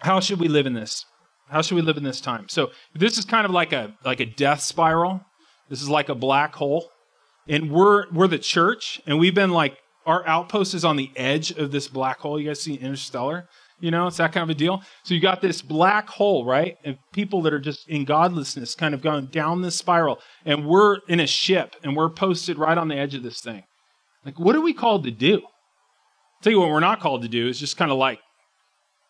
how 0.00 0.20
should 0.20 0.40
we 0.40 0.48
live 0.48 0.66
in 0.66 0.74
this? 0.74 1.04
How 1.48 1.62
should 1.62 1.76
we 1.76 1.82
live 1.82 1.96
in 1.96 2.04
this 2.04 2.20
time? 2.20 2.46
So, 2.48 2.70
this 2.94 3.18
is 3.18 3.24
kind 3.24 3.44
of 3.44 3.50
like 3.50 3.72
a 3.72 3.94
like 4.04 4.20
a 4.20 4.26
death 4.26 4.60
spiral. 4.60 5.22
This 5.68 5.82
is 5.82 5.88
like 5.88 6.08
a 6.08 6.14
black 6.14 6.54
hole, 6.54 6.90
and 7.48 7.70
we're 7.70 8.10
we're 8.12 8.28
the 8.28 8.38
church, 8.38 9.00
and 9.06 9.18
we've 9.18 9.34
been 9.34 9.50
like 9.50 9.78
our 10.04 10.26
outpost 10.26 10.74
is 10.74 10.84
on 10.84 10.96
the 10.96 11.10
edge 11.16 11.50
of 11.50 11.72
this 11.72 11.88
black 11.88 12.20
hole. 12.20 12.40
You 12.40 12.48
guys 12.48 12.60
see 12.60 12.74
Interstellar? 12.74 13.48
You 13.78 13.90
know, 13.90 14.06
it's 14.06 14.16
that 14.16 14.32
kind 14.32 14.42
of 14.42 14.50
a 14.50 14.58
deal. 14.58 14.82
So 15.04 15.14
you 15.14 15.20
got 15.20 15.42
this 15.42 15.60
black 15.60 16.08
hole, 16.08 16.46
right? 16.46 16.76
And 16.84 16.96
people 17.12 17.42
that 17.42 17.52
are 17.52 17.58
just 17.58 17.88
in 17.88 18.04
godlessness 18.04 18.74
kind 18.74 18.94
of 18.94 19.02
going 19.02 19.26
down 19.26 19.60
this 19.60 19.76
spiral. 19.76 20.18
And 20.44 20.66
we're 20.66 20.98
in 21.08 21.20
a 21.20 21.26
ship 21.26 21.76
and 21.82 21.94
we're 21.94 22.08
posted 22.08 22.58
right 22.58 22.78
on 22.78 22.88
the 22.88 22.96
edge 22.96 23.14
of 23.14 23.22
this 23.22 23.40
thing. 23.40 23.64
Like, 24.24 24.38
what 24.38 24.56
are 24.56 24.60
we 24.60 24.72
called 24.72 25.04
to 25.04 25.10
do? 25.10 25.42
tell 26.42 26.52
you 26.52 26.60
what 26.60 26.70
we're 26.70 26.80
not 26.80 27.00
called 27.00 27.22
to 27.22 27.28
do 27.28 27.48
is 27.48 27.58
just 27.58 27.76
kind 27.76 27.90
of 27.90 27.98
like 27.98 28.20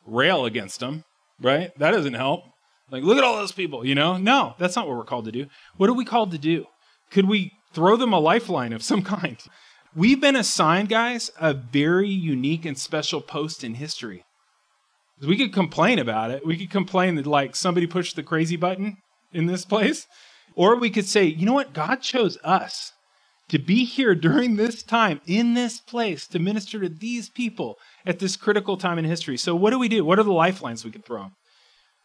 rail 0.07 0.46
against 0.46 0.81
them, 0.81 1.05
right? 1.40 1.70
That 1.79 1.90
doesn't 1.90 2.14
help. 2.14 2.44
Like, 2.90 3.02
look 3.02 3.18
at 3.18 3.24
all 3.24 3.37
those 3.37 3.52
people, 3.52 3.85
you 3.85 3.94
know? 3.94 4.16
No, 4.16 4.55
that's 4.59 4.76
not 4.76 4.87
what 4.87 4.96
we're 4.96 5.05
called 5.05 5.24
to 5.24 5.33
do. 5.33 5.46
What 5.76 5.90
are 5.90 5.94
we 5.94 6.05
called 6.05 6.31
to 6.31 6.38
do? 6.38 6.66
Could 7.11 7.29
we 7.29 7.52
throw 7.74 7.96
them 7.96 8.12
a 8.12 8.18
lifeline 8.18 8.72
of 8.72 8.83
some 8.83 9.02
kind? 9.16 9.38
We've 9.94 10.20
been 10.20 10.37
assigned, 10.37 10.88
guys, 10.88 11.31
a 11.40 11.55
very 11.55 12.09
unique 12.09 12.64
and 12.64 12.79
special 12.79 13.20
post 13.20 13.64
in 13.64 13.74
history. 13.74 14.24
We 15.24 15.37
could 15.37 15.52
complain 15.52 15.98
about 15.98 16.31
it. 16.31 16.46
We 16.46 16.57
could 16.57 16.70
complain 16.70 17.14
that, 17.14 17.26
like, 17.26 17.57
somebody 17.57 17.87
pushed 17.87 18.16
the 18.16 18.22
crazy 18.22 18.57
button 18.57 18.96
in 19.33 19.46
this 19.46 19.64
place. 19.64 20.07
Or 20.55 20.76
we 20.76 20.90
could 20.90 21.07
say, 21.07 21.24
you 21.24 21.46
know 21.46 21.52
what? 21.52 21.72
God 21.72 21.96
chose 21.96 22.38
us 22.42 22.92
to 23.48 23.59
be 23.59 23.85
here 23.85 24.14
during 24.14 24.57
this 24.57 24.83
time, 24.83 25.20
in 25.26 25.55
this 25.55 25.81
place, 25.81 26.26
to 26.29 26.38
minister 26.38 26.81
to 26.81 26.88
these 26.88 27.29
people 27.29 27.76
at 28.05 28.18
this 28.18 28.37
critical 28.37 28.76
time 28.76 28.98
in 28.98 29.05
history. 29.05 29.37
So, 29.37 29.55
what 29.55 29.70
do 29.70 29.79
we 29.79 29.88
do? 29.88 30.05
What 30.05 30.18
are 30.18 30.24
the 30.24 30.33
lifelines 30.33 30.85
we 30.85 30.90
could 30.90 31.05
throw 31.05 31.22
them? 31.22 31.33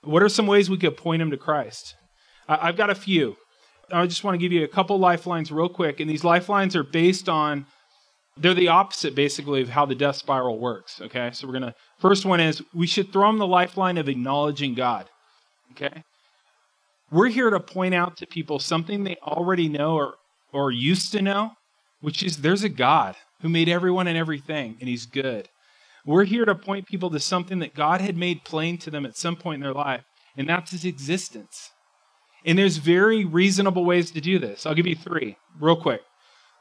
What 0.04 0.24
are 0.24 0.30
some 0.30 0.48
ways 0.48 0.70
we 0.70 0.78
could 0.78 0.98
point 0.98 1.20
them 1.20 1.32
to 1.32 1.38
Christ? 1.38 1.96
I've 2.48 2.78
got 2.78 2.90
a 2.90 2.96
few. 2.96 3.38
I 3.92 4.06
just 4.08 4.24
want 4.24 4.36
to 4.36 4.40
give 4.40 4.52
you 4.52 4.64
a 4.64 4.70
couple 4.70 4.98
lifelines 5.00 5.52
real 5.52 5.70
quick. 5.70 6.00
And 6.00 6.10
these 6.10 6.24
lifelines 6.24 6.76
are 6.76 6.84
based 6.84 7.30
on, 7.30 7.66
they're 8.42 8.54
the 8.54 8.68
opposite 8.68 9.16
basically 9.16 9.62
of 9.62 9.70
how 9.70 9.86
the 9.86 9.96
death 9.96 10.16
spiral 10.16 10.60
works. 10.60 11.00
Okay. 11.02 11.32
So, 11.34 11.48
we're 11.48 11.60
to, 11.60 11.74
first 12.00 12.26
one 12.26 12.40
is 12.40 12.62
we 12.74 12.88
should 12.88 13.14
throw 13.14 13.28
them 13.28 13.38
the 13.38 13.48
lifeline 13.48 13.98
of 13.98 14.10
acknowledging 14.10 14.74
God. 14.74 15.10
Okay. 15.72 16.04
We're 17.12 17.30
here 17.30 17.50
to 17.50 17.60
point 17.60 17.94
out 17.94 18.18
to 18.18 18.26
people 18.26 18.60
something 18.60 19.04
they 19.04 19.18
already 19.18 19.68
know 19.68 19.96
or 19.96 20.16
or 20.54 20.72
used 20.72 21.12
to 21.14 21.22
know, 21.22 21.52
which 22.02 22.24
is 22.24 22.38
there's 22.38 22.64
a 22.64 22.70
God 22.70 23.16
who 23.42 23.50
made 23.50 23.70
everyone 23.70 24.08
and 24.08 24.18
everything, 24.18 24.78
and 24.80 24.90
He's 24.90 25.06
good. 25.06 25.50
We're 26.06 26.24
here 26.24 26.46
to 26.46 26.56
point 26.56 26.88
people 26.88 27.10
to 27.12 27.20
something 27.20 27.60
that 27.60 27.76
God 27.76 28.02
had 28.02 28.18
made 28.18 28.44
plain 28.44 28.78
to 28.80 28.92
them 28.92 29.06
at 29.06 29.18
some 29.18 29.36
point 29.36 29.56
in 29.56 29.62
their 29.62 29.74
life, 29.74 30.04
and 30.36 30.50
that's 30.50 30.72
His 30.72 30.86
existence. 30.86 31.72
And 32.46 32.58
there's 32.58 32.78
very 32.78 33.24
reasonable 33.24 33.86
ways 33.86 34.12
to 34.12 34.22
do 34.22 34.40
this. 34.40 34.66
I'll 34.66 34.74
give 34.74 34.88
you 34.88 34.96
three 34.96 35.38
real 35.60 35.76
quick. 35.76 36.02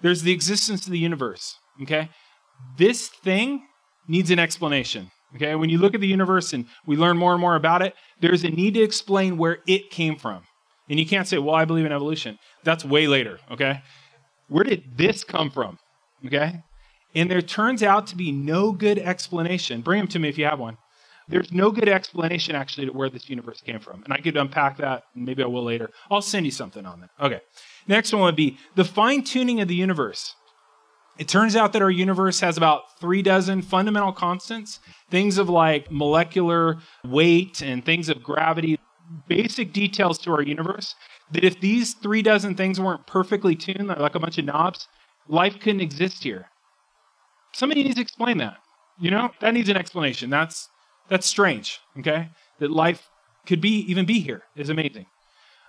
There's 0.03 0.23
the 0.23 0.33
existence 0.33 0.87
of 0.87 0.93
the 0.93 0.99
universe, 0.99 1.57
okay? 1.83 2.09
This 2.77 3.09
thing 3.09 3.67
needs 4.09 4.31
an 4.31 4.39
explanation. 4.39 5.11
Okay, 5.37 5.55
when 5.55 5.71
you 5.71 5.79
look 5.79 5.95
at 5.95 6.01
the 6.01 6.09
universe 6.09 6.53
and 6.53 6.67
we 6.87 6.97
learn 6.97 7.17
more 7.17 7.33
and 7.33 7.41
more 7.41 7.55
about 7.55 7.83
it, 7.83 7.95
there's 8.21 8.43
a 8.43 8.49
need 8.49 8.75
to 8.75 8.83
explain 8.83 9.39
where 9.39 9.59
it 9.67 9.91
came 9.91 10.17
from. 10.17 10.43
And 10.89 10.99
you 10.99 11.07
can't 11.07 11.29
say, 11.29 11.39
well, 11.39 11.55
I 11.55 11.65
believe 11.65 11.87
in 11.87 11.93
evolution. 11.93 12.37
That's 12.65 12.85
way 12.85 13.07
later, 13.07 13.39
okay? 13.49 13.83
Where 14.49 14.65
did 14.65 14.97
this 14.97 15.23
come 15.23 15.51
from? 15.51 15.79
Okay? 16.27 16.65
And 17.15 17.31
there 17.31 17.43
turns 17.43 17.85
out 17.85 18.09
to 18.09 18.17
be 18.17 18.33
no 18.33 18.73
good 18.73 18.99
explanation. 18.99 19.83
Bring 19.83 20.01
them 20.01 20.09
to 20.09 20.19
me 20.19 20.29
if 20.29 20.37
you 20.37 20.47
have 20.47 20.59
one. 20.59 20.77
There's 21.29 21.53
no 21.53 21.71
good 21.71 21.89
explanation 21.89 22.57
actually 22.57 22.87
to 22.87 22.93
where 22.93 23.09
this 23.09 23.31
universe 23.31 23.61
came 23.61 23.79
from. 23.79 24.03
And 24.03 24.13
I 24.13 24.19
could 24.19 24.37
unpack 24.37 24.79
that, 24.79 25.05
and 25.15 25.25
maybe 25.25 25.45
I 25.45 25.47
will 25.47 25.63
later. 25.63 25.91
I'll 26.11 26.23
send 26.23 26.45
you 26.45 26.51
something 26.51 26.85
on 26.85 27.01
that. 27.01 27.11
Okay. 27.25 27.41
Next 27.87 28.13
one 28.13 28.23
would 28.23 28.35
be 28.35 28.59
the 28.75 28.85
fine 28.85 29.23
tuning 29.23 29.61
of 29.61 29.69
the 29.69 29.77
universe. 29.77 30.35
It 31.19 31.29
turns 31.29 31.55
out 31.55 31.73
that 31.75 31.83
our 31.83 31.91
universe 31.91 32.41
has 32.41 32.57
about 32.57 32.99
three 32.99 33.21
dozen 33.23 33.63
fundamental 33.63 34.13
constants, 34.13 34.81
things 35.11 35.37
of 35.39 35.49
like 35.49 35.91
molecular 35.91 36.79
weight 37.05 37.61
and 37.61 37.85
things 37.85 38.09
of 38.09 38.23
gravity 38.23 38.79
basic 39.29 39.73
details 39.73 40.19
to 40.19 40.33
our 40.33 40.43
universe 40.43 40.95
that 41.33 41.45
if 41.45 41.61
these 41.61 41.95
three 41.95 42.23
dozen 42.23 42.55
things 42.55 42.81
weren't 42.81 43.07
perfectly 43.07 43.55
tuned, 43.55 43.89
like 43.89 44.15
a 44.15 44.21
bunch 44.21 44.39
of 44.39 44.45
knobs, 44.45 44.89
life 45.29 45.59
couldn't 45.61 45.81
exist 45.81 46.23
here. 46.23 46.47
somebody 47.53 47.83
needs 47.83 47.97
to 47.97 48.03
explain 48.03 48.39
that. 48.39 48.59
You 49.01 49.11
know, 49.11 49.31
that 49.41 49.55
needs 49.55 49.69
an 49.69 49.77
explanation. 49.77 50.31
That's 50.31 50.69
that's 51.09 51.27
strange, 51.27 51.81
okay? 51.99 52.29
That 52.61 52.71
life 52.71 53.09
could 53.47 53.61
be 53.61 53.81
even 53.91 54.07
be 54.07 54.21
here 54.21 54.43
is 54.57 54.69
amazing. 54.69 55.07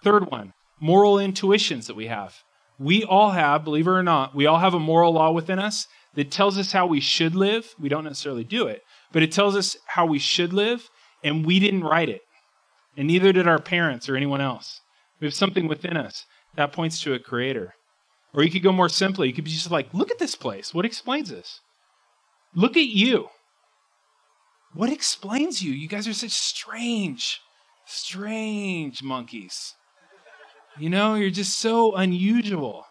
Third 0.03 0.29
one, 0.29 0.53
moral 0.79 1.17
intuitions 1.17 1.87
that 1.87 1.95
we 1.95 2.07
have. 2.07 2.35
We 2.81 3.03
all 3.03 3.29
have, 3.29 3.63
believe 3.63 3.85
it 3.85 3.91
or 3.91 4.01
not, 4.01 4.33
we 4.33 4.47
all 4.47 4.57
have 4.57 4.73
a 4.73 4.79
moral 4.79 5.13
law 5.13 5.31
within 5.31 5.59
us 5.59 5.85
that 6.15 6.31
tells 6.31 6.57
us 6.57 6.71
how 6.71 6.87
we 6.87 6.99
should 6.99 7.35
live. 7.35 7.75
We 7.79 7.89
don't 7.89 8.05
necessarily 8.05 8.43
do 8.43 8.65
it, 8.65 8.81
but 9.11 9.21
it 9.21 9.31
tells 9.31 9.55
us 9.55 9.77
how 9.85 10.07
we 10.07 10.17
should 10.17 10.51
live, 10.51 10.89
and 11.23 11.45
we 11.45 11.59
didn't 11.59 11.83
write 11.83 12.09
it. 12.09 12.21
And 12.97 13.07
neither 13.07 13.31
did 13.31 13.47
our 13.47 13.61
parents 13.61 14.09
or 14.09 14.15
anyone 14.15 14.41
else. 14.41 14.81
We 15.19 15.27
have 15.27 15.35
something 15.35 15.67
within 15.67 15.95
us 15.95 16.25
that 16.55 16.73
points 16.73 16.99
to 17.03 17.13
a 17.13 17.19
creator. 17.19 17.75
Or 18.33 18.43
you 18.43 18.49
could 18.49 18.63
go 18.63 18.71
more 18.71 18.89
simply. 18.89 19.27
You 19.27 19.33
could 19.35 19.45
be 19.45 19.51
just 19.51 19.69
like, 19.69 19.93
look 19.93 20.09
at 20.09 20.17
this 20.17 20.33
place. 20.33 20.73
What 20.73 20.85
explains 20.85 21.29
this? 21.29 21.59
Look 22.55 22.77
at 22.77 22.87
you. 22.87 23.27
What 24.73 24.91
explains 24.91 25.61
you? 25.61 25.71
You 25.71 25.87
guys 25.87 26.07
are 26.07 26.13
such 26.13 26.31
strange, 26.31 27.41
strange 27.85 29.03
monkeys. 29.03 29.75
You 30.79 30.89
know, 30.89 31.15
you're 31.15 31.29
just 31.29 31.59
so 31.59 31.95
unusual. 31.95 32.85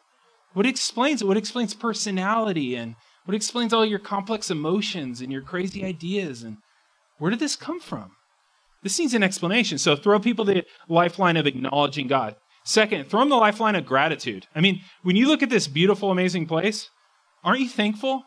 What 0.53 0.67
explains 0.67 1.23
it? 1.23 1.29
What 1.29 1.37
explains 1.37 1.75
personality 1.75 2.75
and 2.75 2.95
what 3.25 3.35
explains 3.35 3.73
all 3.73 3.85
your 3.85 3.99
complex 3.99 4.51
emotions 4.51 5.21
and 5.21 5.33
your 5.33 5.43
crazy 5.43 5.85
ideas? 5.85 6.43
And 6.43 6.59
where 7.19 7.31
did 7.31 7.41
this 7.41 7.57
come 7.57 7.81
from? 7.81 8.13
This 8.83 8.99
needs 8.99 9.15
an 9.15 9.23
explanation. 9.23 9.79
So 9.79 9.97
throw 9.97 10.19
people 10.19 10.45
the 10.45 10.65
lifeline 10.89 11.37
of 11.37 11.47
acknowledging 11.47 12.07
God. 12.07 12.37
Second, 12.65 13.09
throw 13.09 13.21
them 13.21 13.29
the 13.31 13.37
lifeline 13.37 13.77
of 13.77 13.87
gratitude. 13.87 14.47
I 14.55 14.61
mean, 14.61 14.81
when 15.03 15.17
you 15.17 15.29
look 15.29 15.43
at 15.43 15.51
this 15.51 15.69
beautiful, 15.69 16.11
amazing 16.11 16.47
place, 16.47 16.91
aren't 17.43 17.61
you 17.61 17.69
thankful? 17.69 18.25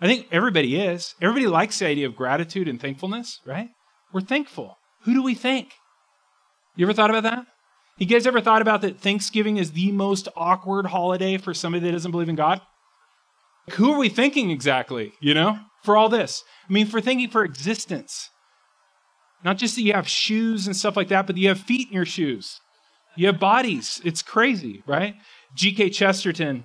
I 0.00 0.06
think 0.06 0.26
everybody 0.30 0.76
is. 0.76 1.14
Everybody 1.20 1.46
likes 1.46 1.78
the 1.78 1.86
idea 1.86 2.06
of 2.06 2.16
gratitude 2.16 2.68
and 2.68 2.80
thankfulness, 2.80 3.40
right? 3.46 3.68
We're 4.12 4.20
thankful. 4.20 4.76
Who 5.02 5.14
do 5.14 5.22
we 5.22 5.34
thank? 5.34 5.72
You 6.74 6.84
ever 6.86 6.92
thought 6.92 7.10
about 7.10 7.22
that? 7.22 7.46
You 7.98 8.04
guys 8.04 8.26
ever 8.26 8.42
thought 8.42 8.60
about 8.60 8.82
that 8.82 9.00
Thanksgiving 9.00 9.56
is 9.56 9.72
the 9.72 9.90
most 9.90 10.28
awkward 10.36 10.86
holiday 10.86 11.38
for 11.38 11.54
somebody 11.54 11.86
that 11.86 11.92
doesn't 11.92 12.10
believe 12.10 12.28
in 12.28 12.36
God? 12.36 12.60
Like, 13.66 13.76
Who 13.78 13.90
are 13.92 13.98
we 13.98 14.10
thinking 14.10 14.50
exactly, 14.50 15.14
you 15.18 15.32
know, 15.32 15.58
for 15.82 15.96
all 15.96 16.10
this? 16.10 16.44
I 16.68 16.72
mean, 16.72 16.86
for 16.86 17.00
thinking 17.00 17.30
for 17.30 17.42
existence. 17.42 18.28
Not 19.42 19.56
just 19.56 19.76
that 19.76 19.82
you 19.82 19.94
have 19.94 20.08
shoes 20.08 20.66
and 20.66 20.76
stuff 20.76 20.96
like 20.96 21.08
that, 21.08 21.26
but 21.26 21.38
you 21.38 21.48
have 21.48 21.58
feet 21.58 21.88
in 21.88 21.94
your 21.94 22.04
shoes. 22.04 22.60
You 23.16 23.28
have 23.28 23.40
bodies. 23.40 23.98
It's 24.04 24.20
crazy, 24.20 24.82
right? 24.86 25.14
G.K. 25.54 25.88
Chesterton 25.88 26.64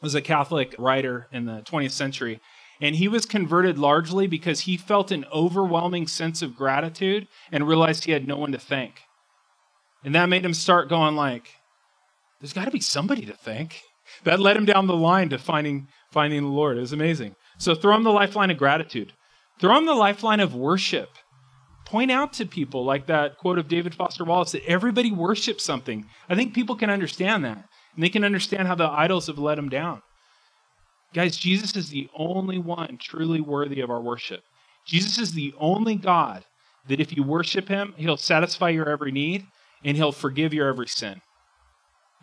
was 0.00 0.14
a 0.14 0.22
Catholic 0.22 0.76
writer 0.78 1.26
in 1.32 1.46
the 1.46 1.62
20th 1.62 1.90
century, 1.90 2.40
and 2.80 2.94
he 2.94 3.08
was 3.08 3.26
converted 3.26 3.78
largely 3.78 4.28
because 4.28 4.60
he 4.60 4.76
felt 4.76 5.10
an 5.10 5.24
overwhelming 5.34 6.06
sense 6.06 6.40
of 6.40 6.54
gratitude 6.54 7.26
and 7.50 7.66
realized 7.66 8.04
he 8.04 8.12
had 8.12 8.28
no 8.28 8.36
one 8.36 8.52
to 8.52 8.58
thank. 8.58 9.00
And 10.04 10.14
that 10.14 10.28
made 10.28 10.44
him 10.44 10.54
start 10.54 10.88
going 10.88 11.16
like, 11.16 11.48
there's 12.40 12.52
got 12.52 12.66
to 12.66 12.70
be 12.70 12.80
somebody 12.80 13.26
to 13.26 13.32
thank. 13.32 13.82
That 14.24 14.40
led 14.40 14.56
him 14.56 14.64
down 14.64 14.86
the 14.86 14.96
line 14.96 15.28
to 15.30 15.38
finding 15.38 15.88
finding 16.10 16.42
the 16.42 16.48
Lord. 16.48 16.78
It 16.78 16.80
was 16.80 16.92
amazing. 16.92 17.34
So 17.58 17.74
throw 17.74 17.94
him 17.94 18.04
the 18.04 18.10
lifeline 18.10 18.50
of 18.50 18.58
gratitude. 18.58 19.12
Throw 19.60 19.76
him 19.76 19.86
the 19.86 19.94
lifeline 19.94 20.40
of 20.40 20.54
worship. 20.54 21.10
Point 21.84 22.10
out 22.10 22.32
to 22.34 22.46
people, 22.46 22.84
like 22.84 23.06
that 23.06 23.38
quote 23.38 23.58
of 23.58 23.68
David 23.68 23.94
Foster 23.94 24.24
Wallace, 24.24 24.52
that 24.52 24.64
everybody 24.66 25.10
worships 25.10 25.64
something. 25.64 26.06
I 26.28 26.34
think 26.34 26.54
people 26.54 26.76
can 26.76 26.90
understand 26.90 27.44
that. 27.44 27.64
And 27.94 28.04
they 28.04 28.08
can 28.08 28.24
understand 28.24 28.68
how 28.68 28.74
the 28.74 28.88
idols 28.88 29.26
have 29.26 29.38
let 29.38 29.56
them 29.56 29.68
down. 29.68 30.02
Guys, 31.14 31.36
Jesus 31.36 31.74
is 31.74 31.88
the 31.88 32.08
only 32.16 32.58
one 32.58 32.98
truly 33.00 33.40
worthy 33.40 33.80
of 33.80 33.90
our 33.90 34.00
worship. 34.00 34.42
Jesus 34.86 35.18
is 35.18 35.32
the 35.32 35.54
only 35.58 35.96
God 35.96 36.44
that 36.88 37.00
if 37.00 37.16
you 37.16 37.22
worship 37.22 37.68
him, 37.68 37.94
he'll 37.96 38.16
satisfy 38.16 38.68
your 38.68 38.88
every 38.88 39.10
need 39.10 39.46
and 39.84 39.96
he'll 39.96 40.12
forgive 40.12 40.54
your 40.54 40.68
every 40.68 40.88
sin. 40.88 41.20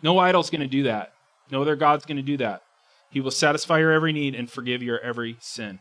No 0.02 0.18
idol's 0.18 0.50
going 0.50 0.60
to 0.60 0.66
do 0.66 0.84
that. 0.84 1.12
No 1.50 1.62
other 1.62 1.76
God's 1.76 2.04
going 2.04 2.16
to 2.16 2.22
do 2.22 2.36
that. 2.38 2.62
He 3.10 3.20
will 3.20 3.30
satisfy 3.30 3.78
your 3.78 3.92
every 3.92 4.12
need 4.12 4.34
and 4.34 4.50
forgive 4.50 4.82
your 4.82 5.00
every 5.00 5.36
sin. 5.40 5.78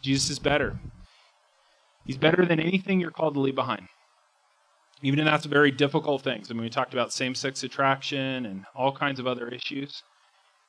Jesus 0.00 0.30
is 0.30 0.38
better. 0.38 0.78
He's 2.04 2.16
better 2.16 2.44
than 2.44 2.60
anything 2.60 3.00
you're 3.00 3.10
called 3.10 3.34
to 3.34 3.40
leave 3.40 3.54
behind. 3.54 3.88
Even 5.02 5.18
if 5.18 5.24
that's 5.26 5.46
very 5.46 5.70
difficult 5.70 6.22
things. 6.22 6.50
I 6.50 6.54
mean, 6.54 6.62
we 6.62 6.70
talked 6.70 6.94
about 6.94 7.12
same 7.12 7.34
sex 7.34 7.62
attraction 7.62 8.46
and 8.46 8.64
all 8.74 8.92
kinds 8.92 9.18
of 9.18 9.26
other 9.26 9.48
issues. 9.48 10.02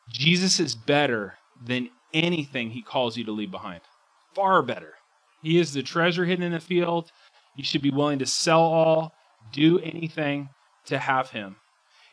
Jesus 0.10 0.60
is 0.60 0.76
better 0.76 1.36
than 1.64 1.90
anything 2.14 2.72
he 2.72 2.82
calls 2.82 3.18
you 3.18 3.24
to 3.26 3.32
leave 3.32 3.52
behind. 3.52 3.82
Far 4.34 4.62
better. 4.62 4.94
He 5.42 5.60
is 5.60 5.74
the 5.74 5.84
treasure 5.84 6.26
hidden 6.26 6.44
in 6.44 6.52
the 6.52 6.60
field. 6.60 7.12
You 7.56 7.64
should 7.64 7.82
be 7.82 7.92
willing 7.92 8.20
to 8.20 8.26
sell 8.26 8.62
all, 8.62 9.14
do 9.52 9.80
anything 9.80 10.50
to 10.86 11.00
have 11.00 11.32
him. 11.32 11.58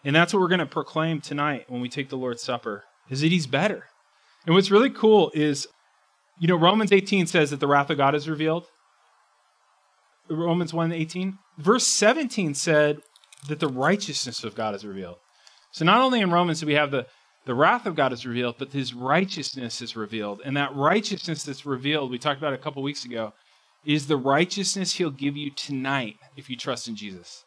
And 0.04 0.14
that's 0.16 0.32
what 0.32 0.40
we're 0.40 0.48
going 0.48 0.58
to 0.60 0.66
proclaim 0.66 1.20
tonight 1.20 1.66
when 1.68 1.80
we 1.80 1.88
take 1.88 2.08
the 2.08 2.16
Lord's 2.16 2.42
Supper, 2.42 2.84
is 3.08 3.20
that 3.20 3.30
he's 3.30 3.46
better. 3.46 3.84
And 4.46 4.54
what's 4.54 4.70
really 4.70 4.90
cool 4.90 5.30
is, 5.34 5.68
you 6.40 6.48
know, 6.48 6.56
Romans 6.56 6.92
18 6.92 7.26
says 7.26 7.50
that 7.50 7.60
the 7.60 7.68
wrath 7.68 7.90
of 7.90 7.98
God 7.98 8.14
is 8.14 8.28
revealed. 8.28 8.66
Romans 10.28 10.72
1 10.72 10.92
18. 10.92 11.38
Verse 11.58 11.86
17 11.86 12.54
said 12.54 13.00
that 13.48 13.60
the 13.60 13.68
righteousness 13.68 14.42
of 14.44 14.54
God 14.54 14.74
is 14.74 14.84
revealed. 14.84 15.16
So 15.72 15.84
not 15.84 16.00
only 16.00 16.20
in 16.20 16.30
Romans 16.30 16.60
do 16.60 16.66
we 16.66 16.74
have 16.74 16.90
the, 16.90 17.06
the 17.44 17.54
wrath 17.54 17.86
of 17.86 17.94
God 17.94 18.12
is 18.12 18.26
revealed, 18.26 18.56
but 18.58 18.72
his 18.72 18.94
righteousness 18.94 19.80
is 19.82 19.96
revealed. 19.96 20.40
And 20.44 20.56
that 20.56 20.74
righteousness 20.74 21.44
that's 21.44 21.66
revealed, 21.66 22.10
we 22.10 22.18
talked 22.18 22.38
about 22.38 22.54
a 22.54 22.58
couple 22.58 22.82
weeks 22.82 23.04
ago, 23.04 23.32
is 23.84 24.06
the 24.06 24.16
righteousness 24.16 24.94
he'll 24.94 25.10
give 25.10 25.36
you 25.36 25.50
tonight 25.50 26.16
if 26.36 26.48
you 26.48 26.56
trust 26.56 26.88
in 26.88 26.96
Jesus. 26.96 27.44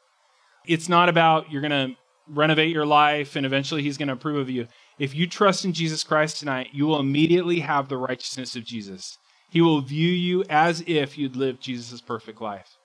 It's 0.65 0.89
not 0.89 1.09
about 1.09 1.51
you're 1.51 1.61
going 1.61 1.89
to 1.89 1.95
renovate 2.27 2.73
your 2.73 2.85
life 2.85 3.35
and 3.35 3.45
eventually 3.45 3.83
he's 3.83 3.97
going 3.97 4.07
to 4.07 4.13
approve 4.13 4.37
of 4.37 4.49
you. 4.49 4.67
If 4.97 5.13
you 5.15 5.27
trust 5.27 5.65
in 5.65 5.73
Jesus 5.73 6.03
Christ 6.03 6.39
tonight, 6.39 6.69
you 6.71 6.85
will 6.85 6.99
immediately 6.99 7.59
have 7.59 7.87
the 7.87 7.97
righteousness 7.97 8.55
of 8.55 8.65
Jesus. 8.65 9.17
He 9.49 9.61
will 9.61 9.81
view 9.81 10.09
you 10.09 10.43
as 10.49 10.83
if 10.87 11.17
you'd 11.17 11.35
lived 11.35 11.61
Jesus' 11.61 12.01
perfect 12.01 12.41
life 12.41 12.77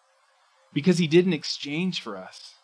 because 0.72 0.98
he 0.98 1.07
did 1.07 1.26
an 1.26 1.32
exchange 1.32 2.01
for 2.01 2.16
us. 2.16 2.55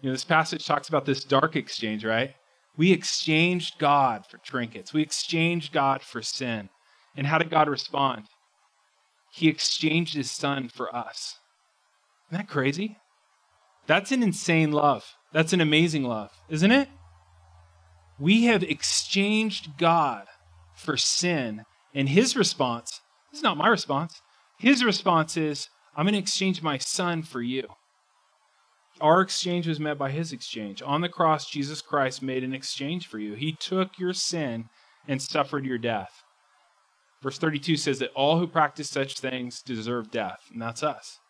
You 0.00 0.08
know, 0.08 0.14
this 0.14 0.24
passage 0.24 0.66
talks 0.66 0.88
about 0.88 1.04
this 1.04 1.24
dark 1.24 1.56
exchange, 1.56 2.04
right? 2.04 2.34
We 2.76 2.92
exchanged 2.92 3.78
God 3.78 4.26
for 4.26 4.38
trinkets, 4.38 4.92
we 4.92 5.02
exchanged 5.02 5.72
God 5.72 6.02
for 6.02 6.22
sin. 6.22 6.70
And 7.16 7.26
how 7.26 7.38
did 7.38 7.50
God 7.50 7.68
respond? 7.68 8.24
He 9.34 9.48
exchanged 9.48 10.14
his 10.14 10.30
son 10.30 10.68
for 10.68 10.94
us. 10.94 11.38
Isn't 12.30 12.38
that 12.38 12.48
crazy? 12.48 12.98
That's 13.86 14.12
an 14.12 14.22
insane 14.22 14.70
love. 14.70 15.04
That's 15.32 15.52
an 15.52 15.60
amazing 15.60 16.04
love, 16.04 16.30
isn't 16.48 16.70
it? 16.70 16.88
We 18.18 18.44
have 18.44 18.62
exchanged 18.62 19.76
God 19.76 20.26
for 20.76 20.96
sin 20.96 21.64
and 21.94 22.08
his 22.08 22.36
response, 22.36 23.00
this 23.30 23.40
is 23.40 23.44
not 23.44 23.56
my 23.56 23.68
response. 23.68 24.20
His 24.58 24.84
response 24.84 25.36
is, 25.36 25.68
I'm 25.96 26.04
going 26.04 26.14
to 26.14 26.18
exchange 26.18 26.62
my 26.62 26.78
son 26.78 27.22
for 27.22 27.42
you. 27.42 27.66
Our 29.00 29.20
exchange 29.20 29.66
was 29.66 29.80
met 29.80 29.98
by 29.98 30.12
his 30.12 30.32
exchange. 30.32 30.80
On 30.80 31.00
the 31.00 31.08
cross, 31.08 31.50
Jesus 31.50 31.80
Christ 31.82 32.22
made 32.22 32.44
an 32.44 32.54
exchange 32.54 33.08
for 33.08 33.18
you. 33.18 33.34
He 33.34 33.52
took 33.52 33.98
your 33.98 34.12
sin 34.12 34.66
and 35.08 35.20
suffered 35.20 35.64
your 35.64 35.78
death. 35.78 36.23
Verse 37.24 37.38
32 37.38 37.78
says 37.78 38.00
that 38.00 38.12
all 38.14 38.38
who 38.38 38.46
practice 38.46 38.90
such 38.90 39.18
things 39.18 39.62
deserve 39.62 40.10
death, 40.10 40.40
and 40.52 40.60
that's 40.60 40.82
us. 40.82 41.20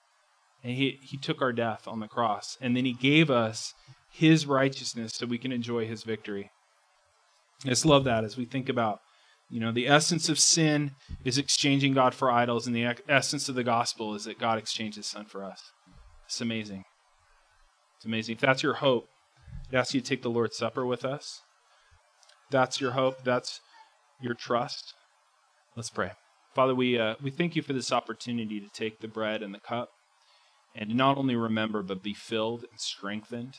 And 0.64 0.74
he, 0.74 0.98
he 1.00 1.16
took 1.16 1.40
our 1.40 1.52
death 1.52 1.86
on 1.86 2.00
the 2.00 2.08
cross, 2.08 2.58
and 2.60 2.76
then 2.76 2.84
he 2.84 2.92
gave 2.92 3.30
us 3.30 3.74
his 4.10 4.44
righteousness 4.44 5.12
so 5.14 5.24
we 5.24 5.38
can 5.38 5.52
enjoy 5.52 5.86
his 5.86 6.02
victory. 6.02 6.50
I 7.64 7.68
just 7.68 7.86
love 7.86 8.02
that 8.04 8.24
as 8.24 8.36
we 8.36 8.44
think 8.44 8.68
about 8.68 8.98
you 9.50 9.60
know, 9.60 9.70
the 9.70 9.86
essence 9.86 10.28
of 10.28 10.40
sin 10.40 10.92
is 11.24 11.38
exchanging 11.38 11.94
God 11.94 12.12
for 12.12 12.28
idols, 12.28 12.66
and 12.66 12.74
the 12.74 12.96
essence 13.08 13.48
of 13.48 13.54
the 13.54 13.62
gospel 13.62 14.16
is 14.16 14.24
that 14.24 14.40
God 14.40 14.58
exchanged 14.58 14.96
his 14.96 15.06
son 15.06 15.26
for 15.26 15.44
us. 15.44 15.60
It's 16.26 16.40
amazing. 16.40 16.82
It's 17.98 18.04
amazing. 18.04 18.34
If 18.34 18.40
that's 18.40 18.64
your 18.64 18.74
hope, 18.74 19.06
I 19.72 19.76
ask 19.76 19.94
you 19.94 20.00
to 20.00 20.06
take 20.06 20.22
the 20.22 20.30
Lord's 20.30 20.56
Supper 20.56 20.84
with 20.84 21.04
us. 21.04 21.42
That's 22.50 22.80
your 22.80 22.92
hope. 22.92 23.22
That's 23.22 23.60
your 24.20 24.34
trust. 24.34 24.94
Let's 25.76 25.90
pray. 25.90 26.12
Father, 26.54 26.74
we, 26.74 26.98
uh, 26.98 27.16
we 27.20 27.32
thank 27.32 27.56
you 27.56 27.62
for 27.62 27.72
this 27.72 27.90
opportunity 27.90 28.60
to 28.60 28.68
take 28.68 29.00
the 29.00 29.08
bread 29.08 29.42
and 29.42 29.52
the 29.52 29.58
cup 29.58 29.90
and 30.74 30.94
not 30.94 31.18
only 31.18 31.34
remember, 31.34 31.82
but 31.82 32.02
be 32.02 32.14
filled 32.14 32.64
and 32.70 32.80
strengthened, 32.80 33.58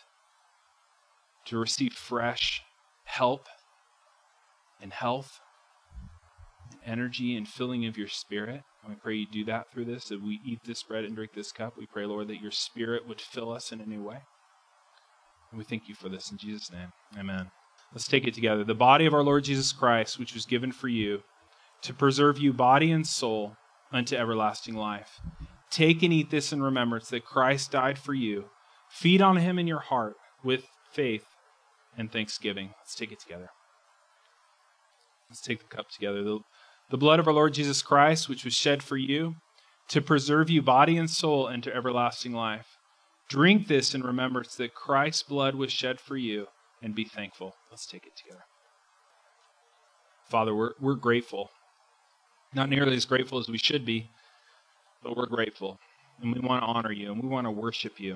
to 1.46 1.58
receive 1.58 1.94
fresh 1.94 2.62
help 3.04 3.48
and 4.82 4.94
health 4.94 5.40
and 6.72 6.80
energy 6.86 7.36
and 7.36 7.48
filling 7.48 7.86
of 7.86 7.98
your 7.98 8.08
spirit. 8.08 8.64
And 8.84 8.94
we 8.94 8.96
pray 8.96 9.16
you 9.16 9.28
do 9.32 9.46
that 9.46 9.72
through 9.72 9.86
this, 9.86 10.06
that 10.06 10.24
we 10.24 10.40
eat 10.46 10.60
this 10.66 10.84
bread 10.84 11.04
and 11.04 11.16
drink 11.16 11.34
this 11.34 11.52
cup. 11.52 11.78
We 11.78 11.86
pray, 11.86 12.06
Lord, 12.06 12.28
that 12.30 12.42
your 12.42 12.52
spirit 12.52 13.08
would 13.08 13.22
fill 13.22 13.52
us 13.52 13.72
in 13.72 13.82
a 13.82 13.86
new 13.86 14.02
way. 14.02 14.20
And 15.52 15.58
we 15.58 15.64
thank 15.64 15.88
you 15.88 15.96
for 15.96 16.10
this 16.10 16.32
in 16.32 16.38
Jesus' 16.38 16.72
name. 16.72 16.92
Amen. 17.18 17.52
Let's 17.94 18.08
take 18.08 18.26
it 18.26 18.34
together. 18.34 18.64
The 18.64 18.74
body 18.74 19.06
of 19.06 19.14
our 19.14 19.24
Lord 19.24 19.44
Jesus 19.44 19.72
Christ, 19.72 20.18
which 20.18 20.34
was 20.34 20.46
given 20.46 20.72
for 20.72 20.88
you, 20.88 21.22
to 21.86 21.94
preserve 21.94 22.38
you 22.38 22.52
body 22.52 22.92
and 22.92 23.06
soul 23.06 23.56
unto 23.92 24.16
everlasting 24.16 24.76
life. 24.76 25.20
Take 25.70 26.04
and 26.04 26.12
eat 26.12 26.32
this 26.32 26.52
in 26.52 26.62
remembrance 26.62 27.10
that 27.10 27.26
Christ 27.26 27.72
died 27.72 27.98
for 27.98 28.14
you. 28.14 28.46
Feed 28.90 29.22
on 29.22 29.38
him 29.38 29.60
in 29.60 29.68
your 29.68 29.80
heart 29.80 30.16
with 30.44 30.66
faith 30.92 31.26
and 31.98 32.12
thanksgiving. 32.12 32.72
Let's 32.80 32.96
take 32.96 33.12
it 33.12 33.20
together. 33.20 33.50
Let's 35.30 35.42
take 35.42 35.60
the 35.60 35.76
cup 35.76 35.90
together. 35.90 36.24
The, 36.24 36.40
the 36.90 36.98
blood 36.98 37.20
of 37.20 37.28
our 37.28 37.34
Lord 37.34 37.54
Jesus 37.54 37.82
Christ, 37.82 38.30
which 38.30 38.46
was 38.46 38.54
shed 38.54 38.82
for 38.82 38.98
you, 38.98 39.36
to 39.90 40.02
preserve 40.02 40.50
you 40.50 40.62
body 40.62 40.98
and 40.98 41.10
soul 41.10 41.48
into 41.48 41.74
everlasting 41.74 42.34
life. 42.34 42.68
Drink 43.30 43.68
this 43.68 43.94
in 43.94 44.02
remembrance 44.02 44.56
that 44.56 44.76
Christ's 44.76 45.24
blood 45.24 45.56
was 45.56 45.72
shed 45.72 46.00
for 46.00 46.16
you, 46.16 46.48
and 46.82 46.96
be 46.96 47.06
thankful. 47.06 47.54
Let's 47.72 47.88
take 47.88 48.06
it 48.06 48.14
together. 48.16 48.44
Father, 50.30 50.56
we're, 50.56 50.72
we're 50.80 50.96
grateful. 50.96 51.50
Not 52.56 52.70
nearly 52.70 52.96
as 52.96 53.06
grateful 53.06 53.38
as 53.38 53.50
we 53.50 53.58
should 53.58 53.86
be, 53.86 54.10
but 55.04 55.18
we're 55.18 55.26
grateful. 55.26 55.78
And 56.22 56.34
we 56.34 56.40
want 56.40 56.64
to 56.64 56.68
honor 56.68 56.94
you, 56.94 57.12
and 57.12 57.22
we 57.22 57.28
want 57.28 57.46
to 57.46 57.52
worship 57.52 58.00
you. 58.00 58.16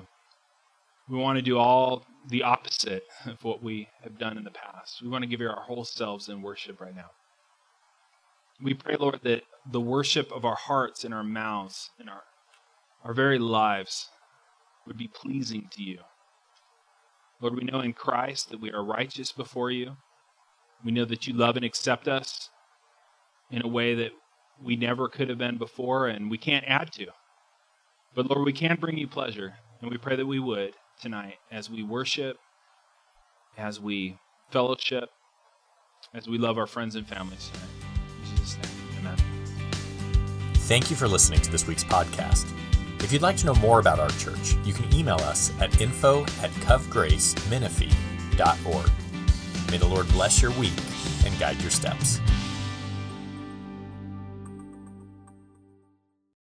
We 1.10 1.18
want 1.18 1.36
to 1.36 1.42
do 1.42 1.58
all 1.58 2.06
the 2.30 2.42
opposite 2.42 3.04
of 3.26 3.44
what 3.44 3.62
we 3.62 3.88
have 4.02 4.18
done 4.18 4.38
in 4.38 4.44
the 4.44 4.50
past. 4.50 5.02
We 5.02 5.08
want 5.08 5.22
to 5.22 5.28
give 5.28 5.40
you 5.40 5.48
our 5.50 5.60
whole 5.60 5.84
selves 5.84 6.30
in 6.30 6.40
worship 6.40 6.80
right 6.80 6.96
now. 6.96 7.10
We 8.62 8.72
pray, 8.72 8.96
Lord, 8.96 9.20
that 9.24 9.42
the 9.70 9.80
worship 9.80 10.32
of 10.32 10.46
our 10.46 10.56
hearts 10.56 11.04
and 11.04 11.12
our 11.12 11.24
mouths 11.24 11.90
and 11.98 12.08
our, 12.08 12.22
our 13.04 13.12
very 13.12 13.38
lives 13.38 14.08
would 14.86 14.96
be 14.96 15.08
pleasing 15.08 15.68
to 15.72 15.82
you. 15.82 15.98
Lord, 17.42 17.56
we 17.56 17.64
know 17.64 17.80
in 17.80 17.92
Christ 17.92 18.48
that 18.50 18.60
we 18.60 18.72
are 18.72 18.82
righteous 18.82 19.32
before 19.32 19.70
you. 19.70 19.96
We 20.82 20.92
know 20.92 21.04
that 21.04 21.26
you 21.26 21.34
love 21.34 21.56
and 21.56 21.64
accept 21.64 22.08
us 22.08 22.48
in 23.50 23.62
a 23.62 23.68
way 23.68 23.94
that 23.94 24.12
we 24.62 24.76
never 24.76 25.08
could 25.08 25.28
have 25.28 25.38
been 25.38 25.58
before 25.58 26.06
and 26.08 26.30
we 26.30 26.38
can't 26.38 26.64
add 26.66 26.92
to. 26.92 27.06
But 28.14 28.28
Lord, 28.28 28.44
we 28.44 28.52
can 28.52 28.76
bring 28.80 28.98
you 28.98 29.06
pleasure, 29.06 29.54
and 29.80 29.90
we 29.90 29.96
pray 29.96 30.16
that 30.16 30.26
we 30.26 30.40
would 30.40 30.74
tonight 31.00 31.36
as 31.50 31.70
we 31.70 31.82
worship, 31.82 32.36
as 33.56 33.80
we 33.80 34.18
fellowship, 34.50 35.08
as 36.12 36.28
we 36.28 36.36
love 36.36 36.58
our 36.58 36.66
friends 36.66 36.96
and 36.96 37.06
families 37.06 37.50
tonight. 37.52 37.68
In 38.18 38.24
Jesus' 38.36 38.56
name, 38.56 38.72
amen. 39.00 39.16
Thank 40.54 40.90
you 40.90 40.96
for 40.96 41.06
listening 41.06 41.40
to 41.42 41.52
this 41.52 41.66
week's 41.66 41.84
podcast. 41.84 42.50
If 43.02 43.12
you'd 43.12 43.22
like 43.22 43.36
to 43.38 43.46
know 43.46 43.54
more 43.56 43.80
about 43.80 43.98
our 44.00 44.10
church, 44.10 44.56
you 44.64 44.72
can 44.72 44.92
email 44.92 45.20
us 45.20 45.52
at 45.60 45.80
info 45.80 46.22
at 46.42 46.50
covgracemenifee.org. 46.66 48.90
May 49.70 49.78
the 49.78 49.86
Lord 49.86 50.08
bless 50.08 50.42
your 50.42 50.50
week 50.52 50.72
and 51.24 51.38
guide 51.38 51.60
your 51.60 51.70
steps. 51.70 52.20